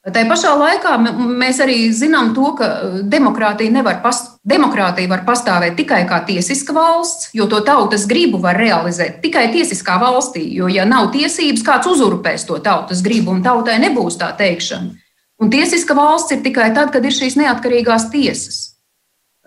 Tā 0.01 0.23
pašā 0.25 0.55
laikā 0.57 0.95
mēs 1.13 1.59
arī 1.61 1.91
zinām 1.93 2.31
to, 2.33 2.55
ka 2.57 2.69
uh, 2.73 2.95
demokrātija, 3.05 3.69
nevar 3.75 3.99
past, 4.01 4.39
demokrātija 4.49 5.11
var 5.11 5.27
pastāvēt 5.27 5.77
tikai 5.77 6.01
kā 6.09 6.23
tiesiska 6.25 6.73
valsts, 6.73 7.29
jo 7.37 7.45
to 7.53 7.61
tautas 7.67 8.07
gribu 8.09 8.41
var 8.41 8.57
realizēt 8.57 9.21
tikai 9.21 9.51
tiesiskā 9.53 9.99
valstī. 10.01 10.47
Jo, 10.57 10.71
ja 10.73 10.89
nav 10.89 11.11
tiesības, 11.13 11.63
kāds 11.67 11.91
uzurpēs 11.93 12.49
to 12.49 12.57
tautas 12.65 13.05
gribu, 13.05 13.37
un 13.37 13.45
tautai 13.45 13.77
nebūs 13.85 14.17
tā 14.23 14.33
teikšana. 14.41 14.97
Un 15.41 15.53
tiesiska 15.53 15.93
valsts 15.97 16.33
ir 16.33 16.41
tikai 16.49 16.73
tad, 16.73 16.95
kad 16.97 17.05
ir 17.05 17.15
šīs 17.15 17.37
neatkarīgās 17.37 18.09
tiesas. 18.13 18.70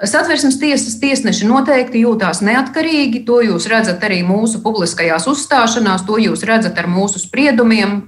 Satversmes 0.01 0.57
tiesas 0.57 0.95
tiesneši 0.97 1.45
noteikti 1.45 2.01
jūtās 2.01 2.41
neatkarīgi. 2.41 3.21
To 3.27 3.43
jūs 3.45 3.67
redzat 3.69 4.01
arī 4.03 4.23
mūsu 4.25 4.63
publiskajās 4.63 5.27
uzstāšanās, 5.29 6.07
to 6.07 6.17
jūs 6.17 6.41
redzat 6.49 6.79
ar 6.81 6.89
mūsu 6.89 7.21
spriedumiem. 7.21 7.99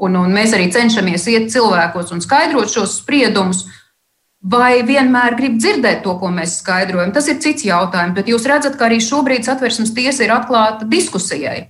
Un, 0.00 0.16
un 0.16 0.32
mēs 0.32 0.54
arī 0.56 0.70
cenšamies 0.72 1.26
iet 1.28 1.50
cilvēkos 1.52 2.14
un 2.16 2.24
skaidrot 2.24 2.72
šos 2.72 2.96
spriedumus. 3.02 3.66
Vai 4.40 4.80
vienmēr 4.88 5.36
grib 5.36 5.58
dzirdēt 5.60 6.00
to, 6.06 6.14
ko 6.16 6.30
mēs 6.32 6.56
skaidrojam? 6.62 7.12
Tas 7.12 7.28
ir 7.28 7.36
cits 7.44 7.66
jautājums, 7.68 8.16
bet 8.16 8.32
jūs 8.32 8.48
redzat, 8.48 8.80
ka 8.80 8.88
arī 8.88 8.96
šobrīd 9.04 9.44
satversmes 9.44 9.92
tiesa 9.92 10.24
ir 10.24 10.32
atklāta 10.32 10.88
diskusijai. 10.88 11.66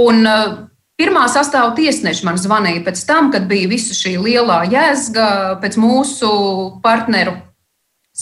Un 0.00 0.24
uh, 0.24 0.54
pirmā 0.96 1.26
sastāvā 1.28 1.74
tiesneši 1.76 2.24
man 2.24 2.40
zvanīja 2.40 2.86
pēc 2.88 3.04
tam, 3.04 3.28
kad 3.36 3.44
bija 3.52 3.68
visa 3.68 3.92
šī 3.92 4.16
lielā 4.16 4.62
jēzga 4.72 5.28
pēc 5.60 5.76
mūsu 5.76 6.32
partneru 6.80 7.36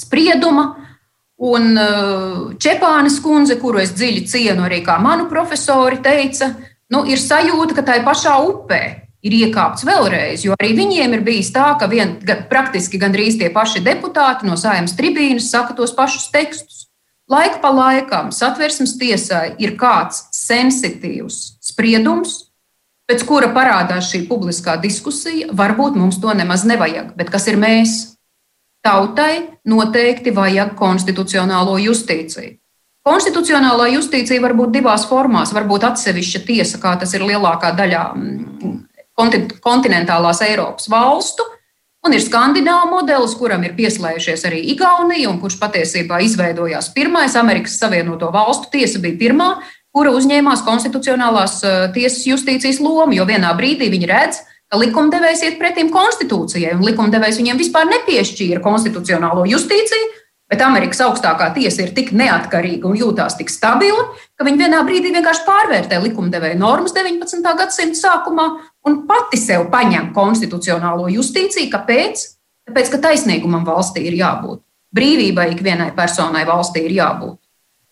sprieduma. 0.00 0.70
Un 1.40 1.70
uh, 1.72 2.40
Čepānis 2.60 3.16
kundze, 3.24 3.56
kuru 3.60 3.80
es 3.80 3.94
dziļi 3.96 4.26
cienu 4.28 4.66
arī 4.66 4.82
kā 4.84 4.98
manu 5.00 5.24
profesori, 5.30 6.02
teica, 6.04 6.50
nu, 6.92 7.06
ir 7.08 7.20
sajūta, 7.20 7.78
ka 7.78 7.84
tai 7.86 8.02
pašā 8.04 8.34
upē 8.44 8.82
ir 9.24 9.36
iekāpts 9.36 9.84
vēlreiz, 9.88 10.44
jo 10.44 10.56
arī 10.56 10.74
viņiem 10.76 11.16
ir 11.16 11.24
bijis 11.24 11.52
tā, 11.54 11.70
ka 11.80 11.88
vien, 11.90 12.18
praktiski 12.50 13.00
gandrīz 13.00 13.38
tie 13.40 13.50
paši 13.52 13.82
deputāti 13.84 14.48
no 14.48 14.56
sājums 14.60 14.96
tribīnas 14.98 15.50
saka 15.52 15.76
tos 15.76 15.92
pašus 15.96 16.30
tekstus. 16.32 16.86
Laika 17.30 17.60
pa 17.62 17.70
laikam 17.70 18.32
satversmes 18.34 18.96
tiesai 18.98 19.54
ir 19.62 19.76
kāds 19.78 20.24
sensitīvs 20.34 21.60
spriedums, 21.62 22.50
pēc 23.06 23.22
kura 23.28 23.52
parādās 23.54 24.08
šī 24.10 24.24
publiskā 24.26 24.74
diskusija. 24.82 25.52
Varbūt 25.54 25.98
mums 25.98 26.18
to 26.22 26.34
nemaz 26.34 26.66
nevajag, 26.66 27.12
bet 27.18 27.30
kas 27.30 27.46
ir 27.52 27.60
mēs? 27.60 28.09
Tautai 28.80 29.60
noteikti 29.68 30.32
vajag 30.32 30.72
konstitucionālo 30.78 31.76
justīciju. 31.82 32.56
Konstitucionālā 33.04 33.90
justīcija 33.94 34.42
var 34.44 34.52
būt 34.56 34.74
divās 34.76 35.06
formās. 35.08 35.54
Var 35.56 35.64
būt 35.68 35.86
atsevišķa 35.88 36.40
tiesa, 36.44 36.80
kā 36.80 36.92
tas 37.00 37.14
ir 37.16 37.24
lielākā 37.24 37.72
daļā 37.76 38.02
mm, 38.12 38.76
kontinentālās 39.64 40.42
Eiropas 40.44 40.88
valstu, 40.92 41.44
un 42.04 42.16
ir 42.16 42.24
skandināvu 42.24 42.92
modelis, 42.92 43.36
kuram 43.40 43.64
ir 43.64 43.74
pieslējušies 43.76 44.44
arī 44.48 44.60
Igaunija, 44.74 45.28
un 45.32 45.40
kurš 45.40 45.56
patiesībā 45.60 46.20
izveidojās 46.24 46.92
pirmais. 46.96 47.36
Amerikas 47.40 47.78
Savienoto 47.80 48.30
Valstu 48.32 48.72
tiesa 48.76 49.00
bija 49.00 49.16
pirmā, 49.20 49.50
kura 49.92 50.12
uzņēmās 50.16 50.64
konstitucionālās 50.68 51.60
eh, 51.64 51.82
tiesas 51.96 52.24
justīcijas 52.28 52.80
lomu, 52.84 53.16
jo 53.16 53.26
vienā 53.28 53.52
brīdī 53.56 53.90
viņi 53.92 54.08
redz, 54.12 54.40
ka 54.40 54.59
likumdevējs 54.78 55.42
iet 55.46 55.58
pretim 55.58 55.90
konstitūcijai, 55.90 56.76
un 56.76 56.86
likumdevējs 56.86 57.40
viņiem 57.40 57.58
vispār 57.58 57.88
nepiešķīra 57.90 58.62
konstitucionālo 58.62 59.46
justīciju. 59.50 60.16
Bet 60.50 60.62
Amerikas 60.66 60.98
augstākā 61.04 61.52
tiesa 61.54 61.84
ir 61.84 61.92
tik 61.94 62.08
neatkarīga 62.18 62.88
un 62.90 62.96
jūtās 62.98 63.36
tik 63.38 63.52
stabila, 63.52 64.08
ka 64.34 64.46
viņi 64.46 64.58
vienā 64.64 64.80
brīdī 64.86 65.12
vienkārši 65.14 65.44
pārvērtē 65.46 66.00
likumdevēja 66.02 66.58
normas 66.58 66.94
19. 66.96 67.52
gadsimta 67.58 67.98
sākumā 68.00 68.46
un 68.86 69.04
pati 69.06 69.38
sev 69.38 69.68
paņem 69.70 70.10
konstitucionālo 70.16 71.06
justīciju. 71.14 71.70
Kāpēc? 71.70 72.24
Tāpēc, 72.66 72.90
ka 72.90 73.02
taisnīgumam 73.06 73.62
valstī 73.66 74.08
ir 74.10 74.18
jābūt. 74.18 74.62
Brīvībai 74.94 75.52
ikvienai 75.54 75.92
personai 75.94 76.42
valstī 76.46 76.82
ir 76.88 76.98
jābūt. 76.98 77.38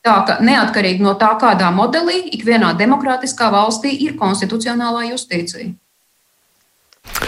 Tā 0.02 0.16
ka 0.26 0.38
neatkarīgi 0.42 1.02
no 1.02 1.14
tā, 1.18 1.30
kādā 1.38 1.70
modelī 1.74 2.24
ikvienā 2.34 2.72
demokrātiskā 2.78 3.52
valstī 3.54 3.94
ir 4.02 4.18
konstitucionālā 4.18 5.12
justīcija. 5.12 5.76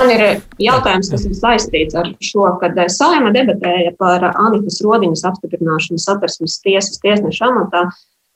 Man 0.00 0.12
ir 0.14 0.22
jautājums, 0.62 1.10
kas 1.12 1.26
ir 1.28 1.34
saistīts 1.36 1.96
ar 1.98 2.12
šo, 2.24 2.46
kad 2.62 2.78
Saima 2.92 3.32
debatēja 3.34 3.92
par 4.00 4.24
Anitas 4.30 4.80
Rodiņas 4.84 5.26
apstiprināšanu 5.28 6.00
satversmes 6.00 6.60
tiesas 6.64 7.02
tiesneša 7.02 7.50
amatā. 7.50 7.84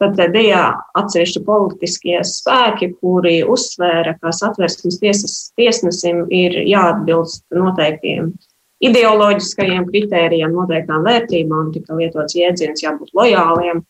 Tad 0.03 0.18
bija 0.34 0.64
atsevišķi 0.99 1.45
politiskie 1.47 2.16
spēki, 2.26 2.90
kuri 2.99 3.38
uzsvēra, 3.47 4.16
ka 4.20 4.32
satversmes 4.34 4.99
tiesas 5.01 5.36
tiesnesim 5.57 6.24
ir 6.34 6.59
jāatbilst 6.66 7.47
noteiktiem 7.55 8.32
ideoloģiskajiem 8.84 9.86
kritērijiem, 9.88 10.53
noteiktām 10.53 11.07
vērtībām, 11.07 11.70
tika 11.72 11.97
lietots 11.97 12.36
jēdziens 12.36 12.82
jābūt 12.84 13.14
lojāliem 13.16 13.84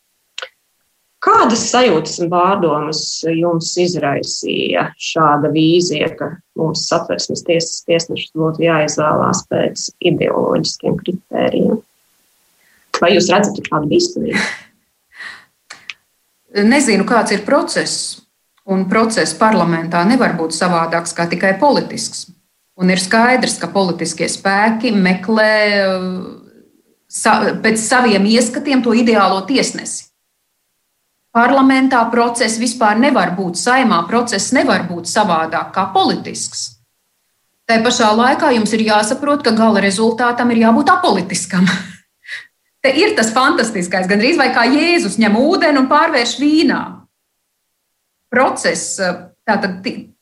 Kādas 1.24 1.62
sajūtas 1.70 2.18
un 2.20 2.28
pārdomas 2.32 3.00
jums 3.32 3.70
izraisīja 3.80 4.90
šāda 5.00 5.48
vīzija, 5.54 6.10
ka 6.18 6.34
mums 6.58 6.84
satversmes 6.90 7.46
tiesas 7.46 7.80
tiesnešus 7.88 8.34
būtu 8.36 8.66
jāizvēlās 8.66 9.46
pēc 9.48 9.88
ideoloģiskiem 10.12 11.00
kritērijiem? 11.00 11.80
vai 13.04 13.12
jūs 13.14 13.30
redzat 13.32 13.60
kādu 13.68 13.90
bīstamību? 13.92 14.44
Nezinu, 16.74 17.04
kāds 17.08 17.34
ir 17.34 17.42
process, 17.46 17.92
un 18.70 18.86
process 18.90 19.34
parlamentā 19.38 20.04
nevar 20.06 20.36
būt 20.38 20.52
savādāks 20.56 21.14
kā 21.16 21.24
tikai 21.30 21.56
politisks. 21.60 22.18
Un 22.78 22.90
ir 22.90 22.98
skaidrs, 22.98 23.58
ka 23.62 23.68
politiskie 23.70 24.26
spēki 24.30 24.90
meklē 24.94 25.54
sa, 27.06 27.36
pēc 27.62 27.78
saviem 27.78 28.26
ieskatiem 28.26 28.82
to 28.82 28.94
ideālo 28.98 29.44
tiesnesi. 29.46 30.08
Parlamentā 31.34 31.98
process 32.12 32.60
vispār 32.62 33.00
nevar 33.02 33.32
būt, 33.34 33.58
saimā 33.58 34.04
process 34.06 34.52
nevar 34.54 34.84
būt 34.86 35.10
savādāk 35.10 35.72
kā 35.74 35.88
politisks. 35.94 36.68
Tā 37.66 37.80
pašā 37.82 38.12
laikā 38.14 38.52
jums 38.54 38.74
ir 38.76 38.84
jāsaprot, 38.86 39.42
ka 39.42 39.54
gala 39.56 39.80
rezultātam 39.82 40.52
ir 40.52 40.62
jābūt 40.62 40.92
apolitiskam. 40.92 41.66
Te 42.84 42.92
ir 43.00 43.16
tas 43.16 43.32
fantastiskais, 43.34 44.06
gan 44.06 44.22
arī 44.22 44.36
kā 44.54 44.66
Jēzus 44.68 45.16
ņem 45.18 45.38
ūdeni 45.40 45.80
un 45.80 45.88
pārvērš 45.90 46.36
vīnā. 46.38 46.80
Process, 48.30 49.00
tātad 49.48 49.80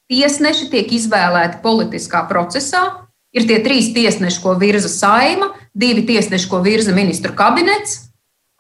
tiesneši 0.09 0.71
tiek 0.73 0.95
izvēlēti 0.97 1.61
politiskā 1.65 2.23
procesā. 2.31 2.85
Ir 3.33 3.49
tie 3.49 3.59
trīs 3.65 3.91
tiesneši, 3.97 4.41
ko 4.45 4.55
virza 4.61 4.89
saima, 4.93 5.51
divi 5.75 6.05
tiesneši, 6.09 6.49
ko 6.49 6.61
virza 6.65 6.93
ministru 6.97 7.33
kabinets. 7.37 8.12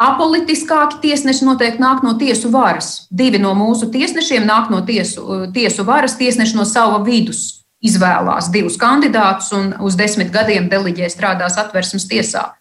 Apolitiskāki 0.02 0.98
tiesneši 1.04 1.46
noteikti 1.46 1.82
nāk 1.82 2.00
no 2.02 2.16
tiesu 2.18 2.50
varas. 2.50 3.06
Divi 3.10 3.38
no 3.38 3.52
mūsu 3.54 3.86
tiesnešiem 3.92 4.46
nāk 4.48 4.70
no 4.72 4.80
tiesu, 4.86 5.44
tiesu 5.54 5.84
varas, 5.86 6.16
tiesneši 6.18 6.58
no 6.58 6.66
sava 6.66 6.98
vidus 7.06 7.62
izvēlās 7.82 8.50
divus 8.54 8.78
kandidātus 8.78 9.50
un 9.56 9.72
uz 9.82 9.98
desmit 9.98 10.30
gadiem 10.34 10.68
deliģē 10.70 11.10
strādās 11.10 11.58
atversmes 11.60 12.06
tiesā. 12.10 12.52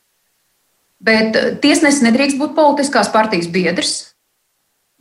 Bet 1.02 1.38
eh, 1.38 1.52
tiesnesis 1.62 2.04
nedrīkst 2.06 2.40
būt 2.42 2.56
politiskās 2.58 3.10
partijas 3.14 3.50
biedrs. 3.50 3.94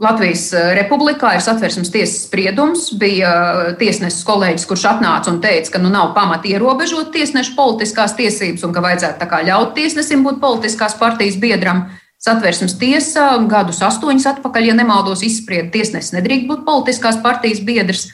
Latvijas 0.01 0.47
eh, 0.57 0.70
republikā 0.78 1.34
ir 1.36 1.45
satversmes 1.45 1.93
tiesas 1.93 2.24
spriedums. 2.26 2.88
Bija 3.01 3.32
eh, 3.32 3.72
tiesnesis 3.80 4.24
kolēģis, 4.28 4.68
kurš 4.68 4.86
atnāca 4.95 5.32
un 5.32 5.41
teica, 5.45 5.74
ka 5.74 5.82
nu 5.82 5.93
nav 5.93 6.14
pamata 6.16 6.49
ierobežot 6.49 7.12
tiesnešu 7.16 7.57
politiskās 7.57 8.16
tiesības 8.16 8.64
un 8.64 8.76
ka 8.76 8.84
vajadzētu 8.84 9.45
ļaut 9.49 9.74
tiesnesim 9.76 10.24
būt 10.24 10.41
politiskās 10.41 10.97
partijas 11.01 11.41
biedram. 11.41 11.88
Satversmes 12.20 12.74
tiesa 12.76 13.30
gadus 13.48 13.78
astoņus 13.80 14.26
atpakaļ, 14.34 14.66
ja 14.68 14.76
nemaldos, 14.76 15.22
izsprieda, 15.24 15.70
tiesnesis 15.72 16.12
nedrīkst 16.12 16.50
būt 16.50 16.66
politiskās 16.66 17.16
partijas 17.24 17.62
biedrs. 17.64 18.10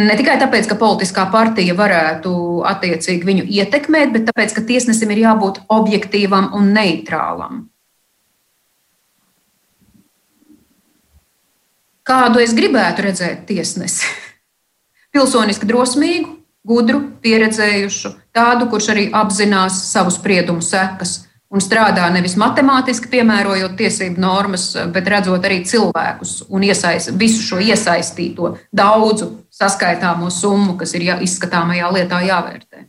Ne 0.00 0.14
tikai 0.16 0.38
tāpēc, 0.40 0.64
ka 0.70 0.78
politiskā 0.80 1.26
partija 1.28 1.74
varētu 1.76 2.32
attiecīgi 2.64 3.28
viņu 3.28 3.42
ietekmēt, 3.52 4.14
bet 4.14 4.24
tāpēc, 4.30 4.54
ka 4.56 4.64
tiesnesim 4.64 5.12
ir 5.12 5.20
jābūt 5.26 5.60
objektīvam 5.68 6.48
un 6.56 6.70
neitrālam. 6.72 7.66
Kādu 12.08 12.40
es 12.40 12.54
gribētu 12.56 13.04
redzēt 13.04 13.44
tiesnesi? 13.50 14.08
Pilsoniski 15.12 15.68
drosmīgu, 15.68 16.32
gudru, 16.64 17.02
pieredzējušu, 17.20 18.14
tādu, 18.32 18.70
kurš 18.72 18.88
arī 18.96 19.04
apzinās 19.12 19.84
savu 19.92 20.10
spriedumu 20.16 20.64
sekas 20.64 21.18
un 21.52 21.60
strādā 21.60 22.06
nevis 22.12 22.34
matemātiski 22.40 23.10
piemērojot 23.12 23.76
tiesību 23.78 24.22
normas, 24.22 24.70
bet 24.94 25.10
redzot 25.12 25.44
arī 25.48 25.60
cilvēkus 25.68 26.46
un 26.48 26.64
iesaist, 26.68 27.12
visu 27.20 27.44
šo 27.50 27.60
iesaistīto 27.60 28.54
daudzu 28.72 29.30
saskaitāmo 29.52 30.30
summu, 30.32 30.78
kas 30.80 30.96
ir 30.96 31.08
jā, 31.10 31.20
izskatāmajā 31.26 31.92
lietā 31.98 32.22
jāvērtē. 32.24 32.86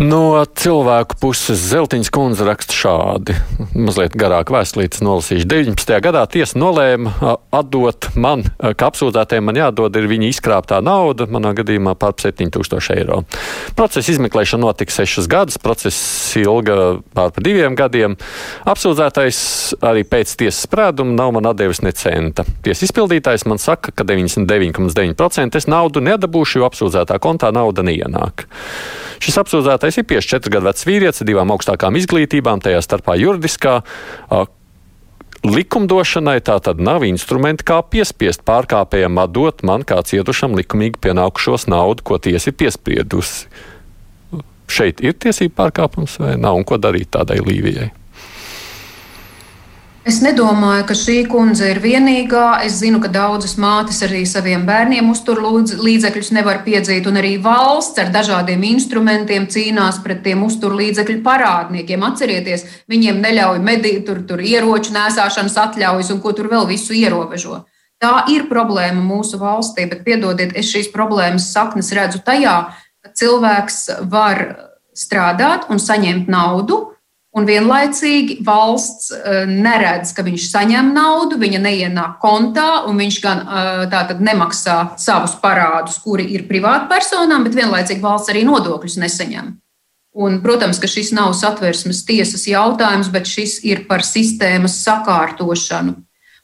No 0.00 0.40
cilvēku 0.56 1.18
puses 1.20 1.60
Zeltiņas 1.68 2.08
kundze 2.12 2.46
raksta 2.48 2.72
šādi. 2.72 3.34
Mazliet 3.76 4.14
garāk 4.16 4.48
vēstulītes 4.52 5.02
nolasīšu. 5.04 5.44
19. 5.50 5.92
gadā 6.00 6.22
tiesa 6.32 6.56
nolēma 6.56 7.12
atdot 7.52 8.08
man, 8.16 8.46
ka 8.56 8.88
apsūdzētiem 8.88 9.44
man 9.44 9.60
jādod 9.60 9.98
ir 10.00 10.08
viņa 10.08 10.30
izkrāptā 10.32 10.78
nauda, 10.84 11.26
manā 11.28 11.52
gadījumā 11.58 11.92
pār 12.00 12.16
7000 12.24 12.96
eiro. 12.96 13.20
Procesa 13.76 14.14
izmeklēšana 14.14 14.64
notika 14.64 14.96
sešus 14.96 15.28
gadus, 15.28 15.60
process 15.60 16.00
ilga 16.40 16.78
pār 17.12 17.36
pa 17.36 17.44
diviem 17.44 17.76
gadiem. 17.76 18.16
Apsūdzētais 18.72 19.42
arī 19.84 20.06
pēc 20.08 20.32
tiesas 20.40 20.64
sprēduma 20.70 21.18
nav 21.20 21.36
man 21.36 21.52
atdevis 21.52 21.84
ne 21.84 21.92
centa. 21.92 22.48
Tiesa 22.64 22.88
izpildītājs 22.88 23.44
man 23.44 23.60
saka, 23.60 23.92
ka 23.92 24.08
99,9% 24.08 25.60
es 25.60 25.68
naudu 25.68 26.00
nedabūšu, 26.08 26.62
jo 26.62 26.68
apsūdzētā 26.72 27.20
kontā 27.20 27.52
nauda 27.52 27.84
neienāk. 27.84 28.48
Šis 29.22 29.36
apsūdzētais 29.82 29.98
ir 29.98 30.06
54 30.06 30.52
gadu 30.52 30.68
vecs 30.68 30.86
vīrietis 30.86 31.22
ar 31.22 31.28
divām 31.28 31.52
augstākām 31.54 31.96
izglītībām, 31.98 32.62
tajā 32.62 32.82
starpā 32.82 33.16
juridiskā. 33.18 33.82
Likumdošanai 35.42 36.38
tā 36.40 36.60
tad 36.62 36.78
nav 36.78 37.02
instrumenti, 37.02 37.64
kā 37.66 37.82
piespiest 37.82 38.44
pārkāpējiem 38.46 39.18
atdot 39.18 39.64
man 39.66 39.82
kā 39.82 39.98
cietušam 40.06 40.54
likumīgi 40.54 41.00
pienākušos 41.02 41.66
naudu, 41.66 42.04
ko 42.06 42.18
tiesa 42.22 42.52
ir 42.52 42.58
piespriedusi. 42.62 43.48
Šeit 44.70 45.02
ir 45.02 45.18
tiesība 45.18 45.64
pārkāpums 45.64 46.20
vai 46.22 46.36
nav, 46.38 46.56
un 46.56 46.64
ko 46.64 46.78
darīt 46.78 47.10
tādai 47.12 47.42
Līvijai? 47.42 47.90
Es 50.02 50.16
nedomāju, 50.18 50.82
ka 50.88 50.94
šī 50.98 51.20
kundze 51.30 51.68
ir 51.70 51.78
vienīgā. 51.78 52.64
Es 52.66 52.80
zinu, 52.80 52.98
ka 52.98 53.06
daudzas 53.12 53.52
mātes 53.54 54.00
arī 54.02 54.24
saviem 54.26 54.64
bērniem 54.66 55.06
uztur 55.12 55.38
līdzekļus 55.38 56.32
nevar 56.34 56.64
piedzīt, 56.64 57.06
un 57.06 57.20
arī 57.20 57.36
valsts 57.42 58.02
ar 58.02 58.10
dažādiem 58.10 58.64
instrumentiem 58.66 59.46
cīnās 59.46 60.00
pret 60.02 60.24
tiem 60.24 60.42
uztur 60.42 60.74
līdzekļu 60.80 61.20
parādniekiem. 61.22 62.02
Atcerieties, 62.08 62.66
viņiem 62.90 63.22
neļauj 63.22 63.62
medīt, 63.62 64.02
tur, 64.08 64.24
tur 64.26 64.42
ieroču 64.42 64.90
nēsāšanas 64.96 65.60
atļaujas 65.68 66.10
un 66.16 66.22
ko 66.24 66.34
tur 66.34 66.50
vēl 66.50 66.66
visu 66.72 66.98
ierobežo. 66.98 67.62
Tā 68.02 68.24
ir 68.34 68.48
problēma 68.50 68.98
mūsu 69.06 69.38
valstī, 69.38 69.86
bet 69.86 70.02
piedodiet, 70.02 70.56
es 70.58 70.66
šīs 70.74 70.90
problēmas 70.90 71.52
saknes 71.54 71.94
redzu 71.94 72.18
tajā, 72.26 72.56
ka 73.06 73.14
cilvēks 73.22 73.84
var 74.10 74.48
strādāt 74.98 75.70
un 75.70 75.78
saņemt 75.78 76.26
naudu 76.26 76.88
Un 77.32 77.46
vienlaicīgi 77.48 78.42
valsts 78.44 79.08
uh, 79.14 79.46
neredz, 79.48 80.10
ka 80.12 80.20
viņš 80.26 80.50
saņem 80.50 80.90
naudu, 80.92 81.38
viņa 81.40 81.62
neienāk 81.64 82.18
kontā, 82.20 82.82
un 82.84 83.00
viņš 83.00 83.16
gan 83.24 83.40
uh, 83.46 83.70
tātad 83.92 84.20
nemaksā 84.20 84.98
savus 85.00 85.38
parādus, 85.40 85.96
kuri 86.04 86.26
ir 86.36 86.44
privātpersonām, 86.50 87.46
bet 87.48 87.56
vienlaicīgi 87.56 88.04
valsts 88.04 88.34
arī 88.34 88.44
nodokļus 88.44 88.98
nesaņem. 89.00 89.48
Un, 90.12 90.42
protams, 90.44 90.76
ka 90.76 90.92
šis 90.92 91.14
nav 91.16 91.32
satversmes 91.32 92.02
tiesas 92.04 92.44
jautājums, 92.50 93.08
bet 93.08 93.24
šis 93.24 93.62
ir 93.64 93.86
par 93.88 94.04
sistēmas 94.04 94.76
sakārtošanu. 94.84 95.96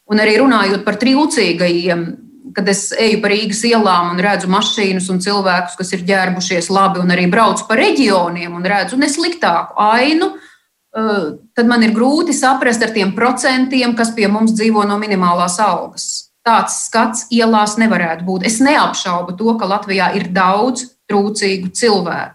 Un 0.09 0.25
arī 0.25 0.39
runājot 0.41 0.89
par 0.89 0.97
trūcīgajiem, 0.97 2.11
kad 2.57 2.73
es 2.73 2.87
eju 2.97 3.21
pa 3.21 3.29
Rīgas 3.29 3.61
ielām 3.69 4.15
un 4.15 4.25
redzu 4.25 4.49
mašīnas 4.49 5.13
un 5.13 5.21
cilvēkus, 5.21 5.77
kas 5.77 5.93
ir 5.93 6.09
ģērbušies 6.09 6.73
labi, 6.73 7.05
un 7.05 7.13
arī 7.13 7.29
braucu 7.29 7.69
pa 7.69 7.77
reģioniem 7.77 8.57
un 8.57 8.65
redzu 8.65 8.97
nesliktāku 8.97 9.77
ainu, 9.77 10.33
Eh, 10.33 10.57
tad 10.93 11.69
man 11.69 11.85
ir 11.85 11.93
grūti 11.97 12.35
saprast 12.37 12.83
ar 12.83 12.95
tiem 12.95 13.13
procentiem, 13.17 13.95
kas 13.97 14.15
pie 14.17 14.29
mums 14.33 14.55
dzīvo 14.57 14.87
no 14.89 14.97
minimālās 15.01 15.59
algas. 15.63 16.09
Tāds 16.47 16.79
skats 16.87 17.27
ielās 17.35 17.77
nevarētu 17.81 18.25
būt. 18.25 18.47
Es 18.49 18.57
neapšaubu 18.65 19.37
to, 19.37 19.53
ka 19.61 19.69
Latvijā 19.69 20.15
ir 20.17 20.31
daudz 20.33 20.87
trūcīgu 21.11 21.73
cilvēku. 21.77 22.35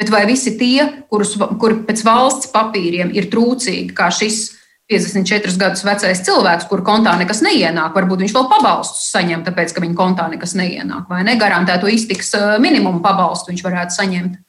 Bet 0.00 0.10
vai 0.10 0.24
visi 0.26 0.56
tie, 0.58 1.04
kurus, 1.12 1.36
kuri 1.60 1.84
pēc 1.86 2.02
valsts 2.02 2.50
papīriem 2.50 3.12
ir 3.14 3.28
trūcīgi, 3.30 3.92
kā 3.94 4.08
šis 4.10 4.48
54 4.90 5.58
gadus 5.60 5.84
vecais 5.86 6.22
cilvēks, 6.26 6.66
kur 6.68 6.82
kontā 6.84 7.14
nekas 7.20 7.42
neienāk, 7.44 7.94
varbūt 7.94 8.24
viņš 8.24 8.34
vēl 8.34 8.48
pabalstus 8.50 9.12
saņem, 9.14 9.44
tāpēc 9.46 9.72
ka 9.72 9.84
viņa 9.84 9.96
kontā 9.96 10.26
nekas 10.32 10.56
neienāk, 10.58 11.06
vai 11.10 11.22
negarantēto 11.28 11.90
iztiks 11.92 12.34
eh, 12.36 12.56
minimumu 12.62 13.02
pabalstu 13.04 13.52
viņš 13.52 13.62
varētu 13.68 13.96
saņemt. 13.98 14.40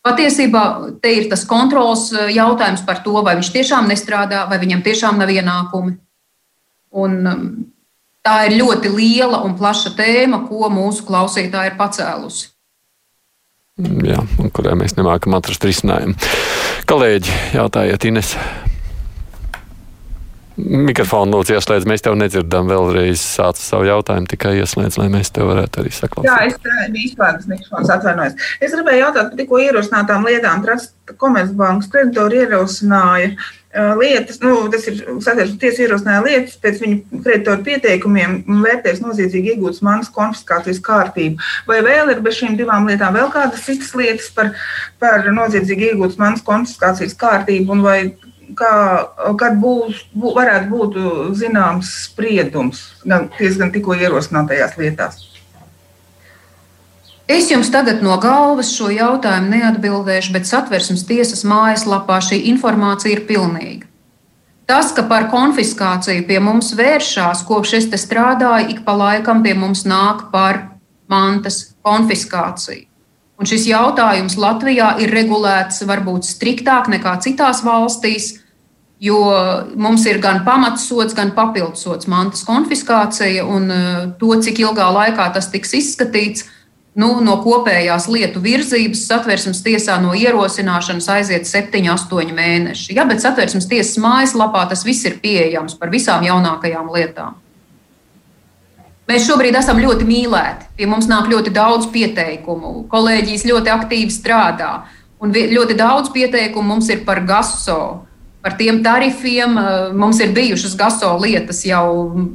Patiesībā 0.00 0.62
te 1.02 1.10
ir 1.12 1.26
tas 1.28 1.42
kontrols 1.48 2.06
eh, 2.14 2.30
jautājums 2.36 2.84
par 2.86 3.02
to, 3.04 3.18
vai 3.24 3.36
viņš 3.36 3.50
tiešām 3.56 3.90
nestrādā, 3.90 4.46
vai 4.48 4.60
viņam 4.62 4.84
tiešām 4.86 5.20
nav 5.20 5.32
ienākumi. 5.32 5.98
Un, 7.00 7.18
um, 7.28 7.42
tā 8.24 8.38
ir 8.48 8.56
ļoti 8.62 8.90
liela 8.94 9.42
un 9.46 9.58
plaša 9.58 9.92
tēma, 9.98 10.46
ko 10.48 10.70
mūsu 10.72 11.04
klausītāji 11.08 11.74
ir 11.74 11.76
pacēlusi. 11.78 12.48
Jā, 14.04 14.24
un 14.40 14.50
kurai 14.52 14.74
mēs 14.76 14.96
nemākam 14.98 15.36
atrast 15.38 15.64
risinājumu. 15.64 16.16
Kolēģi, 16.88 17.36
jautājiet, 17.56 18.08
Ines. 18.10 18.34
Mikrofonu 20.60 21.38
lūdzu 21.38 21.54
ieslēdz, 21.56 21.86
mēs 21.88 22.04
tev 22.04 22.16
nedzirdam 22.18 22.68
vēlreiz 22.70 23.22
sāc 23.22 23.60
savu 23.60 23.86
jautājumu, 23.88 24.28
tikai 24.30 24.56
ieslēdz, 24.60 24.98
lai 25.00 25.06
mēs 25.12 25.32
tev 25.34 25.50
varētu 25.50 25.82
arī 25.82 25.92
saklausīt. 25.94 26.30
Jā, 26.30 26.38
es 26.50 26.90
biju 26.92 27.06
izslēgts 27.08 27.48
mikrofons, 27.50 27.92
atvainojos. 27.94 28.50
Es 28.60 28.74
gribēju 28.74 29.04
jautāt 29.04 29.30
par 29.30 29.38
tikko 29.38 29.62
ierosinātām 29.62 30.26
lietām. 30.28 30.64
Trust 30.66 30.94
Komercbankas 31.20 31.90
kreditori 31.90 32.42
ierosināja 32.44 33.32
uh, 33.34 33.92
lietas, 33.98 34.40
nu, 34.44 34.56
tas 34.72 34.86
ir 34.90 35.00
satiekas 35.22 35.56
tiesa 35.62 35.84
ierosināja 35.86 36.24
lietas 36.26 36.58
pēc 36.62 36.80
viņu 36.84 37.22
kreditoru 37.24 37.66
pieteikumiem 37.66 38.40
vērtēs 38.64 39.02
noziedzīgi 39.04 39.54
iegūtas 39.54 39.84
manas 39.86 40.10
konfiskācijas 40.14 40.82
kārtību. 40.86 41.38
Vai 41.70 41.80
vēl 41.86 42.14
ir 42.14 42.24
bez 42.24 42.40
šīm 42.40 42.58
divām 42.60 42.90
lietām 42.90 43.16
vēl 43.18 43.30
kādas 43.34 43.66
citas 43.66 43.94
lietas 43.98 44.30
par, 44.36 44.52
par 45.02 45.30
noziedzīgi 45.30 45.92
iegūtas 45.92 46.20
manas 46.20 46.44
konfiskācijas 46.46 47.16
kārtību 47.18 47.78
un 47.78 47.86
vai 47.86 48.00
kā, 48.58 48.74
kad 49.40 49.58
būs, 49.62 50.06
bū, 50.14 50.34
varētu 50.36 50.70
būt 50.70 51.00
zināms 51.38 51.90
spriedums 52.06 52.84
gan 53.04 53.28
diezgan 53.38 53.72
tikko 53.74 53.98
ierosinātajās 53.98 54.78
lietās. 54.80 55.26
Es 57.30 57.46
jums 57.46 57.68
tagad 57.70 58.00
no 58.02 58.16
galvas 58.18 58.72
šo 58.74 58.88
jautājumu 58.90 59.52
neatbildēšu, 59.54 60.32
bet 60.34 60.48
satversmes 60.48 61.04
tiesas 61.06 61.44
mājaslapā 61.46 62.18
šī 62.26 62.40
informācija 62.50 63.14
ir 63.14 63.22
pilnīga. 63.28 63.86
Tas, 64.66 64.90
ka 64.94 65.04
par 65.06 65.28
konfiskāciju 65.30 66.24
pie 66.26 66.40
mums 66.42 66.72
vēršās, 66.78 67.44
kopš 67.46 67.76
es 67.78 67.86
te 67.90 67.98
strādāju, 67.98 68.72
ik 68.74 68.82
pa 68.86 68.96
laikam 68.98 69.44
pie 69.46 69.54
mums 69.58 69.84
nāk 69.86 70.28
par 70.34 70.60
mantas 71.10 71.72
konfiskāciju. 71.86 72.86
Un 73.40 73.48
šis 73.48 73.64
jautājums 73.70 74.34
Latvijā 74.36 74.92
ir 75.00 75.14
regulēts 75.14 75.80
varbūt 75.88 76.26
striktāk 76.28 76.90
nekā 76.92 77.14
citās 77.24 77.62
valstīs, 77.64 78.39
jo 79.00 79.18
mums 79.80 80.04
ir 80.06 80.20
gan 80.20 80.42
pamatsots, 80.44 81.16
gan 81.16 81.32
papildsots 81.36 82.08
mantas 82.10 82.44
konfiskācija, 82.44 83.44
un 83.48 83.70
eh, 83.72 84.08
to, 84.20 84.34
cik 84.44 84.60
ilgā 84.60 84.90
laikā 84.92 85.30
tas 85.34 85.48
tiks 85.52 85.72
izskatīts, 85.78 86.46
nu, 87.00 87.12
no 87.24 87.38
kopējās 87.40 88.08
lietu 88.10 88.42
virzības 88.44 89.06
satversmes 89.08 89.62
tiesā 89.64 89.96
no 90.02 90.12
ierosināšanas 90.16 91.08
aiziet 91.16 91.48
7, 91.48 91.80
8 91.94 92.34
mēneši. 92.36 92.96
Ja, 92.98 93.06
bet 93.08 93.22
satversmes 93.24 93.68
tiesas 93.70 93.96
mājaslapā 94.02 94.66
tas 94.68 94.84
viss 94.84 95.06
ir 95.08 95.20
pieejams 95.22 95.78
par 95.80 95.92
visām 95.94 96.26
jaunākajām 96.26 96.90
lietām. 96.92 97.38
Mēs 99.10 99.24
šobrīd 99.26 99.56
esam 99.58 99.80
ļoti 99.82 100.04
mīlēti. 100.06 100.68
Pie 100.78 100.86
mums 100.86 101.08
nāk 101.10 101.26
ļoti 101.32 101.50
daudz 101.50 101.88
pieteikumu. 101.90 102.84
Kolēģijas 102.92 103.48
ļoti 103.48 103.72
aktīvi 103.72 104.14
strādā. 104.14 104.84
Un 105.20 105.32
ļoti 105.34 105.74
daudz 105.74 106.12
pieteikumu 106.14 106.76
mums 106.76 106.92
ir 106.92 107.02
par 107.08 107.24
GASO. 107.26 108.06
Par 108.40 108.54
tiem 108.56 108.78
tarifiem 108.80 109.58
mums 110.00 110.20
ir 110.24 110.32
bijušas 110.32 110.72
GASO 110.80 111.12
lietas 111.20 111.60
jau, 111.68 111.84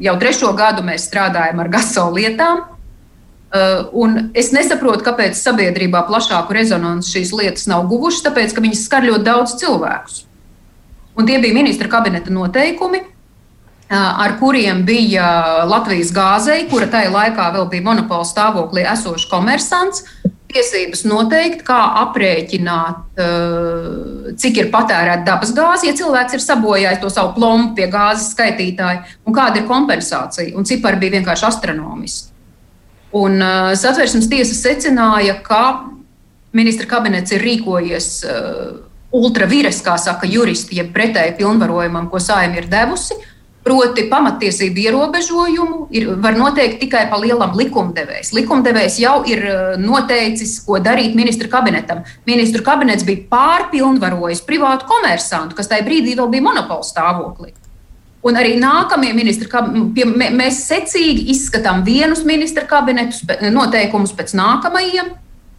jau 0.04 0.16
trešo 0.22 0.52
gadu. 0.58 0.84
Mēs 0.86 1.08
strādājam 1.10 1.64
ar 1.64 1.72
GASO 1.74 2.12
lietām. 2.14 2.62
Un 3.96 4.18
es 4.38 4.52
nesaprotu, 4.54 5.02
kāpēc 5.06 5.38
sabiedrībā 5.40 6.04
plašāku 6.10 6.54
rezonanci 6.54 7.16
šīs 7.16 7.32
lietas 7.34 7.66
nav 7.72 7.88
guvušas, 7.90 8.26
tāpēc 8.28 8.54
ka 8.54 8.62
viņas 8.62 8.86
skar 8.86 9.08
ļoti 9.08 9.26
daudz 9.26 9.56
cilvēkus. 9.62 10.22
Un 11.16 11.26
tie 11.30 11.40
bija 11.40 11.56
ministra 11.56 11.88
kabineta 11.88 12.34
noteikumi, 12.36 13.00
ar 13.90 14.36
kuriem 14.42 14.84
bija 14.86 15.64
Latvijas 15.70 16.12
gāzei, 16.14 16.66
kura 16.68 16.90
tajā 16.92 17.14
laikā 17.14 17.48
vēl 17.56 17.70
bija 17.72 17.86
monopola 17.86 18.28
stāvoklī 18.28 18.84
esošs 18.92 19.30
komersants, 19.32 20.04
tiesības 20.56 21.04
noteikt, 21.08 21.62
kā 21.68 21.80
aprēķināt, 22.06 23.20
cik 24.42 24.62
ir 24.62 24.72
patērēta 24.74 25.28
dabas 25.28 25.52
gāze, 25.56 25.90
ja 25.90 25.96
cilvēks 25.98 26.38
ir 26.38 26.44
sabojājis 26.44 27.02
to 27.04 27.12
savu 27.14 27.36
plombu 27.36 27.76
pie 27.78 27.90
gāzes 27.92 28.32
skaitītāja, 28.34 29.04
un 29.28 29.36
kāda 29.36 29.62
ir 29.62 29.68
kompensācija. 29.70 30.56
Un 30.58 30.68
cipari 30.68 31.02
bija 31.04 31.18
vienkārši 31.20 31.48
astronomiski. 31.50 32.32
Un 33.16 33.40
satversmes 33.80 34.28
tiesa 34.32 34.56
secināja, 34.58 35.38
ka 35.44 35.62
ministra 36.56 36.90
kabinets 36.90 37.32
ir 37.36 37.44
rīkojies 37.46 38.10
ultravīres, 39.16 39.80
kā 39.86 39.96
saka 40.02 40.28
juristi, 40.28 40.80
jeb 40.82 40.92
pretēji 40.96 41.38
pilnvarojumam, 41.40 42.10
ko 42.12 42.20
saima 42.20 42.60
ir 42.60 42.68
devusi. 42.72 43.16
Proti, 43.66 44.04
pamatiesību 44.12 44.78
ierobežojumu 44.84 45.88
ir, 45.98 46.12
var 46.22 46.36
noteikt 46.38 46.78
tikai 46.84 47.08
pa 47.10 47.18
lielam 47.18 47.56
likumdevējs. 47.58 48.30
Likumdevējs 48.38 49.00
jau 49.02 49.16
ir 49.26 49.42
eh, 49.42 49.64
noteicis, 49.82 50.60
ko 50.68 50.78
darīt 50.78 51.18
ministra 51.18 51.50
kabinetam. 51.50 52.04
Ministru 52.30 52.62
kabinets 52.66 53.08
bija 53.08 53.26
pārpilnvarojis 53.32 54.44
privātu 54.46 54.86
komersantu, 54.92 55.58
kas 55.58 55.72
tajā 55.72 55.82
brīdī 55.88 56.14
vēl 56.14 56.30
bija 56.36 56.46
monopola 56.46 56.86
stāvoklī. 56.86 57.56
Un 58.26 58.38
arī 58.38 58.54
nākamie 58.62 59.16
ministri, 59.18 59.50
mēs 60.14 60.62
secīgi 60.70 61.26
izskatām 61.34 61.82
vienus 61.86 62.22
ministra 62.26 62.70
kabinetus, 62.70 63.26
noteikumus 63.50 64.14
pēc 64.14 64.38
nākamajiem. 64.38 65.14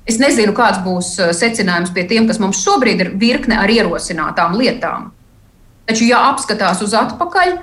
Es 0.06 0.22
nezinu, 0.22 0.54
kāds 0.54 0.78
būs 0.86 1.16
eh, 1.18 1.34
secinājums 1.34 1.90
pie 1.90 2.06
tiem, 2.06 2.30
kas 2.30 2.38
mums 2.38 2.62
šobrīd 2.62 3.02
ir 3.02 3.16
virkne 3.18 3.58
ar 3.58 3.78
ierosinātām 3.80 4.54
lietām. 4.62 5.10
Taču, 5.90 6.06
ja 6.06 6.28
apskatās 6.30 6.78
uz 6.86 6.94
atpakaļ, 6.94 7.58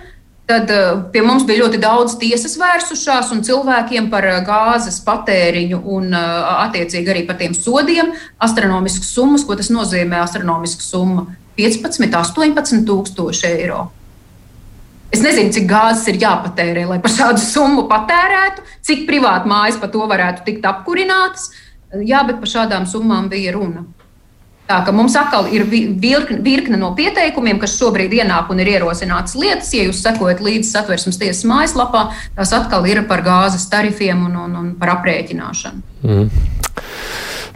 Tad 0.46 0.72
uh, 0.76 1.06
pie 1.14 1.22
mums 1.24 1.46
bija 1.48 1.64
ļoti 1.64 1.80
daudz 1.80 2.18
tiesas 2.20 2.58
vērsušās, 2.60 3.30
un 3.32 3.46
cilvēkiem 3.48 4.10
par 4.12 4.28
uh, 4.28 4.41
gāzes 4.44 4.98
patēriņu 5.06 5.80
un 5.96 6.10
uh, 6.12 6.50
attiecīgi 6.66 7.14
arī 7.14 7.24
par 7.30 7.39
tiem 7.39 7.56
sodiem 7.56 8.12
astronomiskas 8.44 9.14
summas, 9.16 9.46
ko 9.48 9.56
tas 9.56 9.72
nozīmē 9.72 10.20
astronomiska 10.20 10.84
summa- 10.84 11.30
15, 11.60 12.12
18 12.20 12.84
tūkstoši 12.89 13.48
eiro. 13.54 13.86
Es 15.14 15.22
nezinu, 15.22 15.54
cik 15.54 15.68
gāzes 15.70 16.08
ir 16.10 16.20
jāpatērē, 16.26 16.88
lai 16.89 17.00
par 17.00 17.12
šādu 17.14 17.39
summu 17.39 17.88
patērētu, 17.88 18.64
cik 18.82 19.08
privāti 19.08 19.48
mājas 19.48 19.78
par 19.80 19.91
to 19.94 20.08
varētu 20.10 20.44
tikt 20.48 20.66
apkurinātas. 20.66 21.52
Jā, 22.02 22.24
bet 22.28 22.39
par 22.41 22.50
šādām 22.50 22.88
summām 22.89 23.30
bija 23.30 23.54
runa. 23.54 23.86
Tā 24.74 24.80
ka 24.82 24.89
mums 24.95 25.13
atkal 25.13 25.45
ir 25.53 25.67
virkne, 25.69 26.39
virkne 26.41 26.80
no 26.82 26.95
pieteikumiem, 26.97 27.59
kas 27.61 27.76
šobrīd 27.78 28.15
ienāk 28.17 28.47
un 28.49 28.61
ir 28.63 28.71
ierosinātas 28.71 29.36
lietas. 29.38 29.69
Ja 29.76 29.84
jūs 29.86 29.99
sekojat 30.01 30.39
līdzi 30.41 30.65
satversmes 30.65 31.19
tiesas 31.21 31.43
mājaslapā, 31.45 32.07
tās 32.34 32.53
atkal 32.57 32.88
ir 32.89 33.03
par 33.05 33.21
gāzes 33.21 33.67
tarifiem 33.69 34.24
un, 34.26 34.39
un, 34.47 34.55
un 34.57 34.71
par 34.80 34.95
aprēķināšanu. 34.95 35.84
Mm. 36.07 36.32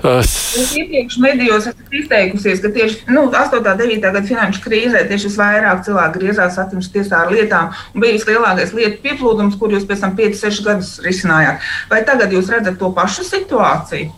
Es 0.06 0.76
iepriekš 0.78 1.18
medijos 1.24 1.72
esmu 1.72 2.04
izteikusies, 2.04 2.62
ka 2.62 2.70
tieši 2.76 3.10
nu, 3.10 3.26
8. 3.34 3.58
un 3.58 3.82
9. 3.82 3.98
gada 4.04 4.22
finanšu 4.30 4.62
krīzē 4.68 5.02
tieši 5.10 5.32
visvairāk 5.32 5.82
cilvēku 5.90 6.22
griezās 6.22 6.54
satversmes 6.54 6.94
tiesā 6.94 7.24
ar 7.24 7.34
lietām 7.34 7.74
un 7.96 8.06
bija 8.06 8.20
vislielākais 8.20 8.78
lietu 8.78 9.02
pieplūdums, 9.08 9.58
kur 9.58 9.74
jūs 9.74 9.90
pēc 9.90 10.06
tam 10.06 10.14
5-6 10.22 10.62
gadus 10.70 10.94
risinājāt. 11.02 11.66
Vai 11.90 12.06
tagad 12.06 12.38
jūs 12.38 12.54
redzat 12.54 12.78
to 12.78 12.94
pašu 12.94 13.26
situāciju? 13.26 14.14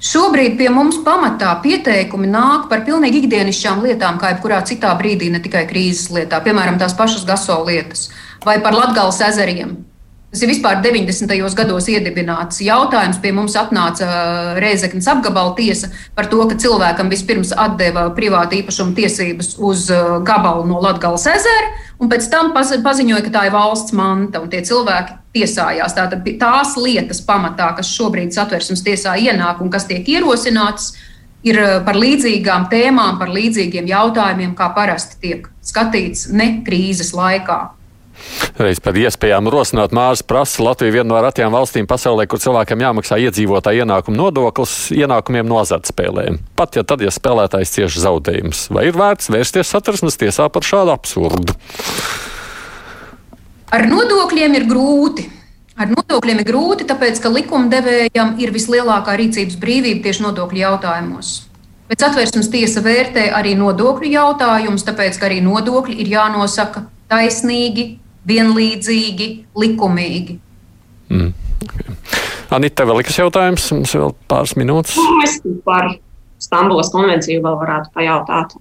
Šobrīd 0.00 0.54
pie 0.56 0.70
mums 0.72 1.02
pamatā 1.04 1.50
pieteikumi 1.60 2.30
nāk 2.30 2.70
par 2.70 2.86
pilnīgi 2.86 3.20
ikdienišķām 3.20 3.82
lietām, 3.84 4.16
kā 4.16 4.32
jebkurā 4.32 4.62
citā 4.64 4.94
brīdī, 4.96 5.28
ne 5.28 5.42
tikai 5.44 5.66
krīzes 5.68 6.08
lietā, 6.16 6.40
piemēram, 6.40 6.80
tās 6.80 6.96
pašas 6.96 7.26
gaso 7.28 7.58
lietas 7.66 8.08
vai 8.44 8.56
par 8.64 8.72
Latgales 8.72 9.20
ezeriem. 9.20 9.76
Tas 10.30 10.44
ir 10.44 10.50
vispār 10.52 10.76
90. 10.78 11.26
gados 11.58 11.88
iedibināts 11.90 12.60
jautājums. 12.62 13.18
Pie 13.18 13.32
mums 13.34 13.56
atnāca 13.58 14.06
Reizeknas 14.62 15.08
apgabala 15.10 15.56
tiesa 15.58 15.88
par 16.14 16.28
to, 16.30 16.38
ka 16.46 16.54
cilvēkam 16.54 17.10
vispirms 17.10 17.50
atdeva 17.50 18.04
privāta 18.14 18.54
īpašuma 18.60 18.94
tiesības 18.94 19.56
uz 19.58 19.88
gabalu 20.26 20.68
no 20.70 20.78
Latgales 20.84 21.26
ezera, 21.26 21.72
un 21.98 22.12
pēc 22.12 22.28
tam 22.30 22.52
paziņoja, 22.54 23.24
ka 23.26 23.34
tā 23.34 23.42
ir 23.48 23.56
valsts 23.56 23.96
manta, 23.98 24.38
un 24.38 24.52
tie 24.52 24.62
cilvēki 24.70 25.18
tiesājās. 25.34 25.98
Tātad 25.98 26.30
tās 26.38 26.76
lietas 26.78 27.24
pamatā, 27.26 27.72
kas 27.80 27.90
šobrīd 27.90 28.30
satversmes 28.30 28.86
tiesā 28.86 29.16
ienāk 29.18 29.58
un 29.58 29.74
kas 29.74 29.88
tiek 29.90 30.06
ierosinātas, 30.14 30.92
ir 31.42 31.58
par 31.82 31.98
līdzīgām 31.98 32.70
tēmām, 32.70 33.18
par 33.18 33.34
līdzīgiem 33.34 33.90
jautājumiem, 33.90 34.54
kā 34.54 34.70
parasti 34.78 35.18
tiek 35.26 35.50
skatīts 35.58 36.28
ne 36.30 36.60
krīzes 36.62 37.10
laikā. 37.18 37.79
Reiz 38.60 38.80
par 38.82 38.96
iespējām 38.98 39.48
rosināt 39.52 39.94
Mārs 39.96 40.22
prasa 40.26 40.64
Latviju 40.64 40.98
vienu 40.98 41.12
no 41.14 41.20
retajām 41.24 41.54
valstīm 41.54 41.88
pasaulē, 41.90 42.26
kur 42.28 42.42
cilvēkam 42.42 42.82
jāmaksā 42.84 43.18
iedzīvotāja 43.24 43.86
ienākuma 43.86 44.18
nodoklis 44.18 44.90
ienākumiem 44.96 45.48
no 45.48 45.60
azartspēlēm. 45.62 46.40
Pat 46.58 46.76
ja 46.76 46.84
tad, 46.84 47.04
ja 47.04 47.12
spēlētājs 47.14 47.74
cieši 47.76 48.04
zaudējumus, 48.04 48.66
vai 48.74 48.88
ir 48.90 48.98
vērts 49.00 49.32
vērsties 49.32 49.72
satversmes 49.72 50.20
tiesā 50.20 50.50
par 50.52 50.66
šādu 50.66 50.94
absurdu? 50.94 51.56
Ar 53.70 53.86
nodokļiem 53.86 54.56
ir 54.58 54.66
grūti. 54.70 55.28
Ar 55.80 55.88
nodokļiem 55.88 56.42
ir 56.42 56.48
grūti, 56.48 56.84
tāpēc 56.90 57.20
ka 57.22 57.30
likumdevējam 57.32 58.34
ir 58.42 58.50
vislielākā 58.52 59.14
rīcības 59.16 59.56
brīvība 59.62 60.02
tieši 60.04 60.26
nodokļu 60.26 60.60
jautājumos. 60.60 61.30
Pēc 61.90 62.04
atvērsmes 62.06 62.50
tiesa 62.52 62.82
vērtē 62.84 63.30
arī 63.34 63.56
nodokļu 63.58 64.10
jautājumus, 64.12 64.84
tāpēc 64.86 65.16
ka 65.18 65.30
arī 65.30 65.40
nodokļi 65.46 65.96
ir 66.02 66.12
jānosaka 66.12 66.84
taisnīgi, 67.10 67.86
vienlīdzīgi, 68.30 69.28
likumīgi. 69.58 70.38
Mm. 71.10 71.34
Anita, 72.54 72.86
vēl 72.88 73.02
kas 73.06 73.18
jautājums? 73.20 73.68
Mums 73.74 73.92
vēl 73.94 74.14
pāris 74.30 74.56
minūtes. 74.58 74.96
Nu, 74.98 75.20
es 75.26 75.36
par 75.66 75.92
Stambulas 76.40 76.90
konvenciju 76.94 77.42
vēl 77.44 77.60
varētu 77.60 77.92
pajautāt. 77.94 78.56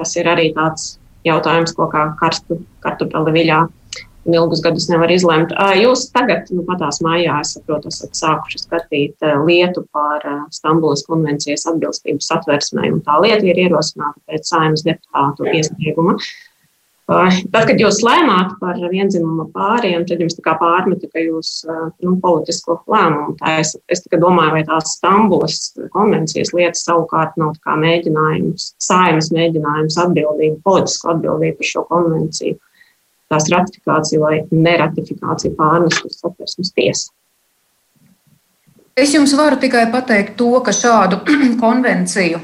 Tas 0.00 0.16
ir 0.18 0.28
arī 0.28 0.50
tāds 0.56 0.96
jautājums, 1.24 1.72
ko 1.76 1.86
kā 1.92 2.08
karstu 2.20 2.58
kartupeli 2.84 3.32
viļā 3.38 3.62
un 4.24 4.36
ilgus 4.36 4.62
gadus 4.64 4.88
nevar 4.88 5.12
izlemt. 5.12 5.52
Jūs 5.78 6.08
tagad, 6.14 6.48
nu, 6.54 6.64
patās 6.68 7.00
mājā, 7.04 7.36
es 7.44 7.54
saprotu, 7.56 7.92
esat 7.92 8.16
sākuši 8.18 8.62
skatīt 8.62 9.26
lietu 9.44 9.84
par 9.94 10.24
Stambulas 10.54 11.04
konvencijas 11.08 11.66
atbilstību 11.70 12.24
satversmē, 12.24 12.88
un 12.92 13.02
tā 13.04 13.18
lieta 13.24 13.44
ir 13.46 13.60
ierosināta 13.66 14.18
pēc 14.30 14.48
saimnes 14.50 14.84
deputātu 14.86 15.48
iesnieguma. 15.52 16.16
Tad, 17.04 17.66
kad 17.68 17.76
jūs 17.76 17.98
lēmāt 18.00 18.54
par 18.62 18.78
vienzimuma 18.88 19.44
pāriem, 19.52 20.06
tad 20.08 20.22
jums 20.24 20.38
pārmeta, 20.40 21.10
ka 21.12 21.20
jūs 21.20 21.50
nu, 22.00 22.14
politisku 22.22 22.78
lēmumu 22.88 23.34
taisat. 23.42 23.82
Es 23.92 24.00
tikai 24.06 24.22
domāju, 24.22 24.54
vai 24.56 24.62
tās 24.64 24.94
Stambulas 24.96 25.58
konvencijas 25.92 26.54
lietas 26.56 26.86
savukārt 26.86 27.36
nav 27.36 27.58
mēģinājums, 27.84 28.70
saimas 28.80 29.28
mēģinājums 29.36 29.98
atbildību, 30.00 30.62
politisku 30.64 31.12
atbildību 31.12 31.60
par 31.60 31.70
šo 31.74 31.84
konvenciju 31.92 32.56
tās 33.32 33.50
ratifikāciju 33.52 34.22
vai 34.22 34.38
neratifikāciju 34.52 35.54
pārnest 35.58 36.04
uz 36.06 36.18
satversmes 36.20 36.72
tiesu. 36.76 37.12
Es 38.94 39.14
jums 39.14 39.34
varu 39.34 39.58
tikai 39.58 39.88
pateikt 39.90 40.36
to, 40.38 40.52
ka 40.64 40.72
šādu 40.74 41.20
konvenciju, 41.64 42.40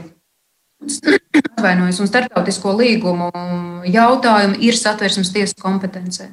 atvainojos, 0.81 2.01
un 2.01 2.09
starptautisko 2.09 2.75
līgumu 2.79 3.31
jautājumu 3.89 4.61
ir 4.65 4.79
satversmes 4.79 5.33
tiesas 5.35 5.57
kompetencē. 5.61 6.31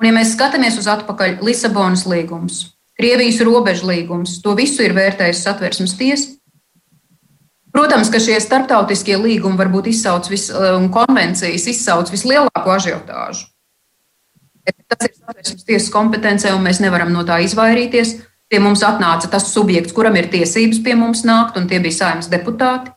Un, 0.00 0.08
ja 0.08 0.12
mēs 0.16 0.34
skatāmies 0.36 0.78
uz 0.80 0.88
atpakaļ, 0.88 1.40
Lisabonas 1.44 2.06
līgums, 2.08 2.70
Krievijas 3.00 3.40
robežu 3.44 3.88
līgums, 3.88 4.38
to 4.44 4.52
visu 4.56 4.84
ir 4.84 4.92
vērtējusi 4.96 5.40
satversmes 5.40 5.96
tiesa. 5.96 6.36
Protams, 7.70 8.10
ka 8.10 8.18
šie 8.20 8.34
starptautiskie 8.42 9.14
līgumi 9.16 9.56
varbūt 9.60 9.92
izsauc 9.92 10.26
vis, 10.28 10.48
un 10.50 10.88
konvencijas 10.92 11.68
izsauc 11.70 12.10
vislielāko 12.10 12.74
ažiotāžu. 12.74 13.46
Tas 14.90 15.06
ir 15.06 15.14
satversmes 15.14 15.66
tiesas 15.68 15.92
kompetencē, 15.94 16.52
un 16.56 16.66
mēs 16.66 16.82
nevaram 16.82 17.12
no 17.14 17.22
tā 17.26 17.38
izvairīties. 17.46 18.16
Pie 18.50 18.58
mums 18.58 18.82
atnāca 18.82 19.30
tas 19.30 19.46
subjekts, 19.52 19.94
kuram 19.94 20.16
ir 20.18 20.28
tiesības 20.32 20.82
pie 20.82 20.96
mums 20.98 21.22
nākt, 21.22 21.56
un 21.56 21.70
tie 21.70 21.78
bija 21.80 22.00
saimnes 22.00 22.28
deputāti. 22.32 22.90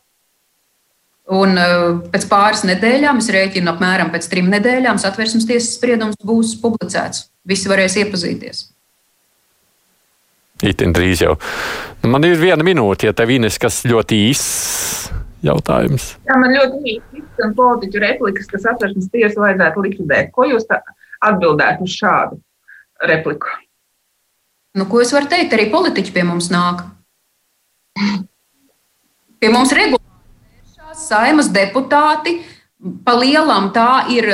Un 1.32 1.56
uh, 1.56 2.02
pēc 2.12 2.26
pāris 2.28 2.66
nedēļām, 2.68 3.22
es 3.22 3.30
rēķinu, 3.32 3.70
apmēram 3.72 4.10
pēc 4.12 4.26
trim 4.28 4.50
nedēļām, 4.52 4.98
satversmes 5.00 5.46
tiesas 5.48 5.72
spriedums 5.78 6.18
būs 6.20 6.52
publicēts. 6.60 7.30
Visi 7.48 7.70
varēs 7.70 7.96
iepazīties. 8.02 8.66
Itin 10.64 10.92
drīz 10.96 11.24
jau. 11.24 11.32
Nu, 12.02 12.10
man 12.12 12.28
ir 12.28 12.36
viena 12.40 12.64
minūte, 12.64 13.08
ja 13.08 13.16
tev 13.16 13.32
ir 13.32 13.48
kas 13.60 13.80
ļoti 13.88 14.20
īss 14.28 15.08
jautājums. 15.44 16.12
Jā, 16.28 16.36
man 16.40 16.52
ļoti 16.52 16.98
īsts 16.98 17.44
un 17.44 17.56
politiķu 17.56 18.04
replikas, 18.04 18.48
kas 18.50 18.64
satversmes 18.68 19.08
tiesu 19.12 19.40
vajadzētu 19.40 19.84
likvidēt. 19.88 20.30
Ko 20.36 20.46
jūs 20.48 20.68
atbildētu 20.68 21.88
uz 21.88 21.96
šādu 21.98 22.40
repliku? 23.08 23.48
Nu, 24.76 24.88
ko 24.90 25.00
es 25.00 25.12
varu 25.14 25.30
teikt? 25.30 25.56
Arī 25.56 25.70
politiķi 25.72 26.12
pie 26.12 26.24
mums 26.26 26.50
nāk. 26.52 26.84
Pie 29.40 29.52
mums 29.52 29.72
regulāri 29.76 30.03
saimas 30.98 31.50
deputāti. 31.54 32.38
Pa 33.06 33.14
lielam 33.16 33.70
tā 33.72 34.04
ir, 34.12 34.26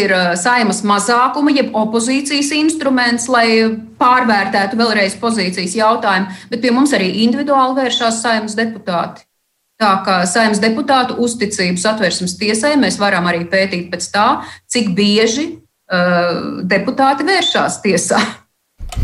ir 0.00 0.12
uh, 0.16 0.32
saimas 0.40 0.80
mazākuma, 0.86 1.52
jeb 1.52 1.74
opozīcijas 1.76 2.54
instruments, 2.56 3.26
lai 3.28 3.68
pārvērtētu 4.00 4.78
vēlreiz 4.80 5.18
pozīcijas 5.20 5.76
jautājumu, 5.76 6.32
bet 6.48 6.62
pie 6.62 6.72
mums 6.72 6.94
arī 6.96 7.10
individuāli 7.26 7.82
vēršās 7.82 8.22
saimas 8.24 8.56
deputāti. 8.56 9.26
Tā 9.78 9.92
kā 10.06 10.22
saimnes 10.26 10.62
deputātu 10.62 11.18
uzticību 11.22 11.78
satversmes 11.78 12.38
tiesai 12.40 12.78
mēs 12.80 12.96
varam 12.98 13.28
arī 13.30 13.44
pētīt 13.50 13.90
pēc 13.92 14.08
tā, 14.14 14.28
cik 14.72 14.94
bieži 14.96 15.50
Uh, 15.88 16.58
deputāti 16.68 17.24
vēršās 17.24 17.78
tiesā. 17.80 18.18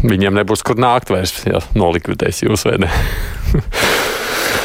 Viņiem 0.05 0.37
nebūs 0.37 0.61
kur 0.69 0.77
nākt 0.77 1.09
vairs, 1.09 1.33
ja 1.49 1.63
nolikvidēs 1.73 2.43
jūs 2.45 2.67
vai 2.69 2.77
ne. 2.85 2.91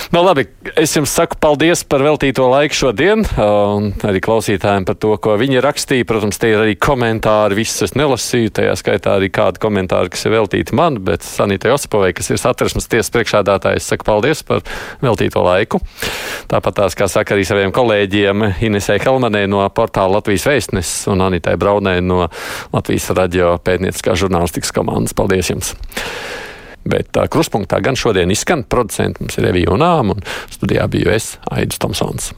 Nu, 0.10 0.24
labi, 0.26 0.47
es 0.74 0.95
jums 0.97 1.12
saku 1.14 1.38
paldies 1.38 1.84
par 1.86 2.01
veltīto 2.01 2.47
laiku 2.49 2.74
šodien, 2.74 3.22
un 3.38 3.91
arī 4.10 4.18
klausītājiem 4.26 4.88
par 4.88 4.95
to, 4.97 5.12
ko 5.22 5.36
viņi 5.38 5.62
rakstīja. 5.62 6.07
Protams, 6.10 6.39
tie 6.41 6.55
ir 6.55 6.64
arī 6.64 6.74
komentāri, 6.82 7.60
visus 7.60 7.86
es 7.86 7.93
nelasīju, 7.93 8.49
tajā 8.57 8.74
skaitā 8.82 9.14
arī 9.20 9.30
kādi 9.30 9.62
komentāri, 9.62 10.10
kas 10.10 10.26
ir 10.26 10.34
veltīti 10.34 10.74
man, 10.74 10.97
bet 11.05 11.28
Sanītai 11.28 11.76
Osipovai, 11.76 12.10
kas 12.18 12.32
ir 12.34 12.41
satversmes 12.41 12.89
tiesas 12.89 13.14
priekšādātājs, 13.14 13.86
saku 13.86 14.10
paldies 14.10 14.41
par 14.49 14.66
veltīto 15.05 15.45
laiku. 15.45 15.84
Tāpat 16.49 16.82
tās, 16.82 16.97
kā 16.97 17.05
saka 17.05 17.38
arī 17.38 17.45
saviem 17.45 17.78
kolēģiem 17.78 18.49
Inesē 18.66 18.97
Helmanē 19.05 19.45
no 19.45 19.62
portāla 19.70 20.18
Latvijas 20.18 20.49
vēstneses 20.49 21.05
un 21.14 21.22
Anitai 21.30 21.53
Braunē 21.62 21.99
no 22.01 22.24
Latvijas 22.74 23.12
radio 23.14 23.60
pētnieciskā 23.62 24.18
žurnālistikas 24.18 24.74
komandas. 24.74 25.14
Paldies 25.14 25.53
jums! 25.53 25.76
Bet 26.89 27.11
tā 27.15 27.27
kruspunktā 27.31 27.81
gan 27.85 27.97
šodien 27.99 28.31
izskan 28.33 28.65
producents, 28.65 29.21
mums 29.21 29.37
ir 29.37 29.49
Revija 29.49 29.73
un 29.75 29.85
Ām, 29.85 30.13
un 30.15 30.29
studijā 30.49 30.87
biju 30.91 31.13
es, 31.13 31.35
Aidis 31.53 31.81
Tomsons. 31.81 32.33